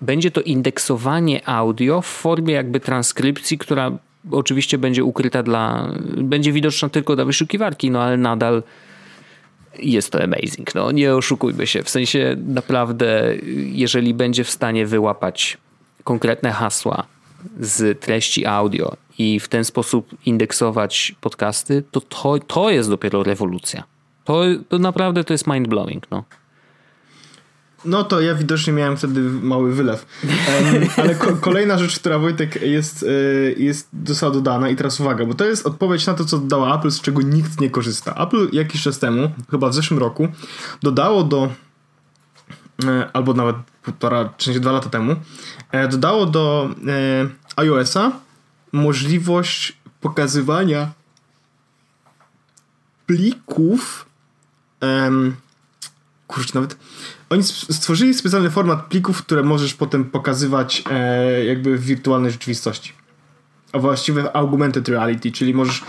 będzie 0.00 0.30
to 0.30 0.40
indeksowanie 0.40 1.48
audio 1.48 2.02
w 2.02 2.06
formie 2.06 2.54
jakby 2.54 2.80
transkrypcji, 2.80 3.58
która 3.58 3.98
oczywiście 4.30 4.78
będzie 4.78 5.04
ukryta 5.04 5.42
dla, 5.42 5.92
będzie 6.16 6.52
widoczna 6.52 6.88
tylko 6.88 7.16
dla 7.16 7.24
wyszukiwarki, 7.24 7.90
no 7.90 8.02
ale 8.02 8.16
nadal 8.16 8.62
jest 9.78 10.12
to 10.12 10.22
amazing. 10.22 10.74
No, 10.74 10.92
nie 10.92 11.14
oszukujmy 11.14 11.66
się. 11.66 11.82
W 11.82 11.90
sensie 11.90 12.36
naprawdę, 12.46 13.34
jeżeli 13.56 14.14
będzie 14.14 14.44
w 14.44 14.50
stanie 14.50 14.86
wyłapać 14.86 15.58
konkretne 16.04 16.52
hasła 16.52 17.06
z 17.60 18.00
treści 18.00 18.46
audio 18.46 18.96
i 19.18 19.40
w 19.40 19.48
ten 19.48 19.64
sposób 19.64 20.08
indeksować 20.26 21.14
podcasty, 21.20 21.82
to 21.90 22.00
to, 22.00 22.38
to 22.38 22.70
jest 22.70 22.90
dopiero 22.90 23.22
rewolucja. 23.22 23.84
To, 24.24 24.42
to 24.68 24.78
naprawdę 24.78 25.24
to 25.24 25.34
jest 25.34 25.46
mind-blowing. 25.46 26.00
No. 26.10 26.24
No 27.84 28.04
to 28.04 28.20
ja 28.20 28.34
widocznie 28.34 28.72
miałem 28.72 28.96
wtedy 28.96 29.20
mały 29.20 29.74
wylew. 29.74 30.06
Um, 30.24 30.88
ale 30.96 31.14
ko 31.14 31.36
kolejna 31.36 31.78
rzecz, 31.78 31.98
która 31.98 32.18
Wojtek 32.18 32.62
jest, 32.62 33.02
y, 33.02 33.54
jest 33.58 33.88
została 34.06 34.32
dodana 34.32 34.68
i 34.68 34.76
teraz 34.76 35.00
uwaga, 35.00 35.24
bo 35.26 35.34
to 35.34 35.44
jest 35.44 35.66
odpowiedź 35.66 36.06
na 36.06 36.14
to, 36.14 36.24
co 36.24 36.38
dodała 36.38 36.78
Apple, 36.78 36.90
z 36.90 37.00
czego 37.00 37.22
nikt 37.22 37.60
nie 37.60 37.70
korzysta. 37.70 38.14
Apple 38.14 38.48
jakiś 38.52 38.82
czas 38.82 38.98
temu, 38.98 39.30
chyba 39.50 39.68
w 39.68 39.74
zeszłym 39.74 40.00
roku, 40.00 40.28
dodało 40.82 41.24
do 41.24 41.52
e, 42.84 43.10
albo 43.12 43.34
nawet 43.34 43.56
półtora, 43.82 44.34
czy 44.36 44.60
dwa 44.60 44.72
lata 44.72 44.90
temu, 44.90 45.16
e, 45.70 45.88
dodało 45.88 46.26
do 46.26 46.70
e, 46.86 47.28
iOS-a 47.56 48.12
możliwość 48.72 49.80
pokazywania 50.00 50.90
plików 53.06 54.06
um, 54.82 55.36
kurczę, 56.26 56.50
nawet 56.54 56.76
oni 57.30 57.42
stworzyli 57.42 58.14
specjalny 58.14 58.50
format 58.50 58.86
plików, 58.86 59.22
które 59.22 59.42
możesz 59.42 59.74
potem 59.74 60.04
pokazywać 60.04 60.82
e, 60.90 61.44
jakby 61.44 61.78
w 61.78 61.84
wirtualnej 61.84 62.32
rzeczywistości. 62.32 62.92
A 63.72 63.78
właściwie 63.78 64.36
augmented 64.36 64.88
reality, 64.88 65.32
czyli 65.32 65.54
możesz 65.54 65.82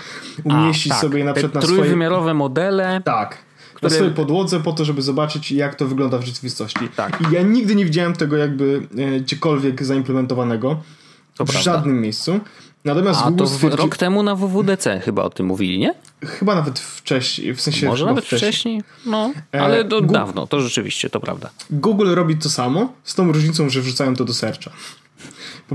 umieścić 0.44 0.92
A, 0.92 0.96
tak. 0.96 1.02
sobie 1.02 1.24
na 1.24 1.34
przykład 1.34 1.54
na 1.54 1.62
swoje... 1.62 1.78
trójwymiarowe 1.78 2.34
modele. 2.34 3.02
Tak. 3.06 3.38
Które... 3.74 3.90
Na 3.90 3.96
swojej 3.96 4.14
podłodze 4.14 4.60
po 4.60 4.74
to, 4.74 4.86
żeby 4.86 5.02
zobaczyć 5.02 5.52
jak 5.52 5.76
to 5.76 5.88
wygląda 5.88 6.18
w 6.18 6.26
rzeczywistości. 6.26 6.90
Tak. 6.96 7.22
I 7.22 7.34
ja 7.34 7.42
nigdy 7.42 7.76
nie 7.76 7.86
widziałem 7.86 8.14
tego 8.14 8.38
jakby 8.38 8.88
e, 8.98 9.20
gdziekolwiek 9.20 9.84
zaimplementowanego. 9.84 10.82
To 11.38 11.46
w 11.46 11.50
prawda. 11.50 11.62
żadnym 11.64 12.02
miejscu. 12.02 12.40
Natomiast 12.86 13.22
A 13.22 13.24
Google 13.24 13.38
to 13.38 13.48
stwierdzi... 13.50 13.78
rok 13.78 13.98
temu 13.98 14.24
na 14.24 14.36
WWDC 14.36 15.00
chyba 15.00 15.24
o 15.24 15.30
tym 15.30 15.46
mówili, 15.46 15.80
nie? 15.80 15.94
Chyba 16.26 16.56
nawet 16.56 16.80
wcześniej, 16.80 17.54
w 17.56 17.62
sensie 17.62 17.88
Może 17.88 18.06
nawet 18.06 18.26
wcześniej, 18.26 18.52
wcześniej? 18.52 18.84
no, 19.06 19.32
e, 19.54 19.62
ale 19.62 19.86
to 19.86 20.02
Google... 20.02 20.14
dawno, 20.14 20.48
to 20.48 20.62
rzeczywiście, 20.62 21.10
to 21.10 21.20
prawda. 21.20 21.50
Google 21.70 22.16
robi 22.16 22.38
to 22.38 22.50
samo, 22.50 22.94
z 23.04 23.16
tą 23.16 23.32
różnicą, 23.32 23.70
że 23.70 23.82
wrzucają 23.82 24.16
to 24.16 24.26
do 24.26 24.34
searcha. 24.34 24.72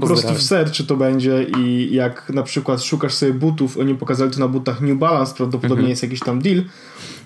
Po 0.01 0.07
prostu 0.07 0.34
w 0.34 0.42
searchu 0.42 0.82
to 0.82 0.97
będzie 0.97 1.47
i 1.59 1.94
jak 1.94 2.30
na 2.30 2.42
przykład 2.42 2.82
szukasz 2.82 3.14
sobie 3.14 3.32
butów, 3.32 3.78
oni 3.78 3.94
pokazali 3.94 4.30
to 4.30 4.40
na 4.40 4.49
butach 4.49 4.80
New 4.80 4.99
Balance, 4.99 5.34
prawdopodobnie 5.34 5.74
mhm. 5.74 5.90
jest 5.90 6.03
jakiś 6.03 6.20
tam 6.20 6.42
deal, 6.42 6.62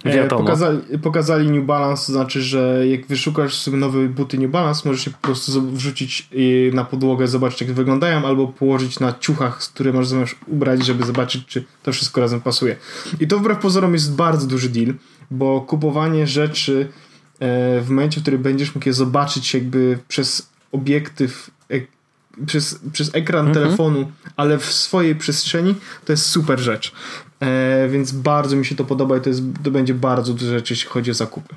E, 0.04 0.28
pokazali, 0.28 0.78
pokazali 1.02 1.50
New 1.50 1.66
Balance, 1.66 2.06
to 2.06 2.12
znaczy, 2.12 2.42
że 2.42 2.88
jak 2.88 3.06
wyszukasz 3.06 3.54
sobie 3.54 3.76
nowe 3.76 4.08
buty 4.08 4.38
New 4.38 4.50
Balance, 4.50 4.88
możesz 4.88 5.06
je 5.06 5.12
po 5.12 5.18
prostu 5.18 5.72
wrzucić 5.72 6.28
na 6.72 6.84
podłogę, 6.84 7.28
zobaczyć 7.28 7.60
jak 7.60 7.72
wyglądają, 7.72 8.26
albo 8.26 8.48
położyć 8.48 9.00
na 9.00 9.12
ciuchach, 9.12 9.58
które 9.58 9.92
masz 9.92 10.06
zamiast 10.06 10.34
ubrać, 10.46 10.86
żeby 10.86 11.06
zobaczyć, 11.06 11.46
czy 11.46 11.64
to 11.82 11.92
wszystko 11.92 12.20
razem 12.20 12.40
pasuje. 12.40 12.76
I 13.20 13.26
to 13.26 13.38
wbrew 13.38 13.58
pozorom 13.58 13.92
jest 13.92 14.14
bardzo 14.14 14.46
duży 14.46 14.68
deal, 14.68 14.94
bo 15.30 15.60
kupowanie 15.60 16.26
rzeczy 16.26 16.88
e, 17.40 17.80
w 17.80 17.90
momencie, 17.90 18.20
w 18.20 18.22
którym 18.22 18.42
będziesz 18.42 18.74
mógł 18.74 18.88
je 18.88 18.92
zobaczyć 18.92 19.54
jakby 19.54 19.98
przez 20.08 20.50
obiektyw 20.72 21.50
przez, 22.46 22.80
przez 22.92 23.14
ekran 23.14 23.46
mhm. 23.46 23.64
telefonu, 23.64 24.12
ale 24.36 24.58
w 24.58 24.64
swojej 24.64 25.16
przestrzeni, 25.16 25.74
to 26.04 26.12
jest 26.12 26.26
super 26.26 26.60
rzecz. 26.60 26.92
E, 27.40 27.88
więc 27.88 28.12
bardzo 28.12 28.56
mi 28.56 28.66
się 28.66 28.76
to 28.76 28.84
podoba 28.84 29.16
i 29.16 29.20
to, 29.20 29.28
jest, 29.28 29.42
to 29.64 29.70
będzie 29.70 29.94
bardzo 29.94 30.32
dużo 30.32 30.50
rzeczy, 30.50 30.72
jeśli 30.72 30.88
chodzi 30.88 31.10
o 31.10 31.14
zakupy. 31.14 31.54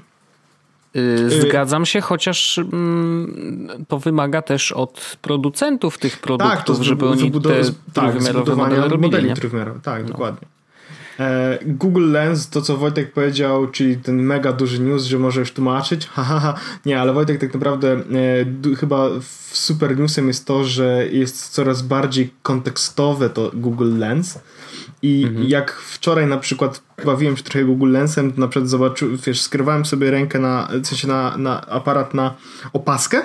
Y, 0.96 1.00
y, 1.00 1.42
zgadzam 1.42 1.86
się, 1.86 2.02
chociaż 2.02 2.58
mm, 2.58 3.86
to 3.88 4.00
wymaga 4.00 4.42
też 4.42 4.72
od 4.72 5.18
producentów 5.22 5.98
tych 5.98 6.20
produktów, 6.20 6.78
tak, 6.78 6.86
żeby 6.86 7.10
oni 7.10 7.32
te 7.32 7.62
tak, 7.94 8.16
modele 8.56 8.88
robili. 8.88 8.98
Modeli 8.98 9.34
tak, 9.84 10.04
no. 10.04 10.10
dokładnie. 10.10 10.48
E, 11.20 11.60
Google 11.66 12.12
Lens, 12.12 12.50
to 12.50 12.62
co 12.62 12.78
Wojtek 12.78 13.14
powiedział, 13.14 13.68
czyli 13.68 13.98
ten 13.98 14.22
mega 14.22 14.54
duży 14.54 14.80
news, 14.80 15.04
że 15.04 15.20
możesz 15.20 15.52
tłumaczyć, 15.52 16.10
nie, 16.86 17.02
ale 17.02 17.14
Wojtek 17.14 17.42
tak 17.42 17.54
naprawdę 17.54 17.92
e, 17.92 18.76
chyba 18.76 19.10
super 19.52 20.00
newsem 20.00 20.28
jest 20.28 20.46
to, 20.46 20.64
że 20.64 21.08
jest 21.12 21.50
coraz 21.50 21.82
bardziej 21.82 22.34
kontekstowe 22.44 23.30
to 23.30 23.52
Google 23.54 23.98
Lens 23.98 24.40
i 25.02 25.24
mhm. 25.28 25.48
jak 25.48 25.72
wczoraj 25.72 26.28
na 26.28 26.38
przykład 26.38 26.82
bawiłem 27.06 27.38
się 27.38 27.44
trochę 27.44 27.66
Google 27.66 27.92
Lensem, 27.92 28.32
to 28.32 28.42
na 28.42 28.48
przykład 28.48 28.70
zobaczyłem, 28.70 29.18
wiesz, 29.18 29.42
skierowałem 29.42 29.86
sobie 29.86 30.12
rękę 30.12 30.40
na, 30.40 30.70
w 30.84 30.88
sensie 30.88 31.08
na, 31.08 31.38
na 31.38 31.66
aparat 31.66 32.14
na 32.14 32.34
opaskę, 32.74 33.22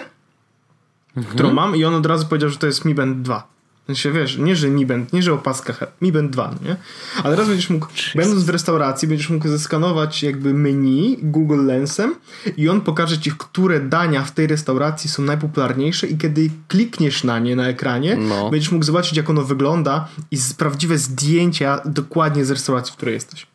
mhm. 1.16 1.36
którą 1.36 1.52
mam 1.52 1.76
i 1.76 1.84
on 1.84 1.94
od 1.94 2.06
razu 2.06 2.26
powiedział, 2.26 2.50
że 2.50 2.58
to 2.58 2.66
jest 2.66 2.84
Mi 2.84 2.94
Band 2.94 3.22
2 3.22 3.57
wiesz, 3.88 4.38
nie, 4.38 4.56
że 4.56 4.70
Mi 4.70 4.86
Band, 4.86 5.12
nie, 5.12 5.22
że 5.22 5.32
opaska 5.32 5.74
Mi 6.00 6.12
Band 6.12 6.30
2, 6.30 6.50
no 6.50 6.68
nie? 6.68 6.76
Ale 7.22 7.34
teraz 7.34 7.48
będziesz 7.48 7.70
mógł, 7.70 7.86
będąc 8.14 8.44
w 8.44 8.48
restauracji, 8.48 9.08
będziesz 9.08 9.30
mógł 9.30 9.48
zeskanować 9.48 10.22
jakby 10.22 10.54
menu 10.54 11.18
Google 11.22 11.66
Lensem 11.66 12.14
i 12.56 12.68
on 12.68 12.80
pokaże 12.80 13.18
ci, 13.18 13.32
które 13.38 13.80
dania 13.80 14.24
w 14.24 14.32
tej 14.32 14.46
restauracji 14.46 15.10
są 15.10 15.22
najpopularniejsze 15.22 16.06
i 16.06 16.18
kiedy 16.18 16.50
klikniesz 16.68 17.24
na 17.24 17.38
nie 17.38 17.56
na 17.56 17.68
ekranie, 17.68 18.16
no. 18.16 18.50
będziesz 18.50 18.72
mógł 18.72 18.84
zobaczyć, 18.84 19.16
jak 19.16 19.30
ono 19.30 19.42
wygląda 19.42 20.08
i 20.30 20.36
z 20.36 20.54
prawdziwe 20.54 20.98
zdjęcia 20.98 21.80
dokładnie 21.84 22.44
z 22.44 22.50
restauracji, 22.50 22.92
w 22.92 22.96
której 22.96 23.14
jesteś. 23.14 23.46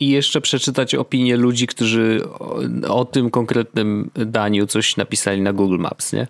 I 0.00 0.08
jeszcze 0.08 0.40
przeczytać 0.40 0.94
opinie 0.94 1.36
ludzi, 1.36 1.66
którzy 1.66 2.20
o, 2.28 2.60
o 2.88 3.04
tym 3.04 3.30
konkretnym 3.30 4.10
daniu 4.14 4.66
coś 4.66 4.96
napisali 4.96 5.40
na 5.40 5.52
Google 5.52 5.78
Maps, 5.78 6.12
nie? 6.12 6.26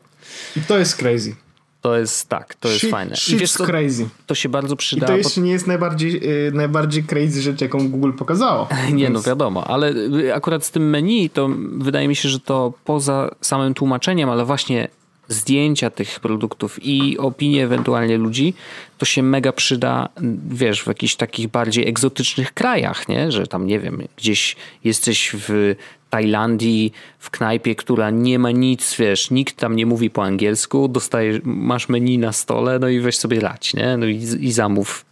I 0.56 0.60
to 0.60 0.78
jest 0.78 0.96
crazy. 0.96 1.34
To 1.80 1.98
jest 1.98 2.28
tak, 2.28 2.54
to 2.54 2.68
jest 2.68 2.84
Shit- 2.84 2.90
fajne. 2.90 3.14
I 3.32 3.36
wiesz 3.36 3.52
co, 3.52 3.64
crazy. 3.66 4.08
to 4.26 4.34
się 4.34 4.48
bardzo 4.48 4.74
I 4.74 4.76
przyda. 4.76 5.06
to 5.06 5.12
bo- 5.12 5.18
jeszcze 5.18 5.40
nie 5.40 5.50
jest 5.52 5.66
najbardziej, 5.66 6.46
y, 6.48 6.52
najbardziej 6.52 7.04
crazy 7.04 7.42
rzecz, 7.42 7.60
jaką 7.60 7.88
Google 7.88 8.12
pokazało. 8.12 8.68
Nie, 8.92 9.08
no 9.08 9.14
Więc- 9.14 9.26
wiadomo, 9.26 9.64
ale 9.66 9.92
y, 9.92 10.34
akurat 10.34 10.64
z 10.64 10.70
tym 10.70 10.90
menu 10.90 11.30
to 11.30 11.48
wydaje 11.72 12.08
mi 12.08 12.16
się, 12.16 12.28
że 12.28 12.40
to 12.40 12.72
poza 12.84 13.30
samym 13.40 13.74
tłumaczeniem, 13.74 14.30
ale 14.30 14.44
właśnie 14.44 14.88
zdjęcia 15.28 15.90
tych 15.90 16.20
produktów 16.20 16.78
i 16.82 17.18
opinie 17.18 17.64
ewentualnie 17.64 18.18
ludzi, 18.18 18.54
to 18.98 19.04
się 19.06 19.22
mega 19.22 19.52
przyda, 19.52 20.08
wiesz, 20.50 20.82
w 20.82 20.86
jakichś 20.86 21.14
takich 21.14 21.48
bardziej 21.48 21.88
egzotycznych 21.88 22.54
krajach, 22.54 23.08
nie? 23.08 23.32
Że 23.32 23.46
tam, 23.46 23.66
nie 23.66 23.80
wiem, 23.80 24.02
gdzieś 24.16 24.56
jesteś 24.84 25.30
w 25.48 25.74
Tajlandii, 26.10 26.92
w 27.18 27.30
knajpie, 27.30 27.74
która 27.74 28.10
nie 28.10 28.38
ma 28.38 28.50
nic, 28.50 28.96
wiesz, 28.96 29.30
nikt 29.30 29.56
tam 29.56 29.76
nie 29.76 29.86
mówi 29.86 30.10
po 30.10 30.24
angielsku, 30.24 30.88
dostajesz, 30.88 31.40
masz 31.44 31.88
menu 31.88 32.18
na 32.18 32.32
stole, 32.32 32.78
no 32.78 32.88
i 32.88 33.00
weź 33.00 33.18
sobie 33.18 33.40
lać, 33.40 33.74
nie? 33.74 33.96
No 33.96 34.06
i, 34.06 34.14
i 34.40 34.52
zamów 34.52 35.04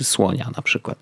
słonia 0.00 0.50
na 0.56 0.62
przykład. 0.62 0.98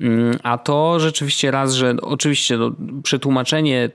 Mm, 0.00 0.38
A 0.42 0.58
to 0.58 1.00
rzeczywiście 1.00 1.50
raz, 1.50 1.72
że 1.72 1.94
oczywiście 2.02 2.56
no, 2.56 2.70
przetłumaczenie 3.02 3.90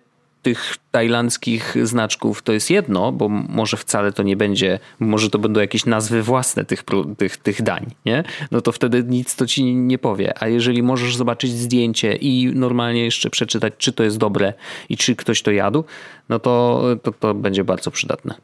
tych 0.46 0.76
tajlandzkich 0.92 1.76
znaczków 1.84 2.42
to 2.42 2.54
jest 2.54 2.70
jedno, 2.70 3.12
bo 3.12 3.30
może 3.30 3.78
wcale 3.78 4.12
to 4.12 4.24
nie 4.24 4.38
będzie, 4.38 4.80
może 5.00 5.30
to 5.30 5.40
będą 5.40 5.60
jakieś 5.60 5.86
nazwy 5.86 6.24
własne 6.24 6.66
tych, 6.66 6.84
tych, 7.18 7.38
tych 7.38 7.62
dań, 7.62 7.86
nie? 8.06 8.24
No 8.52 8.62
to 8.62 8.72
wtedy 8.72 9.04
nic 9.04 9.36
to 9.36 9.48
ci 9.48 9.76
nie 9.76 9.98
powie. 9.98 10.44
A 10.44 10.48
jeżeli 10.48 10.84
możesz 10.84 11.16
zobaczyć 11.16 11.52
zdjęcie 11.52 12.16
i 12.16 12.56
normalnie 12.56 13.06
jeszcze 13.06 13.30
przeczytać, 13.30 13.74
czy 13.78 13.94
to 13.94 14.04
jest 14.04 14.18
dobre 14.18 14.54
i 14.90 14.98
czy 14.98 15.16
ktoś 15.16 15.42
to 15.42 15.52
jadł, 15.52 15.84
no 16.30 16.40
to 16.40 16.84
to, 17.04 17.12
to 17.12 17.34
będzie 17.34 17.64
bardzo 17.64 17.92
przydatne. 17.92 18.36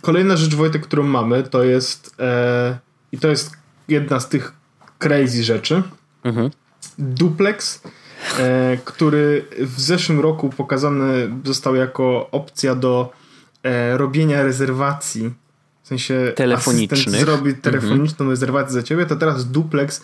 Kolejna 0.00 0.36
rzecz, 0.36 0.54
Wojtek, 0.54 0.82
którą 0.82 1.02
mamy, 1.02 1.42
to 1.42 1.64
jest 1.64 2.14
e, 2.18 2.78
i 3.12 3.18
to 3.18 3.28
jest 3.28 3.50
jedna 3.88 4.20
z 4.20 4.28
tych 4.28 4.52
crazy 4.98 5.44
rzeczy. 5.44 5.82
Mhm. 6.24 6.50
Duplex, 6.98 7.82
który 8.84 9.44
w 9.60 9.80
zeszłym 9.80 10.20
roku 10.20 10.50
pokazany 10.50 11.30
został 11.44 11.74
jako 11.74 12.30
opcja 12.30 12.74
do 12.74 13.12
e, 13.62 13.98
robienia 13.98 14.42
rezerwacji. 14.42 15.34
W 15.82 15.88
sensie 15.88 16.32
Telefonicznych. 16.36 17.20
zrobi 17.20 17.54
telefoniczną 17.54 18.30
rezerwację 18.30 18.72
za 18.72 18.82
ciebie, 18.82 19.06
to 19.06 19.16
teraz 19.16 19.50
Duplex 19.50 20.02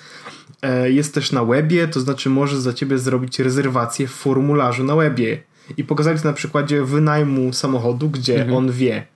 e, 0.62 0.90
jest 0.90 1.14
też 1.14 1.32
na 1.32 1.44
webie, 1.44 1.88
to 1.88 2.00
znaczy 2.00 2.30
może 2.30 2.60
za 2.60 2.72
ciebie 2.72 2.98
zrobić 2.98 3.38
rezerwację 3.38 4.06
w 4.06 4.10
formularzu 4.10 4.84
na 4.84 4.96
webie. 4.96 5.42
I 5.76 5.84
pokazali 5.84 6.18
to 6.18 6.24
na 6.24 6.32
przykładzie 6.32 6.84
wynajmu 6.84 7.52
samochodu, 7.52 8.10
gdzie 8.10 8.52
on 8.54 8.72
wie, 8.72 9.06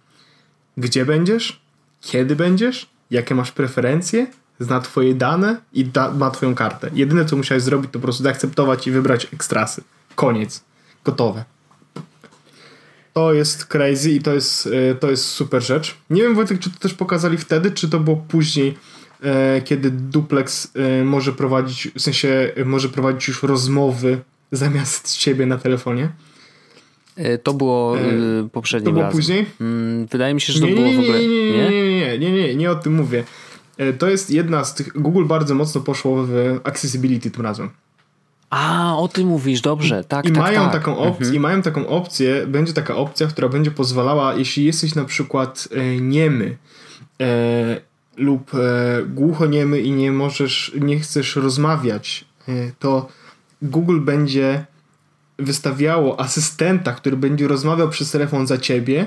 gdzie 0.76 1.06
będziesz, 1.06 1.60
kiedy 2.00 2.36
będziesz, 2.36 2.90
jakie 3.10 3.34
masz 3.34 3.52
preferencje, 3.52 4.26
zna 4.60 4.80
twoje 4.80 5.14
dane 5.14 5.56
i 5.72 5.84
da, 5.84 6.10
ma 6.10 6.30
twoją 6.30 6.54
kartę. 6.54 6.90
Jedyne 6.94 7.24
co 7.24 7.36
musiałeś 7.36 7.62
zrobić 7.62 7.90
to 7.90 7.98
po 7.98 8.02
prostu 8.02 8.22
zaakceptować 8.22 8.86
i 8.86 8.90
wybrać 8.90 9.26
ekstrasy. 9.32 9.82
Koniec. 10.14 10.64
Gotowe. 11.04 11.44
To 13.12 13.32
jest 13.32 13.64
crazy 13.66 14.10
i 14.10 14.20
to 14.20 14.34
jest, 14.34 14.68
e, 14.90 14.94
to 14.94 15.10
jest 15.10 15.24
super 15.24 15.62
rzecz. 15.62 15.96
Nie 16.10 16.22
wiem 16.22 16.34
Wojtek, 16.34 16.58
czy 16.58 16.70
to 16.70 16.78
też 16.78 16.94
pokazali 16.94 17.38
wtedy, 17.38 17.70
czy 17.70 17.88
to 17.88 18.00
było 18.00 18.16
później, 18.28 18.74
e, 19.22 19.62
kiedy 19.64 19.90
Duplex 19.90 20.72
e, 20.74 21.04
może 21.04 21.32
prowadzić, 21.32 21.88
w 21.94 22.00
sensie 22.00 22.52
może 22.64 22.88
prowadzić 22.88 23.28
już 23.28 23.42
rozmowy 23.42 24.20
zamiast 24.52 25.16
ciebie 25.16 25.46
na 25.46 25.58
telefonie. 25.58 26.08
To 27.42 27.54
było 27.54 27.96
poprzednim 28.52 28.86
To 28.86 28.92
było 28.92 29.02
razem. 29.04 29.18
później? 29.18 29.46
Mm, 29.60 30.06
Wydaje 30.06 30.34
mi 30.34 30.40
się, 30.40 30.52
że 30.52 30.60
to 30.60 30.66
Nie, 30.66 30.74
było 30.74 30.92
w 30.92 30.98
ogóle... 30.98 31.18
nie, 31.18 31.28
nie, 31.28 31.52
nie, 31.52 31.70
nie, 31.70 32.18
nie, 32.18 32.18
nie, 32.18 32.32
nie, 32.32 32.54
nie 32.54 32.70
o 32.70 32.74
tym 32.74 32.94
mówię. 32.94 33.24
E, 33.78 33.92
To 33.92 34.08
jest 34.08 34.30
jedna 34.30 34.64
z 34.64 34.74
tych. 34.74 34.92
Google 34.92 35.24
bardzo 35.24 35.54
mocno 35.54 35.80
poszło 35.80 36.24
w 36.24 36.60
accessibility 36.64 37.30
tym 37.30 37.44
razem. 37.44 37.70
A, 38.50 38.96
o 38.96 39.08
tym 39.08 39.28
mówisz, 39.28 39.60
dobrze, 39.60 40.04
tak, 40.04 40.24
I 40.24 40.28
tak, 40.28 40.38
mają 40.38 40.62
tak. 40.62 40.72
taką 40.72 40.98
opcję, 40.98 41.34
i 41.34 41.40
mają 41.40 41.62
taką 41.62 41.86
opcję, 41.86 42.46
będzie 42.46 42.72
taka 42.72 42.96
opcja, 42.96 43.26
która 43.26 43.48
będzie 43.48 43.70
pozwalała, 43.70 44.34
jeśli 44.34 44.64
jesteś 44.64 44.94
na 44.94 45.04
przykład 45.04 45.68
e, 45.72 45.96
niemy 46.00 46.56
e, 47.20 47.80
lub 48.16 48.54
e, 48.54 48.58
głuchoniemy 49.06 49.80
i 49.80 49.90
nie 49.90 50.12
możesz, 50.12 50.72
nie 50.80 51.00
chcesz 51.00 51.36
rozmawiać, 51.36 52.24
e, 52.48 52.52
to 52.78 53.08
Google 53.62 54.00
będzie 54.00 54.66
wystawiało 55.38 56.20
asystenta, 56.20 56.92
który 56.92 57.16
będzie 57.16 57.48
rozmawiał 57.48 57.88
przez 57.88 58.10
telefon 58.10 58.46
za 58.46 58.58
ciebie, 58.58 59.06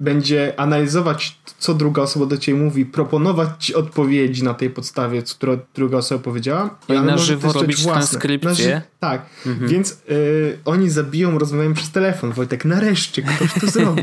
będzie 0.00 0.60
analizować, 0.60 1.38
co 1.58 1.74
druga 1.74 2.02
osoba 2.02 2.26
do 2.26 2.38
ciebie 2.38 2.58
mówi, 2.58 2.86
proponować 2.86 3.48
ci 3.58 3.74
odpowiedzi 3.74 4.44
na 4.44 4.54
tej 4.54 4.70
podstawie, 4.70 5.22
co 5.22 5.36
druga 5.74 5.98
osoba 5.98 6.24
powiedziała. 6.24 6.78
I 6.88 6.92
na 6.92 7.18
żywo 7.18 7.52
robić 7.52 7.84
transkrypcję. 7.84 8.54
Ży- 8.54 8.82
tak, 9.00 9.26
więc 9.60 10.02
y, 10.10 10.58
oni 10.64 10.90
zabiją 10.90 11.38
rozmawiają 11.38 11.74
przez 11.74 11.90
telefon. 11.90 12.32
Wojtek, 12.32 12.64
nareszcie 12.64 13.22
ktoś 13.22 13.52
to 13.60 13.66
zrobi. 13.66 14.02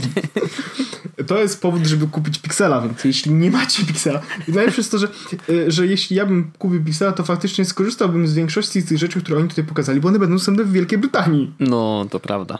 to 1.27 1.39
jest 1.39 1.61
powód, 1.61 1.85
żeby 1.85 2.07
kupić 2.07 2.39
Pixela, 2.39 2.81
więc 2.81 3.03
jeśli 3.03 3.31
nie 3.31 3.51
macie 3.51 3.85
Pixela, 3.85 4.21
i 4.47 4.51
najlepsze 4.51 4.81
jest 4.81 4.91
to, 4.91 4.97
że, 4.97 5.07
y, 5.49 5.71
że 5.71 5.87
jeśli 5.87 6.15
ja 6.15 6.25
bym 6.25 6.51
kupił 6.57 6.83
Pixela, 6.83 7.11
to 7.11 7.23
faktycznie 7.23 7.65
skorzystałbym 7.65 8.27
z 8.27 8.33
większości 8.33 8.81
z 8.81 8.85
tych 8.85 8.97
rzeczy, 8.97 9.21
które 9.21 9.39
oni 9.39 9.49
tutaj 9.49 9.63
pokazali, 9.63 9.99
bo 9.99 10.07
one 10.07 10.19
będą 10.19 10.35
dostępne 10.35 10.63
w 10.63 10.71
Wielkiej 10.71 10.97
Brytanii. 10.97 11.53
No, 11.59 12.05
to 12.09 12.19
prawda. 12.19 12.59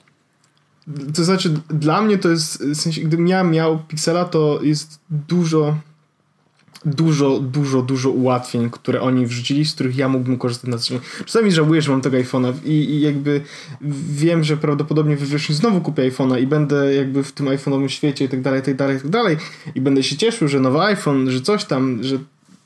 To 1.15 1.23
znaczy, 1.23 1.53
dla 1.69 2.01
mnie 2.01 2.17
to 2.17 2.29
jest, 2.29 2.63
w 2.63 2.75
sensie, 2.75 3.01
gdybym 3.01 3.27
ja 3.27 3.43
miał 3.43 3.79
Pixela, 3.79 4.25
to 4.25 4.59
jest 4.63 4.99
dużo, 5.09 5.77
dużo, 6.85 7.39
dużo, 7.39 7.81
dużo 7.81 8.09
ułatwień, 8.09 8.69
które 8.69 9.01
oni 9.01 9.27
wrzucili, 9.27 9.65
z 9.65 9.73
których 9.73 9.97
ja 9.97 10.09
mógłbym 10.09 10.37
korzystać 10.37 10.69
na 10.69 10.77
dzień. 10.77 10.99
Czasami 11.25 11.51
żałuję, 11.51 11.81
że 11.81 11.91
mam 11.91 12.01
tego 12.01 12.17
iPhone'a 12.17 12.53
i, 12.65 12.71
i 12.71 13.01
jakby 13.01 13.41
wiem, 14.11 14.43
że 14.43 14.57
prawdopodobnie 14.57 15.17
we 15.17 15.25
wrześniu 15.25 15.55
znowu 15.55 15.81
kupię 15.81 16.11
iPhone'a 16.11 16.41
i 16.41 16.47
będę 16.47 16.93
jakby 16.93 17.23
w 17.23 17.31
tym 17.31 17.45
iPhone'owym 17.45 17.87
świecie 17.87 18.25
i 18.25 18.29
tak 18.29 18.41
dalej, 18.41 18.61
tak 18.61 18.75
dalej, 18.75 18.97
tak 18.97 19.09
dalej 19.09 19.37
i 19.75 19.81
będę 19.81 20.03
się 20.03 20.17
cieszył, 20.17 20.47
że 20.47 20.59
nowy 20.59 20.79
iPhone, 20.81 21.31
że 21.31 21.41
coś 21.41 21.65
tam, 21.65 22.03
że 22.03 22.17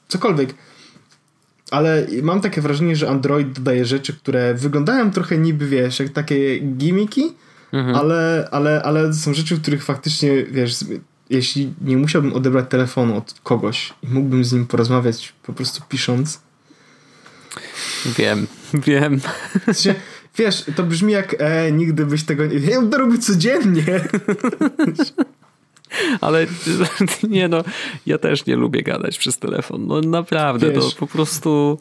cokolwiek. 0.08 0.54
Ale 1.72 2.08
mam 2.24 2.42
takie 2.42 2.62
wrażenie, 2.62 2.96
że 2.96 3.10
Android 3.10 3.52
dodaje 3.52 3.86
rzeczy, 3.86 4.14
które 4.14 4.54
wyglądają 4.54 5.12
trochę 5.12 5.38
niby, 5.38 5.68
wiesz, 5.68 6.00
jak 6.00 6.10
takie 6.10 6.60
gimmiki, 6.60 7.34
Mhm. 7.74 7.96
ale, 7.96 8.48
ale, 8.52 8.84
ale 8.84 9.14
są 9.14 9.34
rzeczy, 9.34 9.56
w 9.56 9.62
których 9.62 9.84
faktycznie, 9.84 10.44
wiesz, 10.44 10.76
jeśli 11.30 11.74
nie 11.82 11.98
musiałbym 11.98 12.34
odebrać 12.34 12.66
telefonu 12.70 13.18
od 13.18 13.34
kogoś 13.44 13.94
i 14.04 14.08
mógłbym 14.08 14.46
z 14.46 14.54
nim 14.54 14.68
porozmawiać 14.68 15.34
po 15.44 15.54
prostu 15.54 15.82
pisząc, 15.90 16.40
Wiem, 18.18 18.48
wiem. 18.88 19.20
w 19.20 19.64
sensie, 19.66 19.96
wiesz, 20.38 20.66
to 20.76 20.84
brzmi 20.84 21.14
jak 21.14 21.36
e, 21.40 21.72
nigdy 21.72 22.06
byś 22.06 22.24
tego 22.24 22.46
nie... 22.46 22.58
Ja 22.58 22.82
bym 22.82 22.90
to 22.90 22.98
robił 22.98 23.18
codziennie. 23.18 24.02
Ale 26.22 26.48
nie 27.30 27.48
no, 27.48 27.64
ja 28.06 28.18
też 28.18 28.46
nie 28.46 28.56
lubię 28.56 28.84
gadać 28.84 29.18
przez 29.18 29.38
telefon. 29.38 29.88
No 29.88 30.02
naprawdę, 30.02 30.72
Wiesz. 30.72 30.94
to 30.94 31.00
po 31.00 31.08
prostu... 31.08 31.80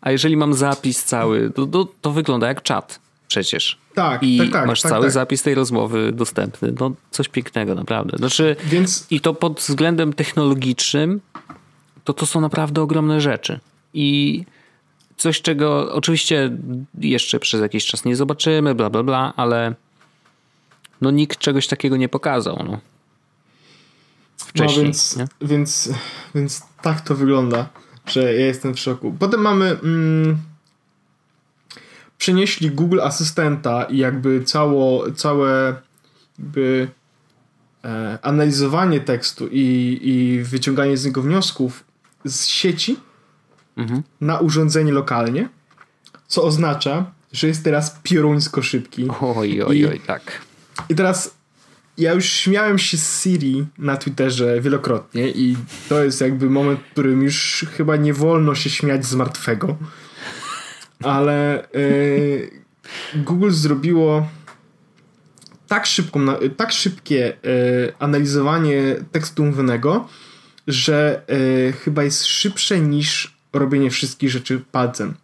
A 0.00 0.10
jeżeli 0.10 0.36
mam 0.36 0.54
zapis 0.54 1.04
cały, 1.04 1.50
to, 1.50 1.66
to, 1.66 1.88
to 2.00 2.10
wygląda 2.10 2.48
jak 2.48 2.62
czat 2.62 3.00
przecież. 3.28 3.78
Tak, 3.94 4.22
I 4.22 4.38
tak, 4.38 4.50
tak, 4.50 4.66
masz 4.66 4.82
tak, 4.82 4.92
cały 4.92 5.04
tak. 5.04 5.12
zapis 5.12 5.42
tej 5.42 5.54
rozmowy 5.54 6.12
dostępny. 6.12 6.72
No 6.80 6.92
coś 7.10 7.28
pięknego, 7.28 7.74
naprawdę. 7.74 8.16
Znaczy, 8.18 8.56
Więc 8.64 9.06
i 9.10 9.20
to 9.20 9.34
pod 9.34 9.60
względem 9.60 10.12
technologicznym, 10.12 11.20
to 12.04 12.12
to 12.12 12.26
są 12.26 12.40
naprawdę 12.40 12.82
ogromne 12.82 13.20
rzeczy. 13.20 13.60
I 13.94 14.44
coś, 15.16 15.42
czego 15.42 15.94
oczywiście 15.94 16.50
jeszcze 16.98 17.40
przez 17.40 17.60
jakiś 17.60 17.86
czas 17.86 18.04
nie 18.04 18.16
zobaczymy, 18.16 18.74
bla, 18.74 18.90
bla, 18.90 19.02
bla, 19.02 19.32
ale 19.36 19.74
no 21.00 21.10
nikt 21.10 21.38
czegoś 21.38 21.66
takiego 21.66 21.96
nie 21.96 22.08
pokazał. 22.08 22.64
No. 22.66 22.80
Wcześniej. 24.36 24.78
No 24.78 24.82
więc, 24.82 25.16
nie? 25.16 25.26
więc, 25.42 25.90
więc 26.34 26.62
tak 26.82 27.00
to 27.00 27.14
wygląda, 27.14 27.68
że 28.06 28.22
ja 28.22 28.46
jestem 28.46 28.74
w 28.74 28.80
szoku. 28.80 29.14
Potem 29.18 29.40
mamy. 29.40 29.66
Mm, 29.82 30.38
przenieśli 32.18 32.70
Google 32.70 33.00
Asystenta 33.00 33.84
i 33.84 33.98
jakby 33.98 34.44
cało, 34.44 35.12
całe 35.12 35.76
jakby 36.38 36.88
e, 37.84 38.18
analizowanie 38.22 39.00
tekstu 39.00 39.48
i, 39.52 39.98
i 40.02 40.42
wyciąganie 40.42 40.96
z 40.96 41.04
niego 41.04 41.22
wniosków 41.22 41.84
z 42.24 42.46
sieci 42.46 42.96
Mhm. 43.76 44.02
na 44.20 44.38
urządzenie 44.38 44.92
lokalnie, 44.92 45.48
co 46.26 46.42
oznacza, 46.42 47.10
że 47.32 47.46
jest 47.46 47.64
teraz 47.64 48.00
pioruńsko 48.02 48.62
szybki. 48.62 49.08
Oj, 49.20 49.62
oj, 49.62 49.78
I- 49.78 49.86
oj, 49.86 50.00
tak. 50.06 50.22
I 50.88 50.94
teraz 50.94 51.34
ja 51.98 52.12
już 52.12 52.24
śmiałem 52.24 52.78
się 52.78 52.96
z 52.96 53.22
Siri 53.22 53.66
na 53.78 53.96
Twitterze 53.96 54.60
wielokrotnie 54.60 55.28
i 55.30 55.56
to 55.88 56.04
jest 56.04 56.20
jakby 56.20 56.50
moment, 56.50 56.80
w 56.80 56.90
którym 56.92 57.22
już 57.22 57.64
chyba 57.76 57.96
nie 57.96 58.14
wolno 58.14 58.54
się 58.54 58.70
śmiać 58.70 59.06
z 59.06 59.14
martwego. 59.14 59.76
Ale 61.02 61.68
yy, 61.74 62.50
Google 63.14 63.50
zrobiło 63.50 64.28
tak, 65.68 65.86
szybką, 65.86 66.20
tak 66.56 66.72
szybkie 66.72 67.36
e, 67.36 67.38
analizowanie 67.98 68.96
tekstu 69.12 69.44
mówionego, 69.44 70.08
że 70.66 71.22
e, 71.68 71.72
chyba 71.72 72.02
jest 72.02 72.26
szybsze 72.26 72.80
niż 72.80 73.36
robienie 73.52 73.90
wszystkich 73.90 74.30
rzeczy 74.30 74.60
palcem. 74.72 75.14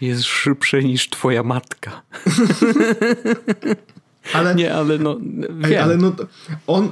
Jest 0.00 0.24
szybsze 0.24 0.82
niż 0.82 1.10
twoja 1.10 1.42
matka. 1.42 2.02
ale, 4.34 4.54
nie, 4.54 4.74
ale 4.74 4.98
no. 4.98 5.18
Wiem. 5.50 5.82
Ale 5.84 5.96
no 5.96 6.12
on. 6.66 6.90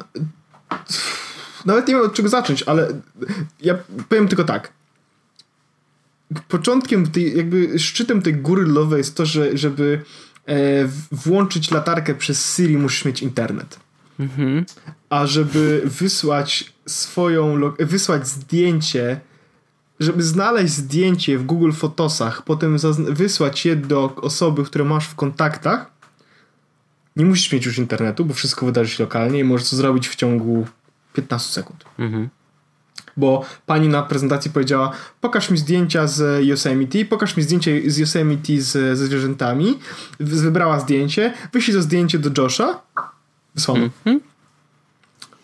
Nawet 1.65 1.89
nie 1.89 1.95
wiem 1.95 2.05
od 2.05 2.15
czego 2.15 2.29
zacząć, 2.29 2.63
ale 2.63 2.89
ja 3.61 3.75
powiem 4.09 4.29
tylko 4.29 4.45
tak. 4.45 4.73
Początkiem 6.49 7.07
tej, 7.07 7.37
jakby 7.37 7.79
szczytem 7.79 8.23
tej 8.23 8.35
góry 8.35 8.67
lowej 8.67 8.99
jest 8.99 9.17
to, 9.17 9.27
że 9.27 9.57
żeby 9.57 10.03
e, 10.47 10.55
włączyć 11.13 11.71
latarkę 11.71 12.15
przez 12.15 12.57
Siri 12.57 12.77
musisz 12.77 13.05
mieć 13.05 13.23
internet. 13.23 13.81
Mhm. 14.21 14.65
A 15.11 15.27
żeby 15.27 15.83
wysłać 15.85 16.73
swoją, 16.87 17.61
wysłać 17.79 18.29
zdjęcie, 18.29 19.21
żeby 20.01 20.23
znaleźć 20.23 20.75
zdjęcie 20.75 21.39
w 21.39 21.45
Google 21.47 21.73
Fotosach, 21.73 22.43
potem 22.43 22.77
wysłać 23.09 23.67
je 23.67 23.77
do 23.77 24.15
osoby, 24.17 24.65
które 24.65 24.85
masz 24.85 25.07
w 25.07 25.15
kontaktach, 25.15 25.91
nie 27.17 27.25
musisz 27.25 27.53
mieć 27.53 27.67
już 27.67 27.79
internetu, 27.79 28.25
bo 28.25 28.35
wszystko 28.35 28.67
wydarzy 28.67 28.91
się 28.91 29.03
lokalnie 29.03 29.39
i 29.41 29.45
możesz 29.45 29.71
to 29.71 29.77
zrobić 29.77 30.09
w 30.09 30.17
ciągu 30.17 30.67
15 31.13 31.53
sekund. 31.53 31.85
Mhm. 31.99 32.29
Bo 33.17 33.45
pani 33.67 33.89
na 33.89 34.03
prezentacji 34.03 34.51
powiedziała: 34.51 34.93
Pokaż 35.21 35.51
mi 35.51 35.59
zdjęcia 35.59 36.07
z 36.07 36.45
Yosemite, 36.45 37.05
pokaż 37.05 37.37
mi 37.37 37.43
zdjęcie 37.43 37.91
z 37.91 37.99
Yosemite 37.99 38.61
z, 38.61 38.99
ze 38.99 39.07
zwierzętami. 39.07 39.79
Wybrała 40.21 40.81
zdjęcie, 40.81 41.33
wyślij 41.53 41.77
to 41.77 41.83
zdjęcie 41.83 42.19
do 42.19 42.43
Josha. 42.43 42.81
Wysłano. 43.55 43.85
Mhm. 43.85 44.21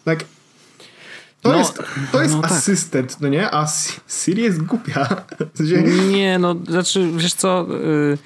Tak. 0.05 0.25
To 1.43 1.49
no, 1.49 1.59
jest, 1.59 1.83
to 2.13 2.23
jest 2.23 2.35
no 2.35 2.43
tak. 2.43 2.53
asystent, 2.53 3.13
tak. 3.13 3.21
no 3.21 3.29
nie? 3.29 3.55
A 3.55 3.67
Siri 4.09 4.43
jest 4.43 4.63
głupia. 4.63 5.09
W 5.55 5.59
sensie... 5.59 5.83
Nie, 5.83 6.39
no, 6.39 6.57
znaczy, 6.69 7.11
wiesz 7.17 7.35
co. 7.35 7.67
Yy 7.71 8.19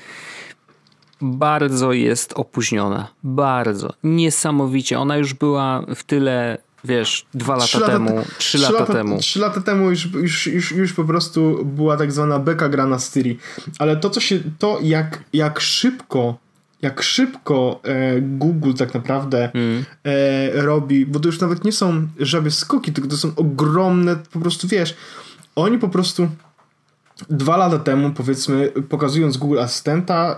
bardzo 1.24 1.92
jest 1.92 2.32
opóźniona. 2.32 3.09
Bardzo. 3.22 3.92
Niesamowicie. 4.03 4.99
Ona 4.99 5.16
już 5.16 5.34
była 5.34 5.84
w 5.95 6.05
tyle, 6.05 6.59
wiesz, 6.85 7.26
dwa 7.35 7.57
lata, 7.57 7.78
lata 7.78 7.93
temu, 7.93 8.24
trzy 8.39 8.59
lata, 8.59 8.78
lata, 8.78 8.93
temu. 8.93 9.18
Trzy 9.18 9.39
lata 9.39 9.61
temu 9.61 9.91
już, 9.91 10.12
już, 10.12 10.47
już, 10.47 10.72
już 10.72 10.93
po 10.93 11.05
prostu 11.05 11.64
była 11.64 11.97
tak 11.97 12.12
zwana 12.12 12.39
beka 12.39 12.68
grana 12.68 12.99
z 12.99 13.14
Siri. 13.14 13.39
Ale 13.78 13.97
to, 13.97 14.11
co 14.11 14.20
się, 14.20 14.41
to 14.59 14.78
jak, 14.82 15.24
jak 15.32 15.61
szybko 15.61 16.45
jak 16.82 17.03
szybko 17.03 17.80
e, 17.85 18.20
Google 18.20 18.72
tak 18.72 18.95
naprawdę 18.95 19.51
mm. 19.55 19.85
e, 20.05 20.62
robi, 20.62 21.07
bo 21.07 21.20
to 21.20 21.28
już 21.28 21.41
nawet 21.41 21.64
nie 21.64 21.72
są 21.72 22.09
żabie 22.18 22.51
skoki, 22.51 22.93
tylko 22.93 23.11
to 23.11 23.16
są 23.16 23.32
ogromne, 23.37 24.16
po 24.32 24.41
prostu 24.41 24.68
wiesz, 24.68 24.95
oni 25.57 25.78
po 25.78 25.89
prostu 25.89 26.28
dwa 27.30 27.57
lata 27.57 27.78
temu, 27.78 28.11
powiedzmy, 28.11 28.72
pokazując 28.89 29.37
Google 29.37 29.59
Asystenta, 29.59 30.37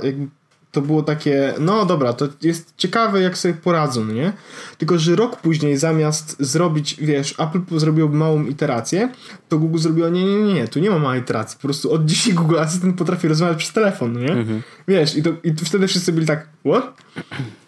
to 0.76 0.82
było 0.82 1.02
takie, 1.02 1.54
no 1.60 1.86
dobra, 1.86 2.12
to 2.12 2.28
jest 2.42 2.74
ciekawe, 2.76 3.20
jak 3.20 3.38
sobie 3.38 3.54
poradzą, 3.54 4.04
nie? 4.04 4.32
Tylko, 4.78 4.98
że 4.98 5.16
rok 5.16 5.40
później 5.40 5.76
zamiast 5.76 6.36
zrobić, 6.40 6.94
wiesz, 6.94 7.34
Apple 7.38 7.78
zrobiło 7.78 8.08
małą 8.08 8.44
iterację, 8.44 9.12
to 9.48 9.58
Google 9.58 9.78
zrobiło, 9.78 10.08
nie, 10.08 10.24
nie, 10.24 10.54
nie, 10.54 10.68
tu 10.68 10.78
nie 10.80 10.90
ma 10.90 10.98
małej 10.98 11.20
iteracji, 11.20 11.56
po 11.56 11.62
prostu 11.62 11.92
od 11.92 12.04
dzisiaj 12.04 12.34
Google 12.34 12.58
Assistant 12.58 12.98
potrafi 12.98 13.28
rozmawiać 13.28 13.58
przez 13.58 13.72
telefon, 13.72 14.18
nie? 14.18 14.32
Mhm. 14.32 14.62
Wiesz, 14.88 15.16
i, 15.16 15.22
to, 15.22 15.30
i 15.44 15.54
wtedy 15.54 15.88
wszyscy 15.88 16.12
byli 16.12 16.26
tak, 16.26 16.48
what? 16.66 17.02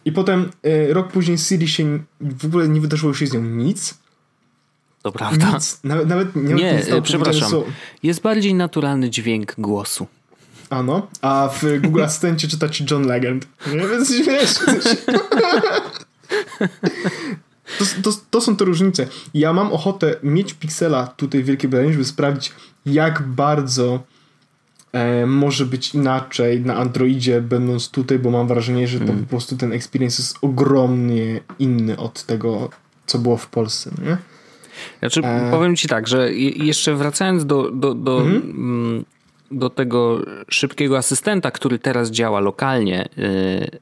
I 0.05 0.13
potem 0.13 0.51
y, 0.67 0.95
rok 0.95 1.13
później 1.13 1.39
Siri 1.39 1.69
się, 1.69 1.99
w 2.21 2.45
ogóle 2.45 2.69
nie 2.69 2.81
wydarzyło 2.81 3.15
się 3.15 3.27
z 3.27 3.33
nią 3.33 3.41
nic, 3.41 3.95
to 5.03 5.13
prawda. 5.13 5.53
Nic, 5.53 5.81
nawet, 5.85 6.09
nawet 6.09 6.37
nie, 6.37 6.55
nie, 6.55 6.83
nie 6.93 7.03
przepraszam. 7.03 7.53
Jest 8.03 8.21
bardziej 8.21 8.55
naturalny 8.55 9.11
dźwięk 9.11 9.55
głosu. 9.59 10.07
Ano, 10.71 11.07
a 11.23 11.51
w 11.53 11.81
Google 11.81 12.03
Asystencie 12.03 12.49
czyta 12.49 12.69
ci 12.69 12.85
John 12.91 13.07
Legend. 13.07 13.47
Nie? 13.67 13.89
Więc 13.89 14.13
wiesz... 14.13 14.55
To, 17.79 17.85
to, 18.03 18.19
to, 18.31 18.41
są 18.41 18.57
te 18.57 18.65
różnice. 18.65 19.07
Ja 19.35 19.53
mam 19.53 19.73
ochotę 19.73 20.15
mieć 20.23 20.55
Pixela 20.55 21.07
tutaj 21.07 21.43
w 21.43 21.47
Wielkiej 21.47 21.71
Brytanii, 21.71 21.93
żeby 21.93 22.05
sprawdzić, 22.05 22.53
jak 22.87 23.23
bardzo 23.23 24.03
e, 24.93 25.27
może 25.27 25.67
być 25.67 25.95
inaczej 25.95 26.61
na 26.61 26.77
Androidzie, 26.77 27.43
będąc 27.43 27.91
tutaj, 27.91 28.19
bo 28.19 28.31
mam 28.31 28.49
wrażenie, 28.49 28.89
że 28.89 28.99
to 28.99 29.05
mm. 29.05 29.19
po 29.19 29.31
prostu 29.31 29.57
ten 29.57 29.73
experience 29.73 30.23
jest 30.23 30.39
ogromnie 30.43 31.41
inny 31.59 31.97
od 31.97 32.23
tego, 32.23 32.71
co 33.07 33.19
było 33.19 33.37
w 33.37 33.47
Polsce. 33.47 33.91
Nie? 34.05 34.17
Znaczy, 34.99 35.21
e... 35.21 35.51
powiem 35.51 35.77
ci 35.77 35.89
tak, 35.89 36.09
że 36.09 36.33
jeszcze 36.35 36.95
wracając 36.95 37.47
do, 37.47 37.71
do, 37.71 37.95
do 37.95 38.21
mhm. 38.21 38.43
mm 38.51 39.05
do 39.51 39.71
tego 39.71 40.21
szybkiego 40.49 40.99
asystenta, 40.99 41.51
który 41.51 41.79
teraz 41.79 42.11
działa 42.11 42.41
lokalnie, 42.41 43.09
y, 43.19 43.79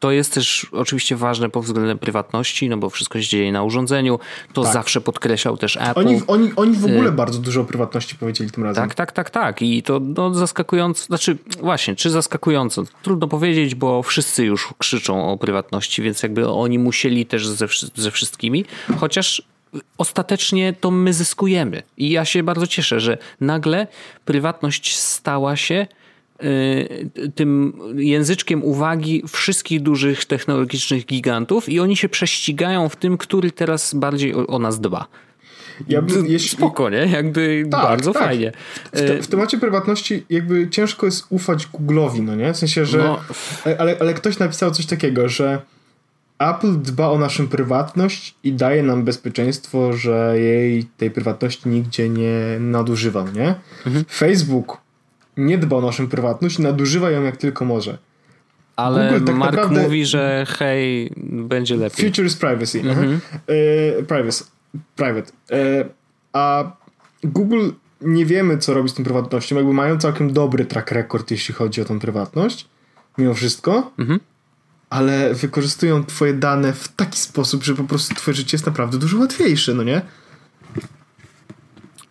to 0.00 0.10
jest 0.10 0.34
też 0.34 0.66
oczywiście 0.72 1.16
ważne 1.16 1.50
pod 1.50 1.64
względem 1.64 1.98
prywatności, 1.98 2.68
no 2.68 2.76
bo 2.76 2.90
wszystko 2.90 3.22
się 3.22 3.28
dzieje 3.28 3.52
na 3.52 3.62
urządzeniu. 3.62 4.18
To 4.52 4.62
tak. 4.62 4.72
zawsze 4.72 5.00
podkreślał 5.00 5.56
też 5.56 5.76
Apple. 5.76 6.00
Oni, 6.00 6.20
oni, 6.26 6.52
oni 6.56 6.76
w 6.76 6.84
ogóle 6.84 7.08
y 7.08 7.12
bardzo 7.12 7.38
dużo 7.38 7.60
o 7.60 7.64
prywatności 7.64 8.16
powiedzieli 8.16 8.50
tym 8.50 8.64
razem. 8.64 8.84
Tak, 8.84 8.94
tak, 8.94 9.12
tak, 9.12 9.30
tak. 9.30 9.62
I 9.62 9.82
to 9.82 10.00
no, 10.00 10.34
zaskakująco, 10.34 11.04
znaczy 11.04 11.38
właśnie, 11.60 11.96
czy 11.96 12.10
zaskakująco? 12.10 12.84
Trudno 13.02 13.28
powiedzieć, 13.28 13.74
bo 13.74 14.02
wszyscy 14.02 14.44
już 14.44 14.68
krzyczą 14.78 15.32
o 15.32 15.38
prywatności, 15.38 16.02
więc 16.02 16.22
jakby 16.22 16.48
oni 16.48 16.78
musieli 16.78 17.26
też 17.26 17.46
ze, 17.48 17.66
ze 17.94 18.10
wszystkimi, 18.10 18.64
chociaż 18.98 19.42
ostatecznie 19.98 20.72
to 20.80 20.90
my 20.90 21.12
zyskujemy. 21.12 21.82
I 21.96 22.10
ja 22.10 22.24
się 22.24 22.42
bardzo 22.42 22.66
cieszę, 22.66 23.00
że 23.00 23.18
nagle 23.40 23.86
prywatność 24.24 24.98
stała 24.98 25.56
się 25.56 25.86
y, 26.44 27.32
tym 27.34 27.72
języczkiem 27.96 28.64
uwagi 28.64 29.22
wszystkich 29.28 29.82
dużych 29.82 30.24
technologicznych 30.24 31.06
gigantów 31.06 31.68
i 31.68 31.80
oni 31.80 31.96
się 31.96 32.08
prześcigają 32.08 32.88
w 32.88 32.96
tym, 32.96 33.18
który 33.18 33.50
teraz 33.50 33.94
bardziej 33.94 34.34
o, 34.34 34.46
o 34.46 34.58
nas 34.58 34.80
dba. 34.80 35.06
Ja 35.88 36.02
bym, 36.02 36.26
jeśli... 36.26 36.58
Spoko, 36.58 36.90
nie? 36.90 36.98
Jakby 36.98 37.64
tak, 37.70 37.82
bardzo 37.82 38.12
tak. 38.12 38.22
fajnie. 38.22 38.52
W, 38.92 39.06
te, 39.06 39.22
w, 39.22 39.26
temacie 39.26 39.58
prywatności 39.58 40.26
jakby 40.30 40.70
ciężko 40.70 41.06
jest 41.06 41.26
ufać 41.28 41.68
Google'owi, 41.68 42.22
no 42.22 42.34
nie? 42.34 42.52
W 42.52 42.56
sensie, 42.56 42.86
że... 42.86 42.98
No. 42.98 43.20
Ale, 43.78 43.96
ale 44.00 44.14
ktoś 44.14 44.38
napisał 44.38 44.70
coś 44.70 44.86
takiego, 44.86 45.28
że 45.28 45.62
Apple 46.40 46.82
dba 46.82 47.08
o 47.08 47.18
naszą 47.18 47.48
prywatność 47.48 48.34
i 48.44 48.52
daje 48.52 48.82
nam 48.82 49.04
bezpieczeństwo, 49.04 49.92
że 49.92 50.34
jej 50.40 50.84
tej 50.84 51.10
prywatności 51.10 51.68
nigdzie 51.68 52.08
nie 52.08 52.56
nadużywa, 52.60 53.24
nie? 53.34 53.54
Mhm. 53.86 54.04
Facebook 54.10 54.80
nie 55.36 55.58
dba 55.58 55.76
o 55.76 55.80
naszą 55.80 56.08
prywatność 56.08 56.58
i 56.58 56.62
nadużywa 56.62 57.10
ją 57.10 57.22
jak 57.22 57.36
tylko 57.36 57.64
może. 57.64 57.98
Ale 58.76 59.10
Google 59.10 59.24
tak 59.24 59.36
Mark 59.36 59.56
naprawdę... 59.56 59.82
mówi, 59.82 60.06
że 60.06 60.46
hej, 60.48 61.12
będzie 61.26 61.76
lepiej. 61.76 62.06
Future 62.06 62.26
is 62.26 62.36
privacy. 62.36 62.80
Mhm. 62.80 63.20
E, 63.46 64.02
privacy. 64.02 64.44
Private. 64.96 65.32
E, 65.50 65.84
a 66.32 66.72
Google 67.24 67.70
nie 68.00 68.26
wiemy, 68.26 68.58
co 68.58 68.74
robić 68.74 68.92
z 68.92 68.94
tą 68.94 69.04
prywatnością. 69.04 69.56
Jakby 69.56 69.72
mają 69.72 69.98
całkiem 69.98 70.32
dobry 70.32 70.64
track 70.64 70.90
record, 70.90 71.30
jeśli 71.30 71.54
chodzi 71.54 71.82
o 71.82 71.84
tą 71.84 71.98
prywatność. 71.98 72.68
Mimo 73.18 73.34
wszystko. 73.34 73.92
Mhm 73.98 74.20
ale 74.90 75.34
wykorzystują 75.34 76.04
twoje 76.04 76.34
dane 76.34 76.72
w 76.72 76.88
taki 76.88 77.18
sposób, 77.18 77.64
że 77.64 77.74
po 77.74 77.84
prostu 77.84 78.14
twoje 78.14 78.34
życie 78.34 78.54
jest 78.56 78.66
naprawdę 78.66 78.98
dużo 78.98 79.18
łatwiejsze, 79.18 79.74
no 79.74 79.82
nie? 79.82 80.02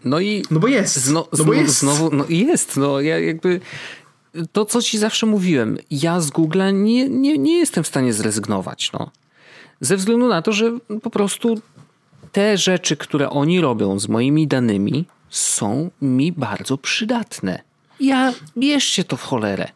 No 0.06 0.20
i... 0.20 0.44
No 0.52 0.60
bo 0.60 0.68
jest. 0.68 0.98
Zno, 0.98 1.28
no 1.38 1.46
bo 1.46 1.54
jest. 1.54 1.80
Znowu, 1.80 2.10
no 2.16 2.26
jest, 2.30 2.78
no 2.78 3.02
ja 3.02 3.20
jakby... 3.20 3.60
To, 4.52 4.66
co 4.66 4.82
ci 4.82 4.98
zawsze 4.98 5.26
mówiłem, 5.26 5.78
ja 5.92 6.22
z 6.22 6.32
Google'a 6.32 6.74
nie, 6.74 7.10
nie, 7.10 7.38
nie 7.38 7.58
jestem 7.58 7.84
w 7.84 7.88
stanie 7.88 8.14
zrezygnować, 8.14 8.92
no. 8.92 9.12
Ze 9.82 9.98
względu 9.98 10.28
na 10.28 10.42
to, 10.42 10.54
że 10.54 10.78
po 11.02 11.10
prostu 11.10 11.62
te 12.32 12.58
rzeczy, 12.58 12.98
które 12.98 13.30
oni 13.30 13.62
robią 13.62 14.00
z 14.00 14.08
moimi 14.08 14.48
danymi 14.48 15.06
są 15.30 15.90
mi 16.02 16.32
bardzo 16.32 16.78
przydatne. 16.78 17.62
Ja 18.00 18.34
bierzcie 18.58 19.04
to 19.04 19.18
w 19.18 19.24
cholerę. 19.24 19.68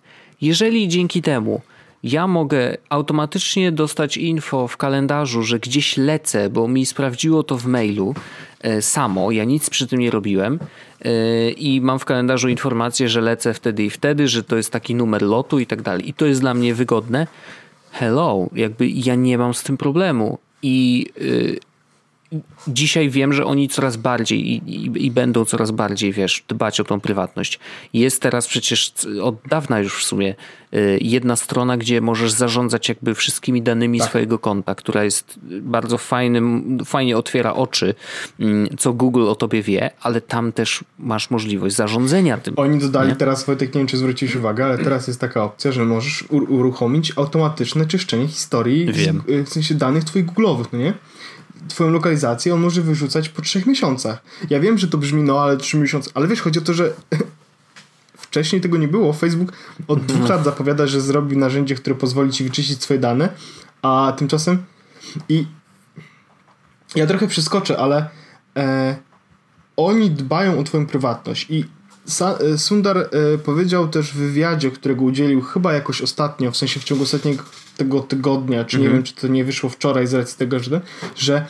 Jeżeli 0.42 0.88
dzięki 0.88 1.22
temu 1.22 1.62
ja 2.04 2.28
mogę 2.28 2.78
automatycznie 2.90 3.72
dostać 3.72 4.18
info 4.18 4.68
w 4.68 4.78
kalendarzu, 4.78 5.44
że 5.44 5.60
gdzieś 5.60 5.98
lecę, 5.98 6.50
bo 6.50 6.68
mi 6.68 6.86
sprawdziło 6.86 7.44
to 7.44 7.58
w 7.58 7.66
mailu 7.66 8.16
e, 8.62 8.82
samo, 8.82 9.32
ja 9.32 9.44
nic 9.44 9.70
przy 9.70 9.88
tym 9.88 10.00
nie 10.00 10.12
robiłem 10.12 10.60
e, 11.02 11.50
i 11.50 11.82
mam 11.82 12.00
w 12.00 12.06
kalendarzu 12.06 12.50
informację, 12.50 13.10
że 13.10 13.22
lecę 13.22 13.54
wtedy 13.54 13.84
i 13.84 13.90
wtedy, 13.90 14.28
że 14.28 14.44
to 14.44 14.58
jest 14.58 14.72
taki 14.72 14.96
numer 14.96 15.22
lotu 15.22 15.60
i 15.60 15.66
tak 15.66 15.82
dalej. 15.82 16.10
I 16.10 16.14
to 16.14 16.26
jest 16.26 16.42
dla 16.42 16.54
mnie 16.54 16.76
wygodne. 16.76 17.28
Hello, 17.92 18.50
jakby 18.56 18.90
ja 18.90 19.16
nie 19.16 19.38
mam 19.38 19.54
z 19.54 19.64
tym 19.64 19.78
problemu. 19.78 20.38
I 20.62 21.06
dzisiaj 22.68 23.10
wiem, 23.10 23.34
że 23.34 23.46
oni 23.46 23.70
coraz 23.70 23.98
bardziej 23.98 24.52
i, 24.52 24.76
i, 24.76 25.06
i, 25.06 25.12
będą 25.12 25.46
coraz 25.46 25.72
bardziej, 25.72 26.14
wiesz, 26.14 26.44
dbać 26.48 26.80
o 26.80 26.84
tą 26.84 27.00
prywatność. 27.00 27.60
Jest 27.94 28.22
teraz 28.22 28.48
przecież 28.48 28.94
od 29.22 29.36
dawna 29.50 29.80
już 29.80 30.04
w 30.04 30.04
sumie 30.04 30.36
y, 30.74 31.00
jedna 31.02 31.36
strona, 31.36 31.78
gdzie 31.78 32.02
możesz 32.02 32.32
zarządzać 32.32 32.90
jakby 32.90 33.16
wszystkimi 33.16 33.62
danymi 33.62 34.00
tak. 34.00 34.10
swojego 34.10 34.40
konta, 34.40 34.76
która 34.76 35.04
jest 35.04 35.40
bardzo 35.62 35.98
fajnym, 35.98 36.78
fajnie 36.86 37.18
otwiera 37.18 37.54
oczy, 37.54 37.96
mm, 38.40 38.68
co 38.78 38.94
Google 38.94 39.28
o 39.28 39.36
tobie 39.36 39.62
wie, 39.62 39.92
ale 40.02 40.22
tam 40.22 40.52
też 40.52 40.84
masz 41.00 41.30
możliwość 41.30 41.76
zarządzania 41.76 42.38
tym. 42.38 42.54
Oni 42.58 42.80
dodali 42.80 43.10
nie? 43.10 43.16
teraz, 43.16 43.46
Wojtek, 43.46 43.76
nie 43.76 43.80
wiem 43.80 43.88
czy 43.88 43.98
zwróciłeś 43.98 44.36
uwagę, 44.36 44.66
ale 44.66 44.78
teraz 44.78 45.08
jest 45.08 45.20
taka 45.20 45.44
opcja, 45.44 45.72
że 45.72 45.86
możesz 45.86 46.24
uruchomić 46.30 47.14
automatyczne 47.16 47.86
czyszczenie 47.86 48.28
historii, 48.28 48.94
wiem. 48.94 49.24
Z, 49.28 49.50
w 49.50 49.54
sensie 49.54 49.76
danych 49.76 50.04
twoich 50.04 50.26
Google'owych, 50.26 50.66
no 50.74 50.80
nie? 50.80 50.94
Twoją 51.68 51.90
lokalizację 51.90 52.54
on 52.54 52.62
może 52.62 52.82
wyrzucać 52.82 53.30
po 53.30 53.42
trzech 53.42 53.66
miesiącach. 53.66 54.24
Ja 54.50 54.60
wiem, 54.60 54.78
że 54.78 54.88
to 54.88 54.98
brzmi 54.98 55.24
no, 55.24 55.42
ale 55.42 55.58
trzy 55.58 55.78
miesiące, 55.78 56.12
ale 56.14 56.28
wiesz, 56.28 56.42
chodzi 56.42 56.60
o 56.60 56.62
to, 56.62 56.74
że 56.74 56.94
wcześniej 58.18 58.62
tego 58.62 58.78
nie 58.78 58.88
było. 58.88 59.14
Facebook 59.14 59.54
od 59.88 60.00
mhm. 60.00 60.20
dwóch 60.20 60.30
lat 60.30 60.44
zapowiada, 60.44 60.88
że 60.88 61.02
zrobi 61.02 61.38
narzędzie, 61.38 61.76
które 61.76 61.96
pozwoli 61.96 62.32
ci 62.32 62.44
wyczyścić 62.44 62.84
swoje 62.84 63.00
dane, 63.00 63.30
a 63.82 64.14
tymczasem 64.18 64.64
i 65.30 65.46
ja 66.96 67.08
trochę 67.08 67.28
przeskoczę, 67.28 67.78
ale 67.78 68.10
e, 68.58 68.96
oni 69.78 70.12
dbają 70.12 70.60
o 70.60 70.64
twoją 70.64 70.86
prywatność 70.86 71.48
i 71.50 71.66
Sundar 72.58 72.98
e, 72.98 73.38
powiedział 73.38 73.88
też 73.88 74.12
w 74.12 74.16
wywiadzie, 74.16 74.72
którego 74.72 75.04
udzielił 75.04 75.42
chyba 75.42 75.74
jakoś 75.74 76.02
ostatnio, 76.02 76.52
w 76.52 76.58
sensie 76.58 76.80
w 76.80 76.84
ciągu 76.84 77.04
ostatniego 77.04 77.44
tego 77.78 78.00
tygodnia, 78.00 78.66
czy 78.66 78.78
nie 78.78 78.84
mm 78.84 78.94
-hmm. 78.94 78.96
wiem, 78.96 79.04
czy 79.04 79.16
to 79.16 79.28
nie 79.28 79.46
wyszło 79.46 79.70
wczoraj 79.70 80.08
z 80.08 80.14
racji 80.14 80.38
tego, 80.38 80.60
że, 80.60 80.82
że 81.16 81.46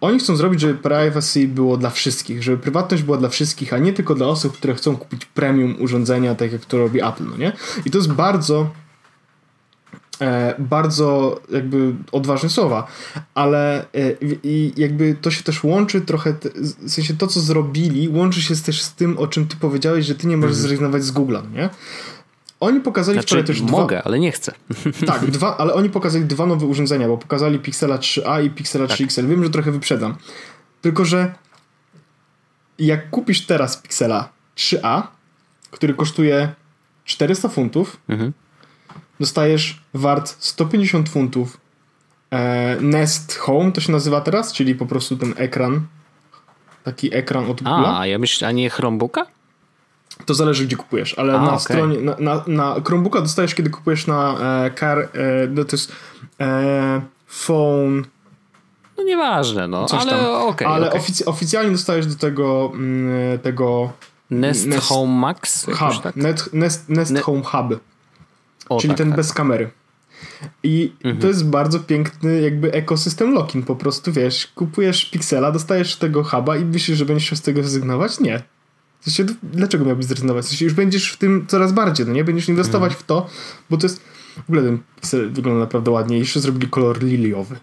oni 0.00 0.18
chcą 0.18 0.36
zrobić, 0.36 0.60
żeby 0.60 0.74
privacy 0.74 1.48
było 1.48 1.76
dla 1.76 1.90
wszystkich, 1.90 2.42
żeby 2.42 2.58
prywatność 2.58 3.02
była 3.02 3.16
dla 3.16 3.28
wszystkich, 3.28 3.72
a 3.72 3.78
nie 3.78 3.92
tylko 3.92 4.14
dla 4.14 4.26
osób, 4.26 4.56
które 4.56 4.74
chcą 4.74 4.96
kupić 4.96 5.24
premium 5.24 5.76
urządzenia, 5.78 6.34
tak 6.34 6.52
jak 6.52 6.64
to 6.64 6.78
robi 6.78 7.02
Apple, 7.02 7.24
no 7.24 7.36
nie? 7.36 7.52
I 7.84 7.90
to 7.90 7.98
jest 7.98 8.12
bardzo 8.12 8.60
e, 8.60 8.85
bardzo 10.58 11.40
jakby 11.50 11.94
odważne 12.12 12.48
słowa, 12.48 12.86
ale 13.34 13.80
e, 13.80 13.86
i 14.42 14.72
jakby 14.76 15.16
to 15.20 15.30
się 15.30 15.42
też 15.42 15.64
łączy 15.64 16.00
trochę, 16.00 16.34
w 16.82 16.90
sensie 16.90 17.14
to, 17.16 17.26
co 17.26 17.40
zrobili, 17.40 18.08
łączy 18.08 18.42
się 18.42 18.56
też 18.56 18.82
z 18.82 18.94
tym, 18.94 19.18
o 19.18 19.26
czym 19.26 19.46
ty 19.46 19.56
powiedziałeś, 19.56 20.06
że 20.06 20.14
ty 20.14 20.26
nie 20.26 20.36
możesz 20.36 20.56
-hmm. 20.56 20.60
zrezygnować 20.60 21.04
z 21.04 21.12
Google'a, 21.12 21.52
nie? 21.52 21.70
Oni 22.60 22.80
pokazali 22.80 23.16
znaczy, 23.16 23.26
wczoraj 23.26 23.44
też 23.44 23.62
dwa... 23.62 23.78
Mogę, 23.78 24.02
ale 24.02 24.18
nie 24.18 24.32
chcę. 24.32 24.52
Tak, 25.06 25.30
dwa, 25.30 25.56
ale 25.56 25.74
oni 25.74 25.90
pokazali 25.90 26.24
dwa 26.24 26.46
nowe 26.46 26.66
urządzenia, 26.66 27.08
bo 27.08 27.18
pokazali 27.18 27.58
Pixela 27.58 27.96
3a 27.96 28.44
i 28.44 28.50
Pixela 28.50 28.86
tak. 28.86 28.98
3XL. 28.98 29.28
Wiem, 29.28 29.44
że 29.44 29.50
trochę 29.50 29.72
wyprzedam. 29.72 30.14
Tylko, 30.82 31.04
że 31.04 31.34
jak 32.78 33.10
kupisz 33.10 33.46
teraz 33.46 33.76
Pixela 33.76 34.28
3a, 34.56 35.02
który 35.70 35.94
kosztuje 35.94 36.52
400 37.04 37.48
funtów, 37.48 37.96
mhm. 38.08 38.32
Dostajesz 39.20 39.80
wart 39.94 40.36
150 40.38 41.08
funtów 41.08 41.60
e, 42.30 42.76
Nest 42.80 43.38
Home, 43.38 43.72
to 43.72 43.80
się 43.80 43.92
nazywa 43.92 44.20
teraz, 44.20 44.52
czyli 44.52 44.74
po 44.74 44.86
prostu 44.86 45.16
ten 45.16 45.34
ekran, 45.36 45.86
taki 46.84 47.14
ekran 47.14 47.50
od 47.50 47.62
Google. 47.62 47.86
A, 47.86 48.06
ja 48.06 48.18
myślę, 48.18 48.48
a 48.48 48.52
nie 48.52 48.70
Chromebooka? 48.70 49.26
To 50.26 50.34
zależy, 50.34 50.66
gdzie 50.66 50.76
kupujesz, 50.76 51.18
ale 51.18 51.34
A, 51.34 51.40
na 51.40 51.48
okay. 51.48 51.60
stronie, 51.60 52.00
na, 52.00 52.16
na, 52.18 52.44
na 52.46 52.76
Chromebooka 52.84 53.20
dostajesz, 53.20 53.54
kiedy 53.54 53.70
kupujesz 53.70 54.06
na 54.06 54.38
e, 54.64 54.70
car, 54.70 54.98
e, 54.98 55.08
no 55.50 55.64
to 55.64 55.76
jest 55.76 55.92
e, 56.40 57.00
phone... 57.26 58.02
No 58.98 59.04
nieważne, 59.04 59.68
no, 59.68 59.86
Coś 59.86 60.02
ale 60.02 60.30
okej. 60.30 60.48
Okay, 60.48 60.68
ale 60.68 60.88
okay. 60.88 61.00
Ofic 61.00 61.22
oficjalnie 61.26 61.72
dostajesz 61.72 62.06
do 62.06 62.14
tego 62.14 62.72
mm, 62.74 63.38
tego... 63.38 63.92
Nest, 64.30 64.66
Nest 64.66 64.88
Home 64.88 65.12
Max? 65.12 65.66
Hub, 65.66 66.02
tak? 66.02 66.16
Nest, 66.16 66.52
Nest, 66.52 66.88
Nest 66.88 67.10
ne 67.10 67.20
Home 67.20 67.42
Hub. 67.42 67.80
O, 68.68 68.80
czyli 68.80 68.88
tak, 68.88 68.98
ten 68.98 69.08
tak. 69.08 69.16
bez 69.16 69.32
kamery. 69.32 69.70
I 70.62 70.92
mhm. 71.04 71.22
to 71.22 71.28
jest 71.28 71.48
bardzo 71.48 71.80
piękny 71.80 72.40
jakby 72.40 72.72
ekosystem 72.72 73.34
lock-in. 73.34 73.62
Po 73.62 73.76
prostu 73.76 74.12
wiesz, 74.12 74.46
kupujesz 74.46 75.10
Pixela, 75.10 75.52
dostajesz 75.52 75.96
tego 75.96 76.24
huba 76.24 76.56
i 76.56 76.64
myślisz, 76.64 76.98
że 76.98 77.04
będziesz 77.04 77.30
się 77.30 77.36
z 77.36 77.42
tego 77.42 77.62
zrezygnować? 77.62 78.20
Nie. 78.20 78.42
W 79.00 79.04
sensie, 79.04 79.34
dlaczego 79.42 79.84
miałbyś 79.84 80.06
zrezygnować? 80.06 80.44
W 80.44 80.48
sensie, 80.48 80.64
już 80.64 80.74
będziesz 80.74 81.12
w 81.12 81.16
tym 81.16 81.44
coraz 81.48 81.72
bardziej, 81.72 82.06
no 82.06 82.12
nie? 82.12 82.24
Będziesz 82.24 82.48
inwestować 82.48 82.92
mm. 82.92 83.00
w 83.00 83.02
to, 83.02 83.30
bo 83.70 83.76
to 83.76 83.86
jest... 83.86 84.02
W 84.36 84.50
ogóle 84.50 84.62
ten 84.62 84.78
piksel 84.94 85.32
wygląda 85.32 85.60
naprawdę 85.60 85.90
ładnie. 85.90 86.18
Jeszcze 86.18 86.40
zrobili 86.40 86.68
kolor 86.68 87.02
liliowy. 87.02 87.56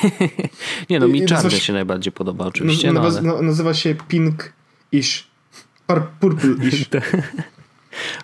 nie 0.90 1.00
no, 1.00 1.08
mi 1.08 1.26
czarny 1.26 1.50
się 1.50 1.72
najbardziej 1.72 2.12
podoba 2.12 2.46
oczywiście. 2.46 2.92
No, 2.92 3.00
ale... 3.00 3.22
no, 3.22 3.42
nazywa 3.42 3.74
się 3.74 3.94
Pink-ish. 3.94 5.24
Purple-ish. 5.86 6.86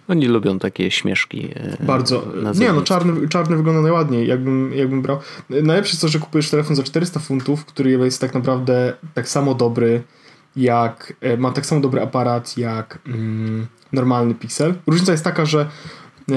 Oni 0.09 0.27
lubią 0.27 0.59
takie 0.59 0.91
śmieszki. 0.91 1.51
E, 1.55 1.85
Bardzo. 1.85 2.27
Nie, 2.61 2.73
no 2.73 2.83
czarny, 2.83 3.29
czarny 3.29 3.57
wygląda 3.57 3.83
najładniej, 3.83 4.29
jakbym, 4.29 4.75
jakbym 4.75 5.03
brał. 5.03 5.19
Najlepsze 5.51 5.91
jest 5.93 6.01
to, 6.01 6.09
że 6.09 6.19
kupujesz 6.19 6.51
telefon 6.51 6.77
za 6.77 6.83
400 6.83 7.21
funtów, 7.21 7.65
który 7.65 7.91
jest 7.91 8.21
tak 8.21 8.35
naprawdę 8.35 8.93
tak 9.15 9.29
samo 9.29 9.55
dobry 9.55 10.03
jak 10.57 11.13
e, 11.21 11.37
ma 11.37 11.53
tak 11.53 11.67
samo 11.67 11.81
dobry 11.81 12.03
aparat 12.03 12.59
jak 12.59 12.99
mm, 13.07 13.67
normalny 13.93 14.35
Pixel. 14.35 14.75
Różnica 14.87 15.13
jest 15.13 15.25
taka, 15.25 15.47
że 15.47 15.61
e, 16.31 16.35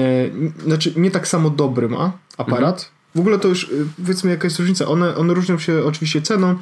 znaczy 0.64 0.92
nie 0.96 1.10
tak 1.10 1.28
samo 1.28 1.50
dobry 1.50 1.88
ma 1.88 2.12
aparat. 2.38 2.74
Mhm. 2.76 2.95
W 3.16 3.20
ogóle 3.20 3.38
to 3.38 3.48
już 3.48 3.64
e, 3.64 3.68
powiedzmy 3.96 4.30
jaka 4.30 4.46
jest 4.46 4.58
różnica. 4.58 4.86
One, 4.86 5.16
one 5.16 5.34
różnią 5.34 5.58
się 5.58 5.84
oczywiście 5.84 6.22
ceną, 6.22 6.56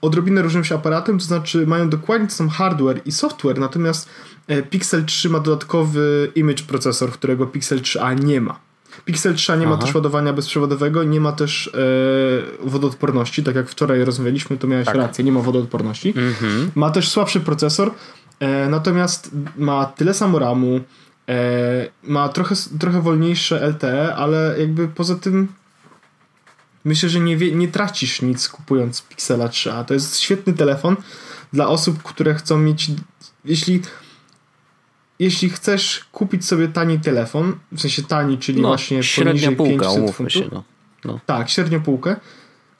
odrobinę 0.00 0.42
różnią 0.42 0.64
się 0.64 0.74
aparatem, 0.74 1.18
to 1.18 1.24
znaczy 1.24 1.66
mają 1.66 1.88
dokładnie 1.88 2.26
ten 2.26 2.36
sam 2.36 2.48
hardware 2.48 3.00
i 3.04 3.12
software, 3.12 3.58
natomiast 3.58 4.08
e, 4.46 4.62
Pixel 4.62 5.04
3 5.04 5.28
ma 5.28 5.40
dodatkowy 5.40 6.32
image 6.34 6.62
procesor, 6.62 7.12
którego 7.12 7.46
Pixel 7.46 7.80
3a 7.80 8.24
nie 8.24 8.40
ma. 8.40 8.60
Pixel 9.04 9.34
3 9.34 9.52
nie 9.52 9.58
Aha. 9.58 9.66
ma 9.66 9.76
też 9.76 9.94
ładowania 9.94 10.32
bezprzewodowego, 10.32 11.04
nie 11.04 11.20
ma 11.20 11.32
też 11.32 11.66
e, 11.68 12.68
wodoodporności, 12.68 13.42
tak 13.42 13.54
jak 13.56 13.68
wczoraj 13.68 14.04
rozmawialiśmy, 14.04 14.56
to 14.56 14.66
miałeś 14.66 14.86
tak. 14.86 14.96
rację, 14.96 15.24
nie 15.24 15.32
ma 15.32 15.40
wodoodporności. 15.40 16.08
Mhm. 16.08 16.70
Ma 16.74 16.90
też 16.90 17.08
słabszy 17.08 17.40
procesor, 17.40 17.90
e, 18.40 18.68
natomiast 18.68 19.30
ma 19.56 19.86
tyle 19.86 20.14
samo 20.14 20.38
RAMu, 20.38 20.80
e, 21.28 21.88
ma 22.02 22.28
trochę, 22.28 22.54
trochę 22.80 23.02
wolniejsze 23.02 23.68
LTE, 23.68 24.14
ale 24.14 24.54
jakby 24.58 24.88
poza 24.88 25.14
tym 25.14 25.48
myślę, 26.84 27.08
że 27.08 27.20
nie, 27.20 27.36
nie 27.36 27.68
tracisz 27.68 28.22
nic 28.22 28.48
kupując 28.48 29.02
Pixela 29.02 29.48
3a. 29.48 29.84
To 29.84 29.94
jest 29.94 30.18
świetny 30.18 30.52
telefon 30.52 30.96
dla 31.52 31.68
osób, 31.68 32.02
które 32.02 32.34
chcą 32.34 32.58
mieć 32.58 32.90
jeśli 33.44 33.82
jeśli 35.18 35.50
chcesz 35.50 36.04
kupić 36.12 36.46
sobie 36.46 36.68
tani 36.68 37.00
telefon, 37.00 37.58
w 37.72 37.80
sensie 37.80 38.02
tani, 38.02 38.38
czyli 38.38 38.62
no, 38.62 38.68
właśnie 38.68 39.00
poniżej 39.16 39.56
półka, 39.56 39.86
500 39.86 40.14
funtów, 40.14 40.32
się, 40.32 40.48
no. 40.52 40.64
No. 41.04 41.20
tak, 41.26 41.50
średnią 41.50 41.82
półkę, 41.82 42.16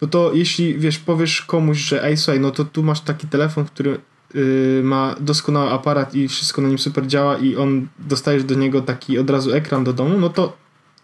no 0.02 0.08
to 0.08 0.32
jeśli, 0.34 0.78
wiesz, 0.78 0.98
powiesz 0.98 1.42
komuś, 1.42 1.78
że 1.78 2.04
ej, 2.04 2.16
słuchaj, 2.16 2.40
no 2.40 2.50
to 2.50 2.64
tu 2.64 2.82
masz 2.82 3.00
taki 3.00 3.26
telefon, 3.26 3.64
który 3.64 4.00
yy, 4.34 4.80
ma 4.84 5.14
doskonały 5.20 5.70
aparat 5.70 6.14
i 6.14 6.28
wszystko 6.28 6.62
na 6.62 6.68
nim 6.68 6.78
super 6.78 7.06
działa 7.06 7.36
i 7.36 7.56
on, 7.56 7.88
dostajesz 7.98 8.44
do 8.44 8.54
niego 8.54 8.80
taki 8.80 9.18
od 9.18 9.30
razu 9.30 9.52
ekran 9.52 9.84
do 9.84 9.92
domu, 9.92 10.18
no 10.18 10.28
to 10.28 10.56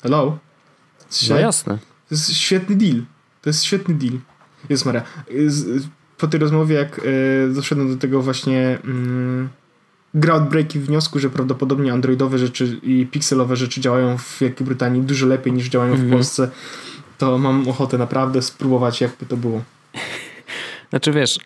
hello. 0.03 0.39
no 1.31 1.39
jasne. 1.39 1.79
To 2.09 2.15
jest 2.15 2.33
świetny 2.33 2.77
deal. 2.77 3.03
To 3.43 3.51
jest 3.51 3.65
świetny 3.65 3.95
deal. 3.95 4.19
Jest 4.69 4.87
Maria. 4.87 5.03
Po 6.19 6.27
tej 6.27 6.41
rozmowie, 6.41 6.75
jak 6.75 6.99
yy, 6.99 7.55
doszedłem 7.55 7.89
do 7.89 7.97
tego 7.97 8.23
właśnie... 8.23 8.79
Yy, 8.85 9.49
groundbreaking 10.15 10.85
wniosku, 10.85 11.19
że 11.19 11.31
prawdopodobnie 11.31 11.93
androidowe 11.93 12.39
rzeczy 12.39 12.81
i 12.83 13.07
pixelowe 13.07 13.57
rzeczy 13.57 13.81
działają 13.81 14.19
w 14.19 14.39
Wielkiej 14.41 14.67
Brytanii 14.67 15.03
dużo 15.03 15.27
lepiej 15.27 15.53
niż 15.53 15.69
działają 15.69 15.93
mm 15.93 16.01
-hmm. 16.01 16.09
w 16.09 16.13
mhm. 16.13 16.19
Polsce, 16.19 16.51
to 17.19 17.39
mam 17.39 17.69
ochotę 17.69 17.99
naprawdę 17.99 18.43
spróbować, 18.43 19.01
jakby 19.01 19.27
to 19.27 19.37
było. 19.37 19.63
Znaczy 20.91 21.13
wiesz, 21.13 21.39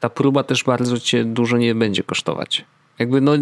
ta 0.00 0.10
próba 0.10 0.42
też 0.42 0.64
bardzo 0.64 1.00
cię 1.00 1.24
dużo 1.24 1.56
nie 1.56 1.74
będzie 1.74 2.02
kosztować. 2.02 2.64
Jakby 2.98 3.20
no 3.20 3.32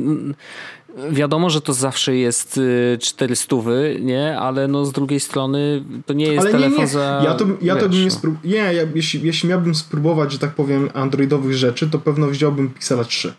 wiadomo, 1.11 1.51
że 1.51 1.61
to 1.61 1.73
zawsze 1.73 2.17
jest 2.17 2.61
400, 3.01 3.57
y, 3.57 4.01
nie? 4.01 4.39
Ale 4.39 4.69
no 4.69 4.85
z 4.85 4.93
drugiej 4.93 5.21
strony 5.21 5.85
to 6.07 6.13
nie 6.13 6.27
jest 6.27 6.41
Ale 6.41 6.51
telefon 6.51 6.77
nie, 6.77 6.81
nie. 6.81 6.87
za... 6.87 7.23
Ja 7.25 7.35
to, 7.35 7.45
ja 7.63 7.75
wiesz, 7.75 7.83
to 7.83 7.89
bym 7.89 8.05
nie 8.05 8.11
sprób... 8.11 8.45
Nie, 8.45 8.57
ja, 8.57 8.83
jeśli, 8.95 9.23
jeśli 9.23 9.49
miałbym 9.49 9.75
spróbować, 9.75 10.33
że 10.33 10.39
tak 10.39 10.55
powiem, 10.55 10.91
androidowych 10.95 11.55
rzeczy, 11.55 11.91
to 11.91 11.99
pewno 11.99 12.27
wziąłbym 12.27 12.71
Pixela 12.71 13.05
3. 13.05 13.33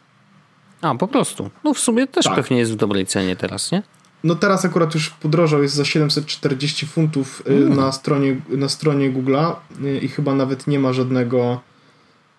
A, 0.81 0.95
po 0.95 1.07
prostu. 1.07 1.49
No 1.63 1.73
w 1.73 1.79
sumie 1.79 2.07
też 2.07 2.25
tak. 2.25 2.35
pewnie 2.35 2.57
jest 2.57 2.73
w 2.73 2.75
dobrej 2.75 3.05
cenie 3.05 3.35
teraz, 3.35 3.71
nie? 3.71 3.83
No 4.23 4.35
teraz 4.35 4.65
akurat 4.65 4.93
już 4.93 5.09
podrożał, 5.09 5.63
jest 5.63 5.75
za 5.75 5.85
740 5.85 6.85
funtów 6.85 7.43
mm. 7.45 7.75
na 7.75 7.91
stronie, 7.91 8.41
na 8.49 8.69
stronie 8.69 9.11
Google'a 9.11 9.55
y, 9.83 9.99
i 9.99 10.07
chyba 10.07 10.35
nawet 10.35 10.67
nie 10.67 10.79
ma 10.79 10.93
żadnego... 10.93 11.61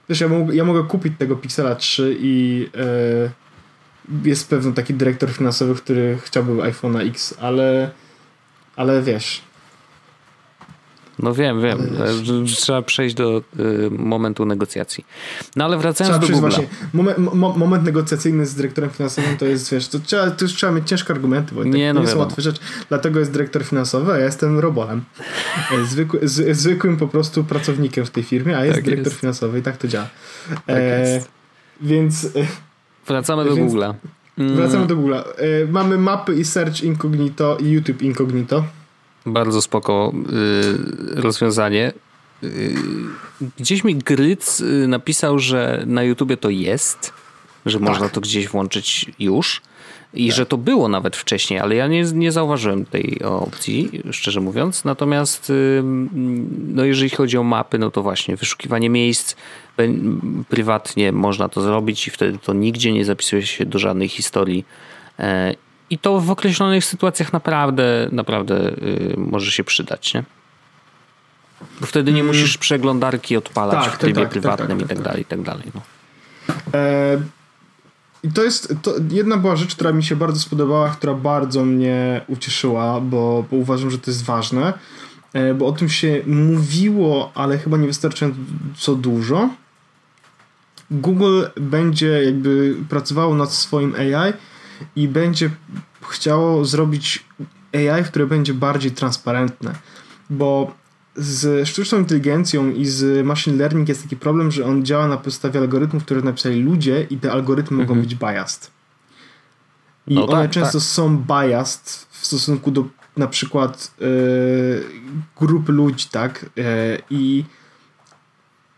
Wiesz, 0.09 0.21
ja, 0.21 0.29
mogę, 0.29 0.57
ja 0.57 0.65
mogę 0.65 0.85
kupić 0.85 1.13
tego 1.19 1.37
Pixela 1.37 1.75
3 1.75 2.17
i 2.21 2.59
yy, 2.75 3.31
jest 4.25 4.51
pewien 4.51 4.73
taki 4.73 4.95
dyrektor 4.95 5.31
finansowy, 5.31 5.75
który 5.75 6.19
chciałby 6.25 6.53
iPhone'a 6.53 7.09
X, 7.09 7.35
ale 7.41 7.91
ale 8.77 9.03
wiesz... 9.03 9.43
No 11.19 11.35
wiem, 11.35 11.63
wiem. 11.63 11.79
Ale... 12.01 12.13
Trzeba 12.47 12.83
przejść 12.83 13.15
do 13.15 13.43
y, 13.59 13.91
momentu 13.91 14.47
negocjacji. 14.47 15.07
No 15.57 15.65
ale 15.65 15.79
wracając 15.79 16.25
trzeba 16.25 16.27
do 16.27 16.41
Google. 16.41 16.57
Właśnie, 16.57 16.77
moment, 16.93 17.19
mo, 17.19 17.57
moment 17.57 17.85
negocjacyjny 17.85 18.47
z 18.47 18.55
dyrektorem 18.55 18.91
finansowym 18.91 19.37
to 19.37 19.45
jest, 19.45 19.73
wiesz, 19.73 19.89
to, 19.89 19.99
trzeba, 19.99 20.31
to 20.31 20.45
już 20.45 20.55
trzeba 20.55 20.73
mieć 20.73 20.89
ciężkie 20.89 21.13
argumenty, 21.13 21.55
bo 21.55 21.65
nie, 21.65 21.95
no 21.95 22.01
nie 22.01 22.07
są 22.07 22.19
łatwe 22.19 22.43
rzeczy. 22.43 22.61
Dlatego 22.89 23.19
jest 23.19 23.33
dyrektor 23.33 23.65
finansowy, 23.65 24.13
a 24.13 24.19
ja 24.19 24.25
jestem 24.25 24.59
robolem. 24.59 25.05
Zwykły, 25.85 26.29
z, 26.29 26.57
zwykłym 26.57 26.97
po 26.97 27.09
prostu 27.09 27.45
pracownikiem 27.45 28.07
w 28.07 28.11
tej 28.11 28.23
firmie, 28.23 28.59
a 28.59 28.65
jest 28.65 28.77
tak 28.77 28.85
dyrektor 28.85 29.07
jest. 29.07 29.21
finansowy 29.21 29.59
i 29.59 29.63
tak 29.63 29.77
to 29.77 29.89
działa. 29.89 30.09
Tak 30.49 30.61
e, 30.69 31.21
więc... 31.81 32.25
E, 32.25 32.47
Wracamy 33.07 33.45
do 33.45 33.57
Google'a. 33.57 33.95
Mm. 34.39 34.57
Wracamy 34.57 34.87
do 34.87 34.97
Google'a. 34.97 35.23
E, 35.37 35.67
mamy 35.67 35.99
mapy 35.99 36.35
i 36.35 36.45
search 36.45 36.83
incognito 36.83 37.57
i 37.57 37.71
YouTube 37.71 38.03
incognito. 38.03 38.65
Bardzo 39.27 39.63
spoko 39.63 40.13
y, 41.17 41.21
rozwiązanie. 41.21 41.93
Y, 42.43 42.75
gdzieś 43.59 43.85
mi 43.85 43.97
Gryc 43.97 44.61
y, 44.61 44.89
napisał, 44.89 45.39
że 45.39 45.83
na 45.87 46.03
YouTubie 46.03 46.37
to 46.37 46.51
jest, 46.51 47.13
że 47.67 47.79
tak. 47.79 47.89
można 47.89 48.09
to 48.09 48.21
gdzieś 48.21 48.49
włączyć 48.49 49.07
już 49.19 49.63
i 50.15 50.29
tak. 50.29 50.37
że 50.37 50.47
to 50.47 50.57
było 50.57 50.89
nawet 50.89 51.17
wcześniej, 51.17 51.61
ale 51.61 51.75
ja 51.75 51.87
nie, 51.87 52.03
nie 52.03 52.33
zauważyłem 52.33 52.85
tej 52.85 53.23
opcji, 53.23 54.03
szczerze 54.11 54.41
mówiąc. 54.41 54.85
Natomiast 54.85 55.53
no 56.69 56.85
jeżeli 56.85 57.11
chodzi 57.11 57.39
o 57.39 57.43
mapy, 57.43 57.79
no 57.79 57.91
to 57.91 58.03
właśnie 58.03 58.37
wyszukiwanie 58.37 58.91
miejsc 58.91 59.37
prywatnie 60.49 61.13
można 61.13 61.49
to 61.49 61.61
zrobić 61.61 62.09
i 62.09 62.11
wtedy 62.11 62.39
to 62.39 62.53
nigdzie 62.53 62.93
nie 62.93 63.05
zapisuje 63.05 63.47
się 63.47 63.67
do 63.67 63.79
żadnej 63.79 64.09
historii 64.09 64.65
e, 65.19 65.55
i 65.91 65.99
to 65.99 66.21
w 66.21 66.31
określonych 66.31 66.85
sytuacjach 66.85 67.33
naprawdę, 67.33 68.09
naprawdę 68.13 68.69
y, 68.69 69.15
może 69.17 69.51
się 69.51 69.65
przydać, 69.65 70.15
nie? 70.15 70.23
Bo 71.81 71.87
wtedy 71.87 72.13
nie 72.13 72.21
mm. 72.21 72.27
musisz 72.27 72.59
przeglądarki 72.59 73.37
odpalać 73.37 73.85
tak, 73.85 73.95
w 73.95 73.99
trybie 73.99 74.15
tak, 74.15 74.25
tak 74.25 74.31
prywatnym 74.31 74.79
tak, 74.79 74.89
tak, 74.89 74.91
i 74.91 74.95
tak 74.95 75.05
dalej, 75.05 75.23
i 75.23 75.25
tak 75.25 75.43
dalej. 75.43 75.65
No. 75.75 75.81
E, 76.75 77.21
I 78.23 78.33
to 78.33 78.43
jest 78.45 78.75
to 78.83 78.95
jedna 79.11 79.37
była 79.37 79.57
rzecz, 79.57 79.75
która 79.75 79.93
mi 79.93 80.05
się 80.05 80.17
bardzo 80.17 80.41
spodobała, 80.41 80.89
która 80.89 81.15
bardzo 81.15 81.65
mnie 81.65 82.21
ucieszyła, 82.29 83.01
bo, 83.01 83.45
bo 83.51 83.57
uważam, 83.57 83.91
że 83.91 83.99
to 83.99 84.11
jest 84.11 84.25
ważne, 84.25 84.73
e, 85.33 85.55
bo 85.55 85.67
o 85.67 85.73
tym 85.73 85.89
się 85.89 86.23
mówiło, 86.27 87.33
ale 87.35 87.59
chyba 87.59 87.77
nie 87.77 87.87
wystarczająco 87.87 88.95
dużo. 88.95 89.49
Google 90.91 91.43
będzie 91.61 92.25
jakby 92.25 92.77
pracowało 92.89 93.35
nad 93.35 93.53
swoim 93.53 93.95
AI 93.95 94.33
i 94.97 95.09
będzie 95.09 95.51
chciało 96.09 96.65
zrobić 96.65 97.25
AI, 97.75 98.05
które 98.05 98.27
będzie 98.27 98.55
bardziej 98.55 98.91
transparentne, 98.91 99.75
bo 100.31 100.75
z 101.17 101.69
sztuczną 101.69 101.99
inteligencją 101.99 102.71
i 102.71 102.87
z 102.87 103.27
machine 103.27 103.57
learning 103.57 103.89
jest 103.89 104.03
taki 104.03 104.17
problem, 104.17 104.51
że 104.51 104.65
on 104.65 104.85
działa 104.85 105.09
na 105.09 105.17
podstawie 105.17 105.61
algorytmów, 105.61 106.05
które 106.05 106.23
napisali 106.23 106.63
ludzie 106.63 107.07
i 107.11 107.17
te 107.17 107.33
algorytmy 107.33 107.81
mhm. 107.81 107.89
mogą 107.89 108.01
być 108.09 108.15
biased. 108.15 108.71
I 110.07 110.15
no 110.15 110.27
one 110.27 110.43
tak, 110.43 110.51
często 110.51 110.79
tak. 110.79 110.89
są 110.89 111.25
biased 111.25 112.07
w 112.11 112.27
stosunku 112.27 112.71
do 112.71 112.85
na 113.17 113.27
przykład 113.27 113.95
yy, 114.01 114.85
grup 115.37 115.69
ludzi, 115.69 116.07
tak? 116.11 116.47
Yy, 116.57 116.65
I 117.11 117.45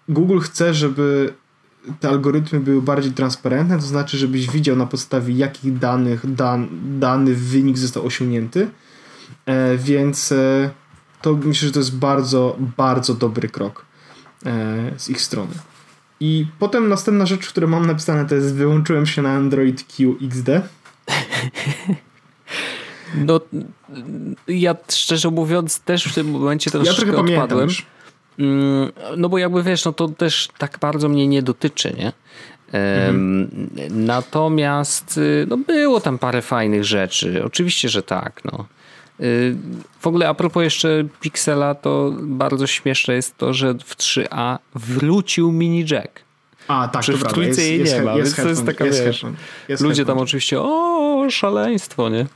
Google 0.09 0.39
chce, 0.39 0.75
żeby 0.75 1.35
te 2.01 2.09
algorytmy 2.09 2.61
były 2.61 2.83
bardziej 2.83 3.13
transparentne, 3.13 3.77
to 3.77 3.83
znaczy, 3.83 4.19
żebyś 4.19 4.51
widział 4.51 4.77
na 4.77 4.87
podstawie 4.87 5.35
jakich 5.35 5.79
danych 5.79 6.35
dan, 6.35 6.69
dany 6.99 7.35
wynik 7.35 7.79
został 7.79 8.07
osiągnięty. 8.07 8.69
E, 9.47 9.77
więc 9.77 10.33
e, 10.33 10.71
to 11.23 11.35
myślę, 11.35 11.67
że 11.67 11.73
to 11.73 11.81
jest 11.81 11.97
bardzo, 11.97 12.57
bardzo 12.77 13.15
dobry 13.15 13.49
krok 13.49 13.85
e, 14.47 14.93
z 14.97 15.11
ich 15.11 15.21
strony. 15.21 15.55
I 16.21 16.47
potem 16.59 16.89
następna 16.89 17.27
rzecz, 17.27 17.49
którą 17.49 17.67
mam 17.67 17.87
napisane, 17.87 18.27
to 18.27 18.35
jest 18.35 18.55
wyłączyłem 18.55 19.07
się 19.07 19.23
na 19.23 19.31
Android 19.31 19.85
Q 19.97 20.17
XD. 20.23 20.49
No, 23.15 23.41
ja 24.49 24.77
szczerze 24.93 25.31
mówiąc 25.31 25.81
też 25.81 26.05
w 26.05 26.15
tym 26.15 26.31
momencie 26.31 26.71
troszeczkę 26.71 27.07
ja 27.07 27.13
trochę 27.13 27.33
odpadłem. 27.33 27.69
Już. 27.69 27.87
Mm, 28.39 28.93
no 29.17 29.29
bo 29.29 29.39
jakby 29.39 29.63
wiesz, 29.63 29.85
no 29.85 29.93
to 29.93 30.09
też 30.09 30.49
tak 30.59 30.79
bardzo 30.81 31.09
mnie 31.09 31.29
nie 31.29 31.43
dotyczy, 31.43 31.95
nie? 31.99 32.13
Mhm. 32.73 33.51
Natomiast 33.91 35.19
y, 35.19 35.47
no 35.49 35.57
było 35.57 36.01
tam 36.01 36.19
parę 36.19 36.43
fajnych 36.43 36.85
rzeczy. 36.85 37.45
Oczywiście, 37.45 37.89
że 37.89 38.03
tak. 38.03 38.41
No. 38.45 38.65
Y, 39.21 39.57
w 40.01 40.07
ogóle 40.07 40.29
a 40.29 40.35
propos 40.35 40.63
jeszcze 40.63 41.05
Pixela, 41.21 41.75
to 41.75 42.13
bardzo 42.21 42.67
śmieszne 42.67 43.15
jest 43.15 43.37
to, 43.37 43.55
że 43.55 43.75
w 43.75 43.97
3A 43.97 44.59
wrócił 44.75 45.53
mini 45.53 45.85
jack. 45.91 46.21
A, 46.69 46.89
tak, 46.89 47.03
Czy 47.03 47.13
w 47.13 47.25
trójce 47.25 47.63
jej 47.63 47.85
nie 47.85 48.03
ma, 48.03 48.15
jest 48.15 48.37
więc 48.37 48.43
to 48.43 48.49
jest 48.49 48.67
taka, 48.67 48.85
jest 48.85 49.05
wiesz, 49.05 49.27
jest 49.69 49.83
ludzie 49.83 50.05
tam 50.05 50.19
oczywiście, 50.19 50.61
o, 50.61 51.27
szaleństwo, 51.31 52.09
nie? 52.09 52.27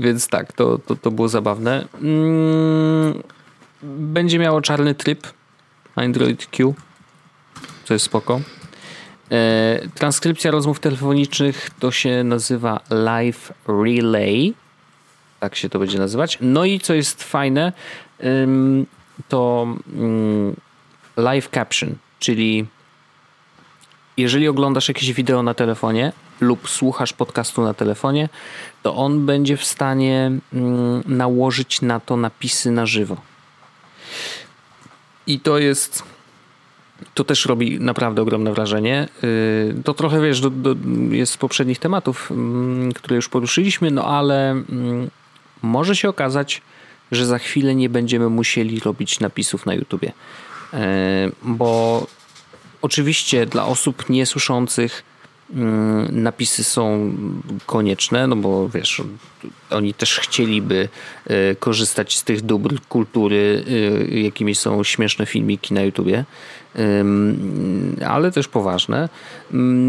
więc 0.00 0.28
tak, 0.28 0.52
to, 0.52 0.78
to, 0.78 0.96
to 0.96 1.10
było 1.10 1.28
zabawne. 1.28 1.86
Mm, 2.02 3.22
będzie 3.82 4.38
miało 4.38 4.60
czarny 4.60 4.94
tryb 4.94 5.26
Android 5.94 6.46
Q, 6.46 6.74
co 7.84 7.94
jest 7.94 8.06
spoko. 8.06 8.40
E, 9.30 9.80
transkrypcja 9.94 10.50
rozmów 10.50 10.80
telefonicznych 10.80 11.70
to 11.78 11.90
się 11.90 12.24
nazywa 12.24 12.80
Live 12.90 13.52
Relay. 13.68 14.54
Tak 15.40 15.56
się 15.56 15.68
to 15.68 15.78
będzie 15.78 15.98
nazywać. 15.98 16.38
No 16.40 16.64
i 16.64 16.80
co 16.80 16.94
jest 16.94 17.22
fajne, 17.22 17.72
to 19.28 19.66
mm, 19.96 20.56
live 21.16 21.48
caption, 21.50 21.94
czyli 22.18 22.66
jeżeli 24.16 24.48
oglądasz 24.48 24.88
jakieś 24.88 25.12
wideo 25.12 25.42
na 25.42 25.54
telefonie 25.54 26.12
lub 26.40 26.68
słuchasz 26.68 27.12
podcastu 27.12 27.62
na 27.62 27.74
telefonie, 27.74 28.28
to 28.82 28.96
on 28.96 29.26
będzie 29.26 29.56
w 29.56 29.64
stanie 29.64 30.30
mm, 30.52 31.02
nałożyć 31.06 31.82
na 31.82 32.00
to 32.00 32.16
napisy 32.16 32.70
na 32.70 32.86
żywo. 32.86 33.16
I 35.26 35.40
to 35.40 35.58
jest. 35.58 36.02
To 37.14 37.24
też 37.24 37.46
robi 37.46 37.80
naprawdę 37.80 38.22
ogromne 38.22 38.52
wrażenie. 38.52 39.08
Y, 39.24 39.82
to 39.84 39.94
trochę 39.94 40.22
wiesz, 40.22 40.40
do, 40.40 40.50
do, 40.50 40.76
jest 41.10 41.32
z 41.32 41.36
poprzednich 41.36 41.78
tematów, 41.78 42.30
mm, 42.30 42.92
które 42.92 43.16
już 43.16 43.28
poruszyliśmy, 43.28 43.90
no 43.90 44.04
ale 44.04 44.50
mm, 44.50 45.10
może 45.62 45.96
się 45.96 46.08
okazać, 46.08 46.62
że 47.12 47.26
za 47.26 47.38
chwilę 47.38 47.74
nie 47.74 47.88
będziemy 47.88 48.28
musieli 48.28 48.80
robić 48.80 49.20
napisów 49.20 49.66
na 49.66 49.74
YouTubie. 49.74 50.12
Y, 50.74 50.76
bo 51.42 52.06
oczywiście 52.82 53.46
dla 53.46 53.66
osób 53.66 54.08
niesłyszących 54.08 55.02
napisy 56.12 56.64
są 56.64 57.12
konieczne, 57.66 58.26
no 58.26 58.36
bo 58.36 58.68
wiesz, 58.68 59.02
oni 59.70 59.94
też 59.94 60.18
chcieliby 60.18 60.88
e, 61.26 61.54
korzystać 61.54 62.16
z 62.16 62.24
tych 62.24 62.42
dóbr 62.42 62.80
kultury, 62.88 63.64
e, 64.12 64.20
jakimi 64.20 64.54
są 64.54 64.84
śmieszne 64.84 65.26
filmiki 65.26 65.74
na 65.74 65.82
YouTubie, 65.82 66.24
ale 68.06 68.32
też 68.32 68.48
poważne. 68.48 69.08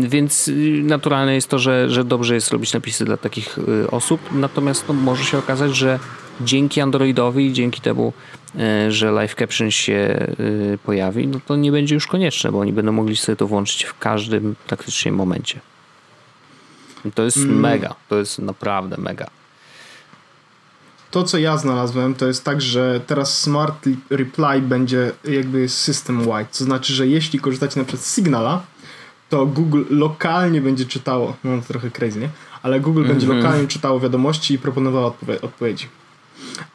Więc 0.02 0.52
naturalne 0.84 1.36
jest 1.36 1.50
to, 1.50 1.60
że, 1.60 1.90
że 1.90 2.04
dobrze 2.04 2.36
jest 2.36 2.52
robić 2.52 2.74
napisy 2.74 3.06
dla 3.06 3.18
takich 3.18 3.60
e, 3.60 3.92
osób, 3.92 4.22
natomiast 4.32 4.88
no, 4.88 4.94
może 4.94 5.24
się 5.24 5.38
okazać, 5.38 5.76
że 5.76 6.00
dzięki 6.42 6.82
Androidowi, 6.82 7.54
dzięki 7.54 7.82
temu, 7.82 8.14
że 8.90 9.12
live 9.12 9.36
caption 9.36 9.72
się 9.72 10.28
pojawi, 10.84 11.28
no 11.28 11.40
to 11.46 11.56
nie 11.56 11.72
będzie 11.72 11.96
już 11.96 12.08
konieczne, 12.08 12.52
bo 12.52 12.60
oni 12.60 12.74
będą 12.74 12.92
mogli 12.92 13.18
sobie 13.18 13.36
to 13.36 13.48
włączyć 13.48 13.84
w 13.84 14.00
każdym 14.00 14.56
praktycznie 14.68 15.12
momencie. 15.12 15.60
I 17.06 17.12
to 17.12 17.24
jest 17.24 17.38
mm. 17.38 17.60
mega, 17.60 17.96
to 18.10 18.18
jest 18.18 18.40
naprawdę 18.40 18.98
mega. 18.98 19.28
To, 21.12 21.24
co 21.24 21.38
ja 21.38 21.58
znalazłem, 21.58 22.16
to 22.16 22.28
jest 22.28 22.44
tak, 22.44 22.62
że 22.62 23.02
teraz 23.08 23.42
Smart 23.42 23.86
Reply 24.10 24.62
będzie 24.62 25.12
jakby 25.24 25.70
system 25.70 26.22
wide. 26.22 26.46
To 26.58 26.64
znaczy, 26.64 26.94
że 26.94 27.08
jeśli 27.08 27.40
korzystacie 27.40 27.80
na 27.80 27.86
przykład 27.86 28.06
z 28.06 28.16
Signala, 28.16 28.62
to 29.30 29.46
Google 29.46 29.84
lokalnie 29.90 30.62
będzie 30.62 30.86
czytało, 30.86 31.36
no 31.44 31.62
to 31.62 31.68
trochę 31.68 31.92
crazy, 31.92 32.20
nie? 32.20 32.30
Ale 32.64 32.80
Google 32.80 33.00
mm 33.00 33.10
-hmm. 33.10 33.14
będzie 33.14 33.28
mhm. 33.28 33.44
lokalnie 33.44 33.68
czytało 33.68 34.00
wiadomości 34.00 34.54
i 34.54 34.60
proponowało 34.60 35.16
odpowiedzi. 35.42 35.88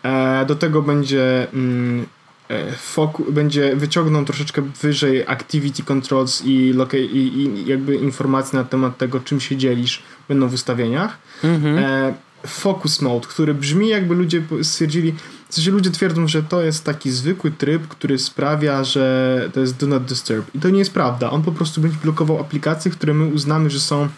E, 0.02 0.44
do 0.46 0.54
tego 0.56 0.82
będzie 0.82 1.52
mm, 1.52 2.06
e, 2.48 3.32
będzie 3.32 3.76
wyciągnął 3.76 4.24
troszeczkę 4.24 4.62
wyżej 4.82 5.26
activity 5.26 5.82
controls 5.82 6.44
i, 6.44 6.74
i, 6.94 7.16
i, 7.16 7.66
jakby 7.66 7.96
informacje 7.96 8.58
na 8.58 8.64
temat 8.64 8.98
tego, 8.98 9.20
czym 9.20 9.40
się 9.40 9.56
dzielisz, 9.56 10.02
będą 10.28 10.48
w 10.48 10.54
ustawieniach. 10.54 11.18
Mhm. 11.44 11.78
E, 11.78 12.14
focus 12.46 13.00
mode, 13.00 13.26
który 13.28 13.54
brzmi 13.54 13.88
jakby 13.88 14.14
ludzie 14.14 14.42
stwierdzili, 14.62 15.14
w 15.48 15.54
sensie 15.54 15.70
ludzie 15.70 15.90
twierdzą, 15.90 16.28
że 16.28 16.42
to 16.42 16.62
jest 16.62 16.84
taki 16.84 17.10
zwykły 17.10 17.50
tryb, 17.50 17.88
który 17.88 18.18
sprawia, 18.18 18.84
że 18.84 19.50
to 19.54 19.60
jest 19.60 19.76
do 19.76 19.86
not 19.86 20.04
disturb. 20.04 20.54
I 20.54 20.58
to 20.60 20.70
nie 20.70 20.78
jest 20.78 20.92
prawda. 20.92 21.30
On 21.30 21.42
po 21.42 21.52
prostu 21.52 21.80
będzie 21.80 21.98
blokował 22.02 22.40
aplikacje, 22.40 22.90
które 22.90 23.14
my 23.14 23.26
uznamy, 23.34 23.70
że 23.70 23.80
są 23.80 24.08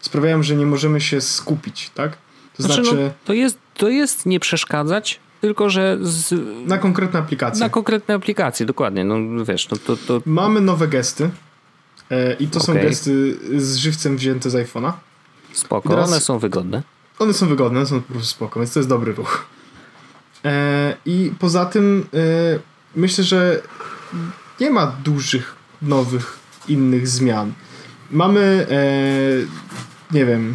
sprawiają, 0.00 0.42
że 0.42 0.56
nie 0.56 0.66
możemy 0.66 1.00
się 1.00 1.20
skupić, 1.20 1.90
tak? 1.94 2.16
To 2.56 2.62
znaczy, 2.62 2.82
znaczy 2.84 2.96
no, 3.04 3.10
to 3.24 3.32
jest 3.32 3.58
to 3.76 3.88
jest 3.88 4.26
nie 4.26 4.40
przeszkadzać, 4.40 5.20
tylko 5.40 5.70
że 5.70 5.98
z, 6.02 6.34
Na 6.68 6.78
konkretne 6.78 7.18
aplikacje. 7.18 7.60
na 7.60 7.68
konkretne 7.70 8.14
aplikacje, 8.14 8.66
dokładnie. 8.66 9.04
No 9.04 9.44
wiesz, 9.44 9.68
no 9.70 9.76
to, 9.86 9.96
to 9.96 10.22
Mamy 10.26 10.60
nowe 10.60 10.88
gesty. 10.88 11.30
E, 12.10 12.32
I 12.34 12.46
to 12.48 12.60
są 12.60 12.72
Okej. 12.72 12.84
gesty 12.88 13.38
z 13.58 13.76
żywcem 13.76 14.16
wzięte 14.16 14.50
z 14.50 14.54
iPhone'a. 14.54 14.92
spoko, 15.52 15.88
Teraz- 15.88 16.08
one 16.10 16.20
są 16.20 16.38
wygodne. 16.38 16.82
One 17.20 17.34
są 17.34 17.48
wygodne, 17.48 17.86
są 17.86 18.00
po 18.02 18.12
prostu 18.12 18.30
spoko, 18.30 18.60
więc 18.60 18.72
to 18.72 18.80
jest 18.80 18.88
dobry 18.88 19.12
ruch. 19.12 19.44
E, 20.44 20.96
I 21.06 21.32
poza 21.38 21.66
tym 21.66 22.06
e, 22.14 22.18
myślę, 22.96 23.24
że 23.24 23.62
nie 24.60 24.70
ma 24.70 24.86
dużych, 24.86 25.54
nowych, 25.82 26.38
innych 26.68 27.08
zmian. 27.08 27.52
Mamy, 28.10 28.66
e, 28.70 30.14
nie 30.14 30.26
wiem, 30.26 30.54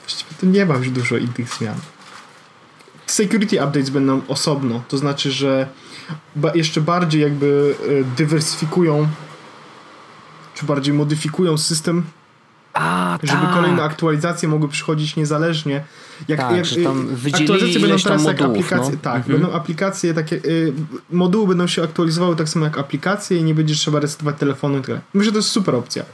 właściwie 0.00 0.30
to 0.40 0.46
nie 0.46 0.66
ma 0.66 0.74
już 0.76 0.90
dużo 0.90 1.16
innych 1.16 1.48
zmian. 1.58 1.76
Security 3.06 3.56
updates 3.64 3.90
będą 3.90 4.20
osobno, 4.28 4.82
to 4.88 4.98
znaczy, 4.98 5.32
że 5.32 5.68
ba- 6.36 6.54
jeszcze 6.54 6.80
bardziej 6.80 7.20
jakby 7.22 7.74
e, 8.00 8.16
dywersyfikują, 8.16 9.08
czy 10.54 10.66
bardziej 10.66 10.94
modyfikują 10.94 11.58
system 11.58 12.02
A, 12.74 13.18
żeby 13.22 13.42
tak. 13.42 13.54
kolejne 13.54 13.82
aktualizacje 13.82 14.48
mogły 14.48 14.68
przychodzić 14.68 15.16
niezależnie. 15.16 15.84
Jak, 16.28 16.40
Tak, 16.40 16.56
jak, 16.56 16.66
y, 16.66 16.88
aktualizacje 17.36 17.80
będą 17.80 17.96
teraz 17.98 18.24
jak 18.24 18.40
modułów, 18.40 18.58
aplikacje. 18.58 18.92
no. 18.92 18.98
Tak, 19.02 19.16
Mhm. 19.16 19.40
będą 19.40 19.56
aplikacje 19.56 20.14
takie. 20.14 20.36
Y, 20.36 20.72
moduły 21.10 21.46
będą 21.48 21.66
się 21.66 21.82
aktualizowały 21.82 22.36
tak 22.36 22.48
samo 22.48 22.64
jak 22.64 22.78
aplikacje 22.78 23.38
i 23.38 23.44
nie 23.44 23.54
będzie 23.54 23.74
trzeba 23.74 24.00
resetować 24.00 24.36
telefonu 24.38 24.78
i 24.78 24.82
tyle. 24.82 25.00
Myślę, 25.14 25.24
że 25.24 25.32
to 25.32 25.38
jest 25.38 25.48
super 25.48 25.74
opcja. 25.74 26.04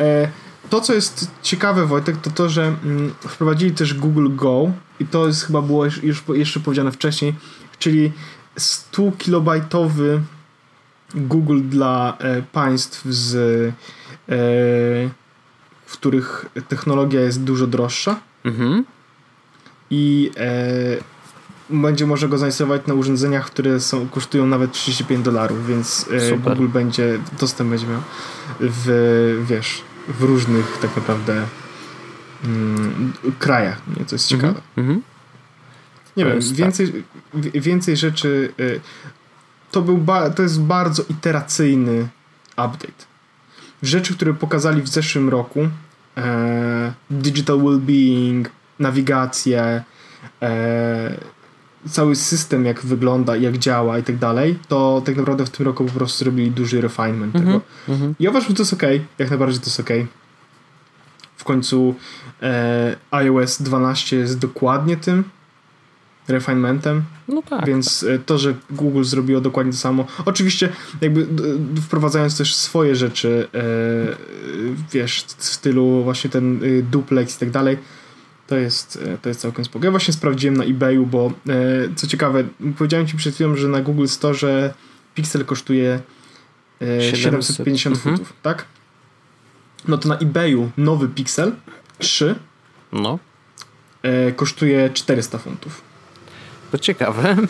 E, 0.00 0.28
to, 0.70 0.80
co 0.80 0.94
jest 0.94 1.30
ciekawe, 1.42 1.86
Wojtek, 1.86 2.16
to 2.16 2.30
to, 2.30 2.48
że 2.48 2.62
mm, 2.84 3.14
wprowadzili 3.20 3.70
też 3.72 3.94
Google 3.94 4.28
Go 4.36 4.70
i 5.00 5.06
to 5.06 5.26
jest 5.26 5.44
chyba 5.46 5.62
było 5.62 5.84
już, 5.84 6.02
już 6.02 6.22
jeszcze 6.34 6.60
powiedziane 6.60 6.92
wcześniej, 6.92 7.34
czyli 7.78 8.12
100 8.58 9.12
kilobajtowy 9.18 10.20
Google 11.14 11.60
dla 11.68 12.16
e, 12.18 12.42
państw 12.42 13.04
z 13.04 13.34
e, 14.28 15.25
w 15.86 15.92
których 15.92 16.46
technologia 16.68 17.20
jest 17.20 17.42
dużo 17.42 17.66
droższa 17.66 18.20
Mhm. 18.44 18.84
i 19.90 20.30
e, 20.36 20.56
będzie 21.70 22.06
można 22.06 22.28
go 22.28 22.38
zainstalować 22.38 22.86
na 22.86 22.94
urządzeniach, 22.94 23.46
które 23.46 23.80
są, 23.80 24.08
kosztują 24.08 24.46
nawet 24.46 24.72
35 24.72 25.24
dolarów, 25.24 25.66
więc 25.66 26.06
e. 26.32 26.36
Google 26.38 26.68
będzie, 26.68 27.18
dostęp 27.40 27.70
będzie 27.70 27.86
miał 27.86 28.00
w, 28.60 29.44
wiesz, 29.48 29.82
w 30.08 30.22
różnych 30.22 30.78
tak 30.82 30.96
naprawdę 30.96 31.46
mm, 32.44 33.12
krajach, 33.38 33.80
nie? 33.98 34.04
co 34.04 34.14
jest 34.14 34.28
ciekawe. 34.28 34.60
Mhm. 34.76 35.02
Nie 36.16 36.24
To 36.24 36.30
wiem, 36.30 36.40
tak. 36.42 36.52
więcej, 36.52 37.04
wi- 37.34 37.60
więcej 37.60 37.96
rzeczy. 37.96 38.52
y, 38.60 38.80
To, 39.70 39.82
był 39.82 39.98
ba- 39.98 40.30
to 40.30 40.42
jest 40.42 40.60
bardzo 40.60 41.02
iteracyjny 41.10 42.08
update. 42.52 43.04
Rzeczy, 43.82 44.14
które 44.14 44.34
pokazali 44.34 44.82
w 44.82 44.88
zeszłym 44.88 45.28
roku, 45.28 45.68
e, 46.16 46.92
digital 47.10 47.58
well-being, 47.58 48.44
nawigację, 48.78 49.82
e, 50.42 51.16
cały 51.90 52.16
system, 52.16 52.64
jak 52.64 52.80
wygląda, 52.80 53.36
jak 53.36 53.58
działa 53.58 53.98
i 53.98 54.02
tak 54.02 54.16
dalej, 54.16 54.58
to 54.68 55.02
tak 55.06 55.16
naprawdę 55.16 55.46
w 55.46 55.50
tym 55.50 55.66
roku 55.66 55.84
po 55.84 55.92
prostu 55.92 56.18
zrobili 56.24 56.50
duży 56.50 56.80
refinement 56.80 57.36
Mhm. 57.36 57.44
tego. 57.46 57.60
Mhm. 57.88 58.14
Ja 58.20 58.30
uważam, 58.30 58.48
że 58.48 58.54
to 58.54 58.62
jest 58.62 58.72
ok, 58.72 58.82
jak 59.18 59.30
najbardziej 59.30 59.60
to 59.60 59.66
jest 59.66 59.80
ok. 59.80 59.90
W 61.36 61.44
końcu 61.44 61.94
e, 62.42 62.96
iOS 63.10 63.62
12 63.62 64.16
jest 64.16 64.38
dokładnie 64.38 64.96
tym 64.96 65.24
refinementem, 66.28 67.02
No 67.28 67.42
tak. 67.42 67.66
więc 67.66 68.02
e, 68.02 68.18
to, 68.18 68.38
że 68.38 68.54
Google 68.70 69.04
zrobiło 69.04 69.40
dokładnie 69.40 69.72
to 69.72 69.78
samo. 69.78 70.06
Oczywiście, 70.24 70.68
jakby 71.00 71.26
wprowadzając 71.82 72.38
też 72.38 72.54
swoje 72.54 72.96
rzeczy, 72.96 73.48
e, 73.54 73.60
wiesz, 74.92 75.24
w 75.38 75.44
stylu 75.44 76.04
właśnie 76.04 76.30
ten 76.30 76.64
y, 76.64 76.82
duplex 76.82 77.36
i 77.36 77.40
tak 77.40 77.50
dalej, 77.50 77.78
to 78.46 78.56
jest, 78.56 78.98
e, 79.14 79.18
to 79.18 79.28
jest 79.28 79.40
całkiem 79.40 79.64
spoko. 79.64 79.84
Ja 79.84 79.90
właśnie 79.90 80.14
sprawdziłem 80.14 80.56
na 80.56 80.64
eBayu, 80.64 81.06
bo 81.06 81.32
e, 81.48 81.52
co 81.96 82.06
ciekawe, 82.06 82.44
powiedziałem 82.78 83.06
ci 83.06 83.16
przed 83.16 83.34
chwilą, 83.34 83.56
że 83.56 83.68
na 83.68 83.80
Google 83.80 84.06
Store 84.06 84.74
Pixel 85.14 85.44
kosztuje 85.44 86.00
e, 86.82 87.02
700. 87.02 87.16
750 87.56 87.96
Mhm. 87.96 88.16
funtów, 88.16 88.36
tak? 88.42 88.64
No 89.88 89.98
to 89.98 90.08
na 90.08 90.18
eBayu 90.18 90.70
nowy 90.76 91.08
Pixel 91.08 91.52
3 91.98 92.34
No, 92.92 93.18
e, 94.02 94.32
kosztuje 94.32 94.90
400 94.94 95.38
funtów. 95.38 95.85
To 96.70 96.78
ciekawe. 96.78 97.36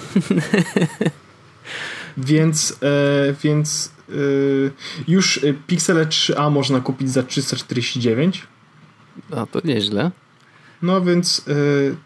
Więc, 2.19 2.79
e, 2.83 3.35
więc 3.43 3.93
e, 4.09 4.13
już 5.09 5.45
e, 5.45 5.55
Pixele 5.67 6.07
3a 6.07 6.51
można 6.51 6.81
kupić 6.81 7.11
za 7.11 7.23
349. 7.23 8.47
No 9.31 9.47
to 9.47 9.61
nieźle. 9.65 10.11
No 10.83 11.01
więc 11.01 11.45
e, 11.49 11.53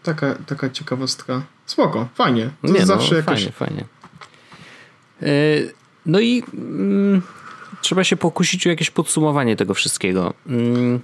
taka, 0.03 0.35
taka 0.35 0.69
ciekawostka. 0.69 1.41
Spoko, 1.65 2.07
fajnie. 2.15 2.49
To 2.61 2.67
Nie, 2.73 2.85
zawsze 2.85 3.11
no, 3.11 3.17
jakaś. 3.17 3.39
fajnie, 3.39 3.51
fajnie. 3.51 3.85
E, 5.21 5.27
No 6.05 6.19
i 6.19 6.43
mm, 6.53 7.21
trzeba 7.81 8.03
się 8.03 8.17
pokusić 8.17 8.67
o 8.67 8.69
jakieś 8.69 8.89
podsumowanie 8.91 9.55
tego 9.55 9.73
wszystkiego. 9.73 10.33
Mm, 10.47 10.99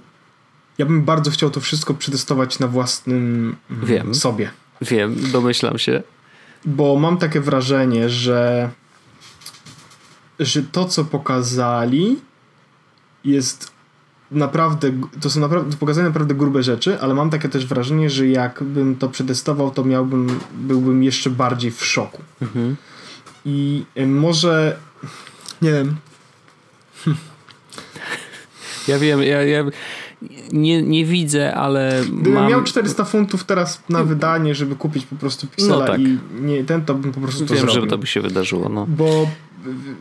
Ja 0.78 0.86
bym 0.86 1.02
bardzo 1.02 1.30
chciał 1.30 1.50
to 1.50 1.60
wszystko 1.60 1.94
przetestować 1.94 2.58
na 2.58 2.66
własnym 2.68 3.56
mm, 3.70 3.86
Wiem. 3.86 4.14
sobie. 4.14 4.50
Wiem, 4.80 5.16
domyślam 5.32 5.78
się. 5.78 6.02
Bo 6.64 6.96
mam 6.96 7.18
takie 7.18 7.40
wrażenie, 7.40 8.08
że 8.08 8.70
że 10.38 10.62
to, 10.62 10.84
co 10.84 11.04
pokazali 11.04 12.16
jest 13.24 13.72
naprawdę, 14.30 14.92
to 15.20 15.30
są 15.30 15.40
naprawdę, 15.40 15.76
pokazane 15.76 16.08
naprawdę 16.08 16.34
grube 16.34 16.62
rzeczy, 16.62 17.00
ale 17.00 17.14
mam 17.14 17.30
takie 17.30 17.48
też 17.48 17.66
wrażenie, 17.66 18.10
że 18.10 18.26
jakbym 18.26 18.96
to 18.96 19.08
przetestował, 19.08 19.70
to 19.70 19.84
miałbym, 19.84 20.40
byłbym 20.54 21.02
jeszcze 21.02 21.30
bardziej 21.30 21.70
w 21.70 21.84
szoku. 21.84 22.22
Mhm. 22.42 22.76
I 23.44 23.84
y, 23.98 24.06
może, 24.06 24.78
nie 25.62 25.72
wiem, 25.72 25.96
Ja 28.88 28.98
wiem, 28.98 29.22
ja, 29.22 29.42
ja 29.42 29.64
nie, 30.52 30.82
nie 30.82 31.04
widzę, 31.04 31.54
ale 31.54 32.02
gdybym 32.12 32.32
mam... 32.32 32.50
miał 32.50 32.62
400 32.62 33.04
funtów 33.04 33.44
teraz 33.44 33.82
na 33.88 34.04
wydanie, 34.04 34.54
żeby 34.54 34.76
kupić 34.76 35.06
po 35.06 35.16
prostu 35.16 35.46
Pixela 35.46 35.78
No 35.78 35.86
tak. 35.86 36.00
i 36.00 36.18
nie 36.40 36.64
ten, 36.64 36.84
to 36.84 36.94
bym 36.94 37.12
po 37.12 37.20
prostu 37.20 37.46
to 37.46 37.54
Wiem, 37.54 37.62
zrobił. 37.64 37.80
że 37.82 37.86
to 37.86 37.98
by 37.98 38.06
się 38.06 38.20
wydarzyło. 38.20 38.68
No. 38.68 38.86
Bo 38.88 39.28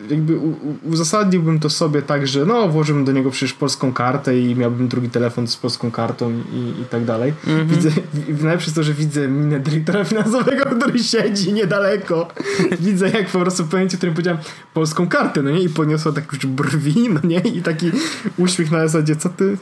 jakby 0.09 0.39
uzasadniłbym 0.83 1.59
to 1.59 1.69
sobie 1.69 2.01
tak, 2.01 2.27
że 2.27 2.45
no 2.45 2.67
włożyłbym 2.67 3.05
do 3.05 3.11
niego 3.11 3.31
przecież 3.31 3.53
polską 3.53 3.93
kartę 3.93 4.39
i 4.39 4.55
miałbym 4.55 4.87
drugi 4.87 5.09
telefon 5.09 5.47
z 5.47 5.55
polską 5.55 5.91
kartą 5.91 6.31
i, 6.31 6.81
i 6.81 6.85
tak 6.89 7.05
dalej. 7.05 7.33
Mhm. 7.47 7.67
Widzę, 7.67 7.89
najlepsze 8.27 8.65
jest 8.65 8.75
to, 8.75 8.83
że 8.83 8.93
widzę 8.93 9.27
minę 9.27 9.59
dyrektora 9.59 10.03
finansowego, 10.03 10.65
który 10.75 10.99
siedzi 10.99 11.53
niedaleko. 11.53 12.27
Widzę 12.79 13.09
jak 13.09 13.29
po 13.29 13.39
prostu 13.39 13.63
w 13.63 13.67
którym 13.97 14.15
powiedziałem 14.15 14.41
polską 14.73 15.07
kartę, 15.07 15.43
no 15.43 15.51
nie? 15.51 15.61
I 15.61 15.69
podniosła 15.69 16.11
tak 16.11 16.33
już 16.33 16.45
brwi, 16.45 17.09
no 17.09 17.19
nie? 17.23 17.39
I 17.39 17.61
taki 17.61 17.91
uśmiech 18.37 18.71
na 18.71 18.87
zasadzie, 18.87 19.15
co 19.15 19.29
ty? 19.29 19.57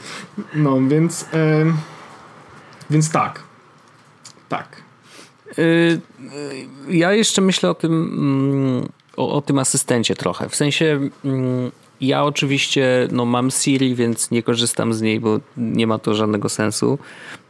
No, 0.54 0.80
więc 0.88 1.26
em, 1.32 1.76
więc 2.90 3.10
tak. 3.10 3.42
Tak. 4.48 4.82
Y, 5.58 5.62
y, 6.88 6.96
Ja 6.96 7.12
jeszcze 7.12 7.42
myślę 7.42 7.70
o 7.70 7.74
tym, 7.74 7.92
mm, 7.92 8.88
o, 9.16 9.32
o 9.32 9.42
tym 9.42 9.58
asystencie 9.58 10.14
trochę. 10.14 10.48
W 10.48 10.56
sensie 10.56 11.00
mm, 11.24 11.70
ja 12.00 12.24
oczywiście 12.24 13.08
no, 13.12 13.24
mam 13.24 13.50
Siri, 13.50 13.94
więc 13.94 14.30
nie 14.30 14.42
korzystam 14.42 14.94
z 14.94 15.00
niej, 15.02 15.20
bo 15.20 15.40
nie 15.56 15.86
ma 15.86 15.98
to 15.98 16.14
żadnego 16.14 16.48
sensu. 16.48 16.98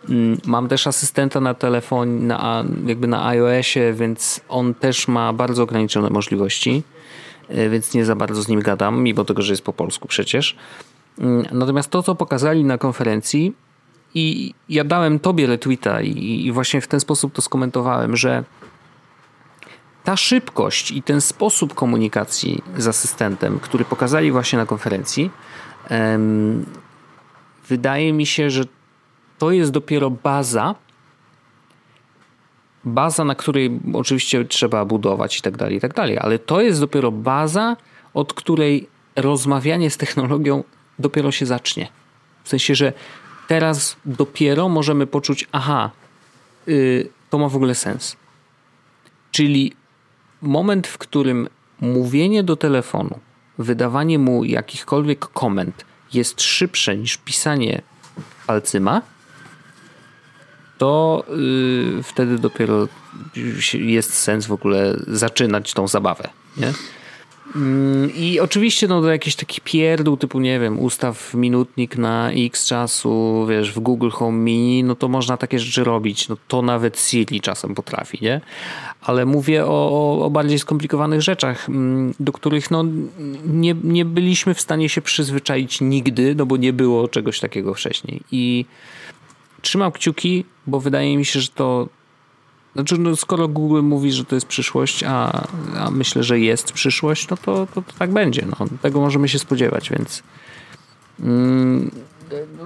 Mm, 0.09 0.39
Mam 0.47 0.69
też 0.69 0.87
asystenta 0.87 1.41
na 1.41 1.55
telefonie, 1.55 2.21
na, 2.21 2.65
jakby 2.87 3.07
na 3.07 3.27
iOSie, 3.27 3.93
więc 3.93 4.41
on 4.49 4.75
też 4.75 5.09
ma 5.09 5.33
bardzo 5.33 5.63
ograniczone 5.63 6.11
możliwości, 6.11 6.83
y, 7.51 7.71
więc 7.71 7.95
nie 7.95 8.05
za 8.05 8.17
bardzo 8.17 8.43
z 8.43 8.49
nim 8.49 8.61
gadam, 8.61 9.03
mimo 9.03 9.25
tego, 9.25 9.43
że 9.43 9.53
jest 9.53 9.65
po 9.65 9.73
polsku 9.73 10.09
przecież. 10.09 10.57
Mm, 11.19 11.47
Natomiast 11.53 11.91
to, 11.91 12.03
co 12.03 12.15
pokazali 12.15 12.65
na 12.65 12.79
konferencji, 12.79 13.53
i 14.15 14.55
ja 14.69 14.85
dałem 14.85 15.19
tobie 15.19 15.47
retweeta 15.47 16.01
i 16.03 16.51
właśnie 16.53 16.81
w 16.81 16.87
ten 16.89 17.01
sposób 17.01 17.33
to 17.33 17.43
skomentowałem, 17.43 18.17
że 18.17 18.45
ta 20.07 20.17
szybkość 20.17 20.91
i 20.91 21.03
ten 21.03 21.21
sposób 21.21 21.75
komunikacji 21.75 22.63
z 22.79 22.87
asystentem, 22.87 23.61
który 23.61 23.85
pokazali 23.85 24.33
właśnie 24.33 24.59
na 24.59 24.67
konferencji, 24.67 25.31
wydaje 27.69 28.13
mi 28.13 28.27
się, 28.27 28.51
że 28.51 28.65
to 29.39 29.51
jest 29.51 29.71
dopiero 29.71 30.11
baza, 30.11 30.75
baza, 32.85 33.25
na 33.25 33.35
której 33.35 33.81
oczywiście 33.93 34.45
trzeba 34.45 34.85
budować 34.85 35.39
i 35.39 35.43
tak 35.43 35.57
dalej, 35.57 35.77
i 35.77 35.81
tak 35.81 35.95
dalej, 35.95 36.19
ale 36.19 36.39
to 36.39 36.61
jest 36.61 36.81
dopiero 36.81 37.13
baza, 37.13 37.77
od 38.15 38.33
której 38.33 38.89
rozmawianie 39.17 39.91
z 39.91 39.97
technologią 39.97 40.65
dopiero 40.99 41.33
się 41.33 41.47
zacznie. 41.47 41.89
W 42.45 42.49
sensie, 42.49 42.75
że 42.75 42.93
teraz 43.49 43.97
dopiero 44.05 44.69
możemy 44.69 45.07
poczuć, 45.07 45.49
aha, 45.53 45.91
y, 46.69 47.09
to 47.31 47.39
ma 47.39 47.49
w 47.49 47.57
ogóle 47.57 47.75
sens. 47.75 48.17
Czyli 49.31 49.73
moment, 50.47 50.87
w 50.87 50.99
którym 50.99 51.49
mówienie 51.81 52.43
do 52.43 52.57
telefonu, 52.57 53.19
wydawanie 53.59 54.19
mu 54.19 54.45
jakichkolwiek 54.45 55.19
komend 55.19 55.85
jest 56.13 56.43
szybsze 56.43 56.97
niż 56.97 57.17
pisanie 57.17 57.83
palcyma, 58.47 59.03
to 60.79 61.25
yy, 61.29 62.03
wtedy 62.03 62.39
dopiero 62.39 62.89
jest 63.75 64.15
sens 64.15 64.47
w 64.47 64.53
ogóle 64.53 64.97
zaczynać 65.07 65.73
tą 65.73 65.89
zabawę. 65.89 66.29
Nie? 66.57 66.73
Mm, 67.55 68.11
I 68.15 68.41
oczywiście 68.41 68.89
no, 68.89 69.01
do 69.01 69.11
jakichś 69.11 69.37
takich 69.37 69.61
pierdół 69.61 70.17
typu, 70.17 70.41
nie 70.41 70.61
wiem, 70.61 70.81
ustaw 70.81 71.35
minutnik 71.35 71.97
na 71.97 72.31
x 72.31 72.67
czasu, 72.67 73.47
wiesz, 73.51 73.73
w 73.73 73.81
Google 73.81 74.11
Home 74.11 74.39
Mini, 74.39 74.85
no 74.85 74.95
to 74.95 75.09
można 75.09 75.37
takie 75.37 75.59
rzeczy 75.59 75.85
robić. 75.85 76.29
No 76.29 76.37
to 76.49 76.63
nawet 76.63 77.01
Siri 77.01 77.41
czasem 77.41 77.75
potrafi, 77.75 78.19
nie? 78.23 78.41
Ale 79.01 79.27
mówię 79.27 79.67
o, 79.67 80.21
o 80.25 80.31
bardziej 80.31 80.59
skomplikowanych 80.59 81.23
rzeczach, 81.23 81.69
mm, 81.69 82.15
do 82.21 82.33
których 82.33 82.71
no, 82.71 82.85
nie, 83.47 83.75
nie 83.85 84.05
byliśmy 84.05 84.55
w 84.55 84.61
stanie 84.61 84.89
się 84.89 85.03
przyzwyczaić 85.03 85.81
nigdy, 85.81 86.35
no 86.35 86.47
bo 86.47 86.57
nie 86.57 86.73
było 86.73 87.09
czegoś 87.09 87.41
takiego 87.41 87.75
wcześniej. 87.75 88.21
I 88.33 88.65
trzymam 89.63 89.93
kciuki, 89.93 90.45
bo 90.67 90.81
wydaje 90.81 91.17
mi 91.17 91.25
się, 91.25 91.41
że 91.41 91.49
to 91.49 91.89
znaczy, 92.77 92.99
no 92.99 93.17
skoro 93.17 93.49
Google 93.49 93.83
mówi, 93.83 94.13
że 94.13 94.25
to 94.25 94.35
jest 94.35 94.47
przyszłość, 94.47 95.05
a, 95.07 95.47
a 95.79 95.91
myślę, 95.91 96.23
że 96.23 96.41
jest 96.41 96.73
przyszłość, 96.73 97.29
no 97.29 97.37
to, 97.37 97.67
to, 97.75 97.83
to 97.83 97.93
tak 97.99 98.13
będzie. 98.13 98.47
No, 98.47 98.67
tego 98.83 99.01
możemy 99.01 99.29
się 99.29 99.39
spodziewać, 99.39 99.91
więc 99.91 100.23
mm, 101.21 101.91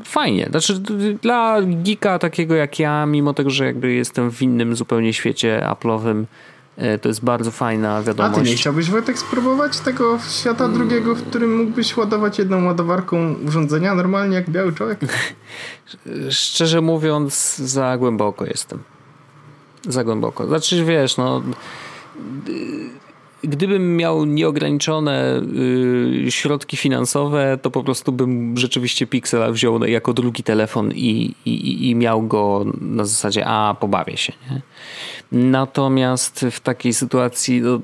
fajnie. 0.04 0.46
Znaczy, 0.50 0.78
dla 1.22 1.56
geeka 1.62 2.18
takiego 2.18 2.54
jak 2.54 2.78
ja, 2.78 3.06
mimo 3.06 3.34
tego, 3.34 3.50
że 3.50 3.64
jakby 3.64 3.92
jestem 3.92 4.30
w 4.30 4.42
innym 4.42 4.76
zupełnie 4.76 5.12
świecie 5.12 5.66
Apple'owym, 5.70 6.24
e, 6.76 6.98
to 6.98 7.08
jest 7.08 7.24
bardzo 7.24 7.50
fajna 7.50 8.02
wiadomość. 8.02 8.38
A 8.38 8.42
ty 8.42 8.50
nie 8.50 8.56
chciałbyś 8.56 8.90
Wojtek 8.90 9.18
spróbować 9.18 9.80
tego 9.80 10.18
świata 10.30 10.68
drugiego, 10.68 11.14
w 11.14 11.22
którym 11.22 11.56
mógłbyś 11.56 11.96
ładować 11.96 12.38
jedną 12.38 12.64
ładowarką 12.64 13.34
urządzenia 13.46 13.94
normalnie 13.94 14.36
jak 14.36 14.50
biały 14.50 14.72
człowiek? 14.72 15.00
Szczerze 16.30 16.80
mówiąc, 16.80 17.56
za 17.56 17.98
głęboko 17.98 18.44
jestem 18.46 18.82
za 19.88 20.04
głęboko. 20.04 20.46
Znaczy, 20.46 20.84
wiesz, 20.84 21.16
no 21.16 21.42
gdybym 23.42 23.96
miał 23.96 24.24
nieograniczone 24.24 25.42
y, 26.26 26.30
środki 26.30 26.76
finansowe, 26.76 27.58
to 27.62 27.70
po 27.70 27.84
prostu 27.84 28.12
bym 28.12 28.56
rzeczywiście 28.56 29.06
Pixela 29.06 29.52
wziął 29.52 29.84
jako 29.84 30.12
drugi 30.12 30.42
telefon 30.42 30.92
i, 30.92 31.34
i, 31.44 31.90
i 31.90 31.94
miał 31.94 32.22
go 32.22 32.64
na 32.80 33.04
zasadzie, 33.04 33.46
a 33.46 33.74
pobawię 33.80 34.16
się. 34.16 34.32
Nie? 34.50 34.60
Natomiast 35.32 36.46
w 36.50 36.60
takiej 36.60 36.94
sytuacji, 36.94 37.60
no, 37.60 37.80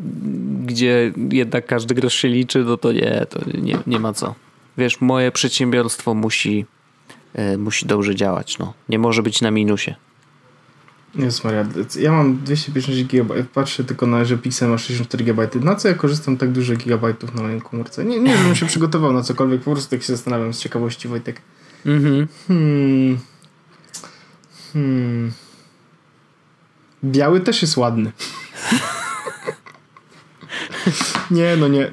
gdzie 0.66 1.12
jednak 1.30 1.66
każdy 1.66 1.94
grosz 1.94 2.14
się 2.14 2.28
liczy, 2.28 2.64
no 2.64 2.76
to 2.76 2.92
nie, 2.92 3.26
to 3.30 3.40
nie, 3.60 3.78
nie 3.86 4.00
ma 4.00 4.12
co. 4.12 4.34
Wiesz, 4.78 5.00
moje 5.00 5.32
przedsiębiorstwo 5.32 6.14
musi, 6.14 6.66
y, 7.38 7.58
musi 7.58 7.86
dobrze 7.86 8.14
działać. 8.14 8.58
No. 8.58 8.72
Nie 8.88 8.98
może 8.98 9.22
być 9.22 9.40
na 9.40 9.50
minusie. 9.50 9.94
Jest 11.18 11.44
Maria. 11.44 11.64
Ja 12.00 12.12
mam 12.12 12.38
250 12.44 13.08
GB. 13.08 13.44
Patrzę 13.54 13.84
tylko 13.84 14.06
na, 14.06 14.24
że 14.24 14.38
Pixel 14.38 14.70
ma 14.70 14.78
64 14.78 15.24
GB. 15.24 15.48
Na 15.60 15.74
co 15.74 15.88
ja 15.88 15.94
korzystam 15.94 16.36
tak 16.36 16.52
dużo 16.52 16.74
gigabajtów 16.74 17.34
na 17.34 17.42
moim 17.42 17.60
komórce? 17.60 18.04
Nie, 18.04 18.20
nie 18.20 18.36
żebym 18.36 18.54
się 18.54 18.66
przygotował 18.66 19.12
na 19.12 19.22
cokolwiek, 19.22 19.62
po 19.62 19.72
prostu 19.72 19.90
tak 19.90 20.02
się 20.02 20.12
zastanawiam 20.12 20.54
z 20.54 20.58
ciekawości, 20.58 21.08
Wojtek. 21.08 21.40
Mhm. 21.86 22.28
Hmm. 22.48 23.18
Hmm. 24.72 25.32
Biały 27.04 27.40
też 27.40 27.62
jest 27.62 27.76
ładny. 27.76 28.10
nie, 31.30 31.56
no 31.56 31.68
nie. 31.68 31.92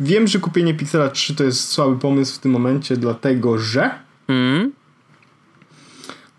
Wiem, 0.00 0.26
że 0.26 0.38
kupienie 0.38 0.74
Pixela 0.74 1.08
3 1.08 1.34
to 1.34 1.44
jest 1.44 1.68
słaby 1.68 1.98
pomysł 1.98 2.34
w 2.34 2.38
tym 2.38 2.52
momencie, 2.52 2.96
dlatego 2.96 3.58
że. 3.58 3.90
Mm. 4.28 4.72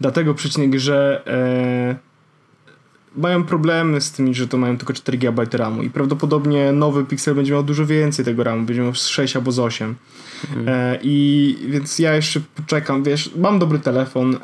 Dlatego 0.02 0.34
przecinek, 0.34 0.80
że 0.80 1.24
e, 1.28 3.22
mają 3.22 3.43
problemy 3.43 4.02
z 4.02 4.12
tym, 4.12 4.34
że 4.34 4.48
to 4.48 4.58
mają 4.58 4.78
tylko 4.78 4.93
4 4.93 5.18
GB 5.18 5.46
RAMu 5.52 5.84
i 5.84 5.89
prawdopodobnie 5.89 6.72
nowy 6.72 7.06
Pixel 7.06 7.36
będzie 7.36 7.52
miał 7.54 7.64
dużo 7.64 7.86
więcej 7.86 8.26
tego 8.26 8.43
RAMu, 8.43 8.66
będzie 8.66 8.82
miał 8.82 8.96
z 8.96 9.08
6 9.08 9.36
albo 9.36 9.52
z 9.52 9.60
8. 9.60 9.96
Mhm. 10.43 10.70
E, 10.70 11.00
I 11.04 11.58
więc 11.68 12.00
ja 12.00 12.16
jeszcze 12.16 12.41
poczekam, 12.56 13.04
wiesz, 13.04 13.32
mam 13.36 13.60
dobry 13.60 13.80
telefon. 13.80 14.38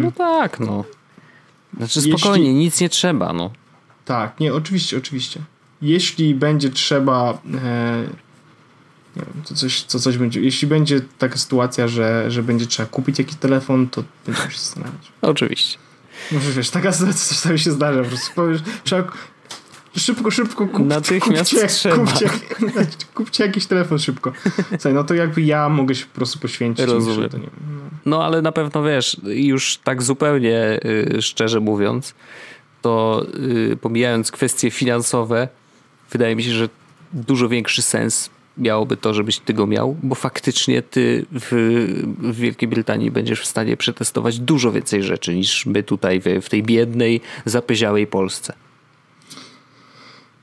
no 0.00 0.12
tak, 0.12 0.60
no. 0.60 0.84
Znaczy 1.76 2.00
spokojnie, 2.00 2.46
jeśli... 2.46 2.64
nic 2.64 2.80
nie 2.80 2.88
trzeba, 2.88 3.32
no. 3.32 3.50
Tak, 4.04 4.40
nie, 4.40 4.54
oczywiście, 4.54 4.96
oczywiście. 4.98 5.40
Jeśli 5.82 6.34
będzie 6.34 6.70
trzeba 6.70 7.38
e, 7.64 8.04
nie 9.16 9.22
wiem, 9.22 9.44
co 9.44 9.54
coś, 9.54 9.82
co 9.82 9.98
coś 10.00 10.18
będzie. 10.18 10.40
Jeśli 10.40 10.68
będzie 10.68 11.00
taka 11.18 11.36
sytuacja, 11.36 11.88
że, 11.88 12.30
że 12.30 12.42
będzie 12.42 12.66
trzeba 12.66 12.88
kupić 12.88 13.18
jakiś 13.18 13.36
telefon, 13.36 13.88
to 13.88 14.04
będziemy 14.26 14.50
się 14.50 14.58
zastanawiać. 14.58 15.12
Oczywiście. 15.22 15.78
Może 16.32 16.52
wiesz, 16.52 16.70
taka 16.70 16.92
sytuacja 16.92 17.28
czasami 17.28 17.58
się 17.58 17.70
zdarza. 17.70 18.02
Po 18.02 18.08
prostu 18.08 18.34
powiesz, 18.34 18.60
trzeba 18.84 19.12
szybko, 19.96 20.30
szybko 20.30 20.66
kup, 20.66 20.86
Natychmiast 20.86 21.50
kupcie, 21.50 21.66
trzeba. 21.66 21.96
Kupcie, 21.96 22.30
kupcie 23.14 23.44
jakiś 23.44 23.66
telefon 23.66 23.98
szybko. 23.98 24.32
Słuchaj, 24.70 24.94
no 24.94 25.04
to 25.04 25.14
jakby 25.14 25.42
ja 25.42 25.68
mogę 25.68 25.94
się 25.94 26.06
po 26.06 26.14
prostu 26.14 26.38
poświęcić. 26.38 26.86
Rozumiem. 26.86 27.30
To 27.30 27.38
nie, 27.38 27.44
no. 27.44 27.80
no 28.06 28.24
ale 28.24 28.42
na 28.42 28.52
pewno 28.52 28.82
wiesz, 28.82 29.16
już 29.24 29.78
tak 29.84 30.02
zupełnie 30.02 30.80
y, 31.16 31.22
szczerze 31.22 31.60
mówiąc, 31.60 32.14
to 32.82 33.26
y, 33.72 33.76
pomijając 33.80 34.30
kwestie 34.30 34.70
finansowe, 34.70 35.48
wydaje 36.10 36.36
mi 36.36 36.42
się, 36.42 36.50
że 36.50 36.68
dużo 37.12 37.48
większy 37.48 37.82
sens 37.82 38.30
miałoby 38.58 38.96
to, 38.96 39.14
żebyś 39.14 39.38
ty 39.38 39.54
go 39.54 39.66
miał, 39.66 39.96
bo 40.02 40.14
faktycznie 40.14 40.82
ty 40.82 41.26
w, 41.32 41.48
w 42.18 42.36
Wielkiej 42.36 42.68
Brytanii 42.68 43.10
będziesz 43.10 43.40
w 43.40 43.46
stanie 43.46 43.76
przetestować 43.76 44.38
dużo 44.38 44.72
więcej 44.72 45.02
rzeczy 45.02 45.34
niż 45.34 45.66
my 45.66 45.82
tutaj 45.82 46.20
w, 46.20 46.24
w 46.42 46.48
tej 46.48 46.62
biednej, 46.62 47.20
zapyziałej 47.44 48.06
Polsce. 48.06 48.52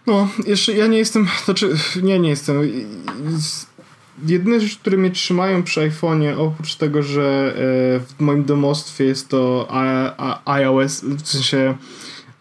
No, 0.08 0.30
jeszcze 0.46 0.74
ja 0.74 0.88
nie 0.88 0.98
jestem, 0.98 1.28
znaczy, 1.46 1.70
nie, 2.04 2.20
nie 2.20 2.30
jestem. 2.30 2.72
Jedyne 4.26 4.60
rzeczy, 4.60 4.78
które 4.80 4.98
mnie 4.98 5.12
trzymają 5.12 5.64
przy 5.64 5.82
iPhone'ie, 5.82 6.38
oprócz 6.38 6.76
tego, 6.76 7.04
że 7.04 7.54
e, 7.56 8.00
w 8.00 8.20
moim 8.20 8.44
domostwie 8.44 9.06
jest 9.06 9.30
to 9.30 9.68
iOS, 10.46 11.02
w 11.02 11.28
sensie 11.28 11.78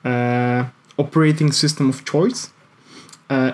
e, 0.05 0.69
Operating 0.97 1.55
System 1.55 1.91
of 1.91 2.11
Choice, 2.11 2.49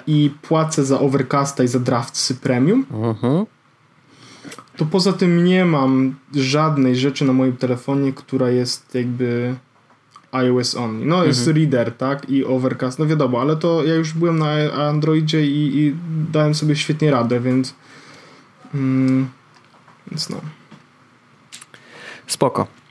i 0.06 0.30
płacę 0.42 0.84
za 0.84 1.00
Overcasta 1.00 1.62
i 1.62 1.68
za 1.68 1.78
Draftsy 1.78 2.34
Premium, 2.34 2.84
uh-huh. 2.92 3.46
to 4.76 4.86
poza 4.86 5.12
tym 5.12 5.44
nie 5.44 5.64
mam 5.64 6.14
żadnej 6.34 6.96
rzeczy 6.96 7.24
na 7.24 7.32
moim 7.32 7.56
telefonie, 7.56 8.12
która 8.12 8.50
jest 8.50 8.94
jakby 8.94 9.54
iOS 10.32 10.74
only. 10.74 11.06
No 11.06 11.24
jest 11.24 11.46
uh-huh. 11.46 11.56
Reader, 11.56 11.92
tak? 11.92 12.30
I 12.30 12.44
Overcast, 12.44 12.98
no 12.98 13.06
wiadomo, 13.06 13.40
ale 13.40 13.56
to 13.56 13.84
ja 13.84 13.94
już 13.94 14.12
byłem 14.12 14.38
na 14.38 14.72
Androidzie 14.88 15.46
i, 15.46 15.78
i 15.78 15.94
dałem 16.32 16.54
sobie 16.54 16.76
świetnie 16.76 17.10
radę, 17.10 17.40
więc 17.40 17.74
mm, 18.74 19.28
więc 20.10 20.30
no. 20.30 20.40
Spoko. 22.26 22.81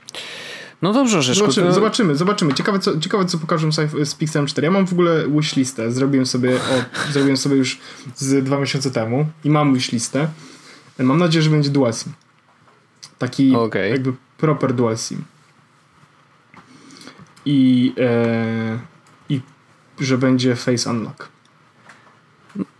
No 0.82 0.92
dobrze, 0.92 1.22
Rzeszku. 1.22 1.40
Zobaczymy, 1.40 1.66
to... 1.66 1.74
zobaczymy, 1.74 2.16
zobaczymy. 2.16 2.54
Ciekawe 2.54 2.78
co, 2.78 3.00
ciekawe, 3.00 3.24
co 3.24 3.38
pokażą 3.38 3.72
z, 3.72 4.08
z 4.08 4.14
Pixelem 4.14 4.46
4. 4.46 4.66
Ja 4.66 4.70
mam 4.70 4.86
w 4.86 4.92
ogóle 4.92 5.28
wishlistę. 5.28 5.92
Zrobiłem 5.92 6.26
sobie, 6.26 6.56
o, 6.56 7.10
zrobiłem 7.12 7.36
sobie 7.36 7.56
już 7.56 7.78
z 8.16 8.44
dwa 8.44 8.58
miesiące 8.58 8.90
temu 8.90 9.26
i 9.44 9.50
mam 9.50 9.74
wishlistę. 9.74 10.28
Mam 10.98 11.18
nadzieję, 11.18 11.42
że 11.42 11.50
będzie 11.50 11.70
dual 11.70 11.92
SIM. 11.92 12.12
Taki 13.18 13.56
okay. 13.56 13.88
jakby 13.88 14.12
proper 14.38 14.74
dual 14.74 14.96
SIM. 14.96 15.24
I, 17.44 17.92
e, 17.98 18.78
I 19.28 19.40
że 20.00 20.18
będzie 20.18 20.56
face 20.56 20.90
unlock. 20.90 21.28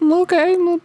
No 0.00 0.20
okej, 0.20 0.54
okay, 0.54 0.64
no 0.64 0.78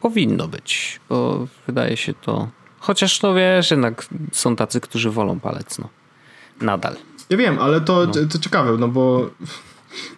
powinno 0.00 0.48
być, 0.48 1.00
bo 1.08 1.46
wydaje 1.66 1.96
się 1.96 2.14
to... 2.14 2.48
Chociaż 2.78 3.22
no 3.22 3.34
wiesz, 3.34 3.70
jednak 3.70 4.06
są 4.32 4.56
tacy, 4.56 4.80
którzy 4.80 5.10
wolą 5.10 5.40
palec, 5.40 5.78
no 5.78 5.88
nadal. 6.60 6.96
Ja 7.30 7.36
wiem, 7.36 7.58
ale 7.58 7.80
to, 7.80 8.06
no. 8.06 8.12
to 8.12 8.38
ciekawe, 8.38 8.76
no 8.78 8.88
bo 8.88 9.30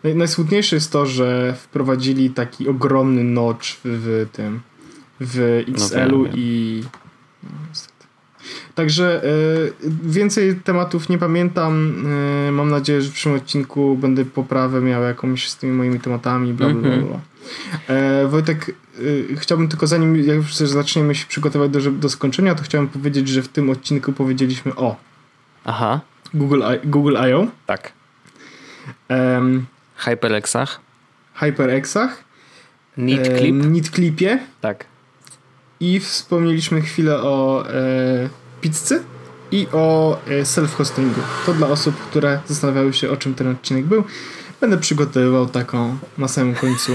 najsmutniejsze 0.05 0.77
jest 0.77 0.93
to, 0.93 1.07
że 1.07 1.55
wprowadzili 1.59 2.31
taki 2.31 2.69
ogromny 2.69 3.25
notch 3.25 3.67
w, 3.67 3.81
w 3.85 4.27
tym 4.33 4.61
w 5.21 5.65
XL-u 5.69 6.23
no, 6.23 6.29
i 6.35 6.83
Także 8.75 9.25
y, 9.25 9.73
więcej 10.03 10.57
tematów 10.57 11.09
nie 11.09 11.19
pamiętam. 11.19 12.05
Y, 12.49 12.53
mam 12.53 12.71
nadzieję, 12.71 13.03
że 13.03 13.11
w 13.11 13.13
przyszłym 13.13 13.35
odcinku 13.35 13.97
będę 13.97 14.25
poprawę 14.25 14.81
miał 14.81 15.03
jakąś 15.03 15.49
z 15.49 15.57
tymi 15.57 15.73
moimi 15.73 16.01
tematami, 16.01 16.53
bla 16.53 16.69
bla 16.69 16.81
bla. 16.81 16.91
Mm 16.91 17.07
-hmm. 17.07 17.19
e, 17.89 18.29
Wojtek, 18.29 18.75
y, 18.99 19.37
chciałbym 19.39 19.69
tylko 19.69 19.87
zanim 19.87 20.17
jak 20.17 20.37
już 20.37 20.55
zaczniemy 20.55 21.15
się 21.15 21.27
przygotować 21.27 21.71
do, 21.71 21.91
do 21.91 22.09
skończenia, 22.09 22.55
to 22.55 22.63
chciałbym 22.63 22.89
powiedzieć, 22.89 23.29
że 23.29 23.43
w 23.43 23.49
tym 23.49 23.71
odcinku 23.71 24.13
powiedzieliśmy 24.13 24.75
o 24.77 24.97
Aha. 25.65 26.01
Google, 26.35 26.63
Google 26.85 27.17
I.O. 27.29 27.47
Tak. 27.67 27.93
Um, 29.09 29.67
HyperXach. 29.97 30.81
HyperXach. 31.35 32.25
NeedClip. 32.97 34.23
E. 34.23 34.39
Tak. 34.61 34.85
I 35.81 36.01
wspomnieliśmy 36.01 36.81
chwilę 36.81 37.23
o 37.23 37.65
e, 37.71 38.29
pizzy 38.61 39.03
i 39.51 39.67
o 39.73 40.19
e, 40.27 40.43
self-hostingu. 40.43 41.21
To 41.47 41.55
dla 41.55 41.67
osób, 41.67 41.97
które 41.97 42.41
zastanawiały 42.47 42.93
się, 42.93 43.11
o 43.11 43.17
czym 43.17 43.35
ten 43.35 43.49
odcinek 43.49 43.85
był. 43.85 44.05
Będę 44.61 44.79
przygotowywał 44.79 45.47
taką 45.47 45.99
na 46.19 46.29
samym 46.29 46.55
końcu 46.55 46.93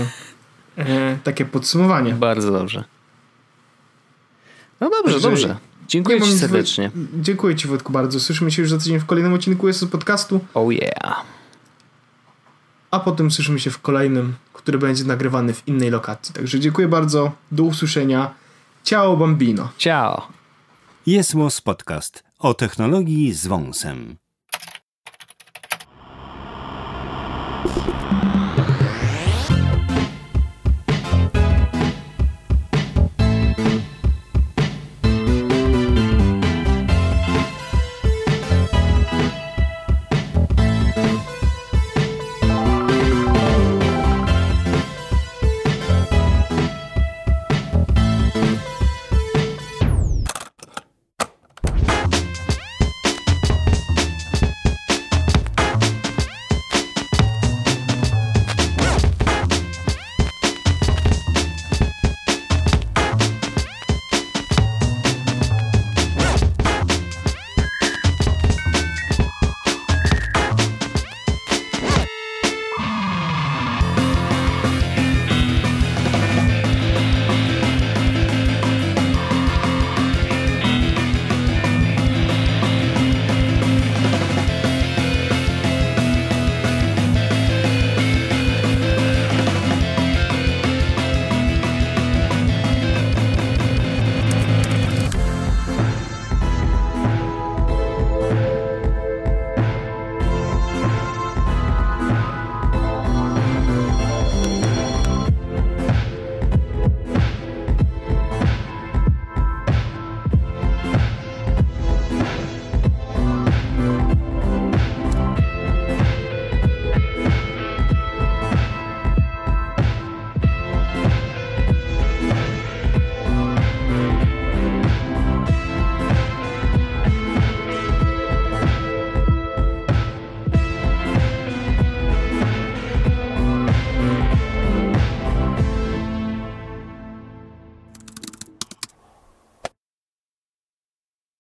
e, 0.78 1.18
takie 1.24 1.46
podsumowanie. 1.46 2.14
Bardzo 2.14 2.52
dobrze. 2.52 2.84
No 4.82 4.90
dobrze, 4.90 5.14
Także 5.14 5.30
dobrze. 5.30 5.58
Dziękuję 5.88 6.22
Ci 6.22 6.38
serdecznie. 6.38 6.92
Dziękuję 7.22 7.56
Ci 7.56 7.68
Wojtku 7.68 7.92
bardzo. 7.92 8.20
Słyszymy 8.20 8.52
się 8.52 8.62
już 8.62 8.72
za 8.72 8.78
tydzień 8.78 9.00
w 9.00 9.06
kolejnym 9.06 9.34
odcinku 9.34 9.68
jest 9.68 9.86
podcastu. 9.88 10.40
Oh 10.54 10.74
yeah. 10.74 11.26
A 12.92 13.00
potem 13.00 13.32
słyszymy 13.32 13.60
się 13.60 13.72
w 13.72 13.82
kolejnym, 13.82 14.34
który 14.54 14.78
będzie 14.78 15.04
nagrywany 15.04 15.54
w 15.54 15.68
innej 15.68 15.90
lokacji. 15.90 16.36
Także 16.36 16.60
dziękuję 16.60 16.88
bardzo. 16.88 17.32
Do 17.52 17.64
usłyszenia. 17.64 18.34
Ciao 18.84 19.18
bambino. 19.18 19.70
Ciao. 19.78 20.28
Jest 21.06 21.34
Podcast 21.64 22.24
o 22.40 22.54
technologii 22.54 23.34
z 23.34 23.48
wąsem. 23.48 24.23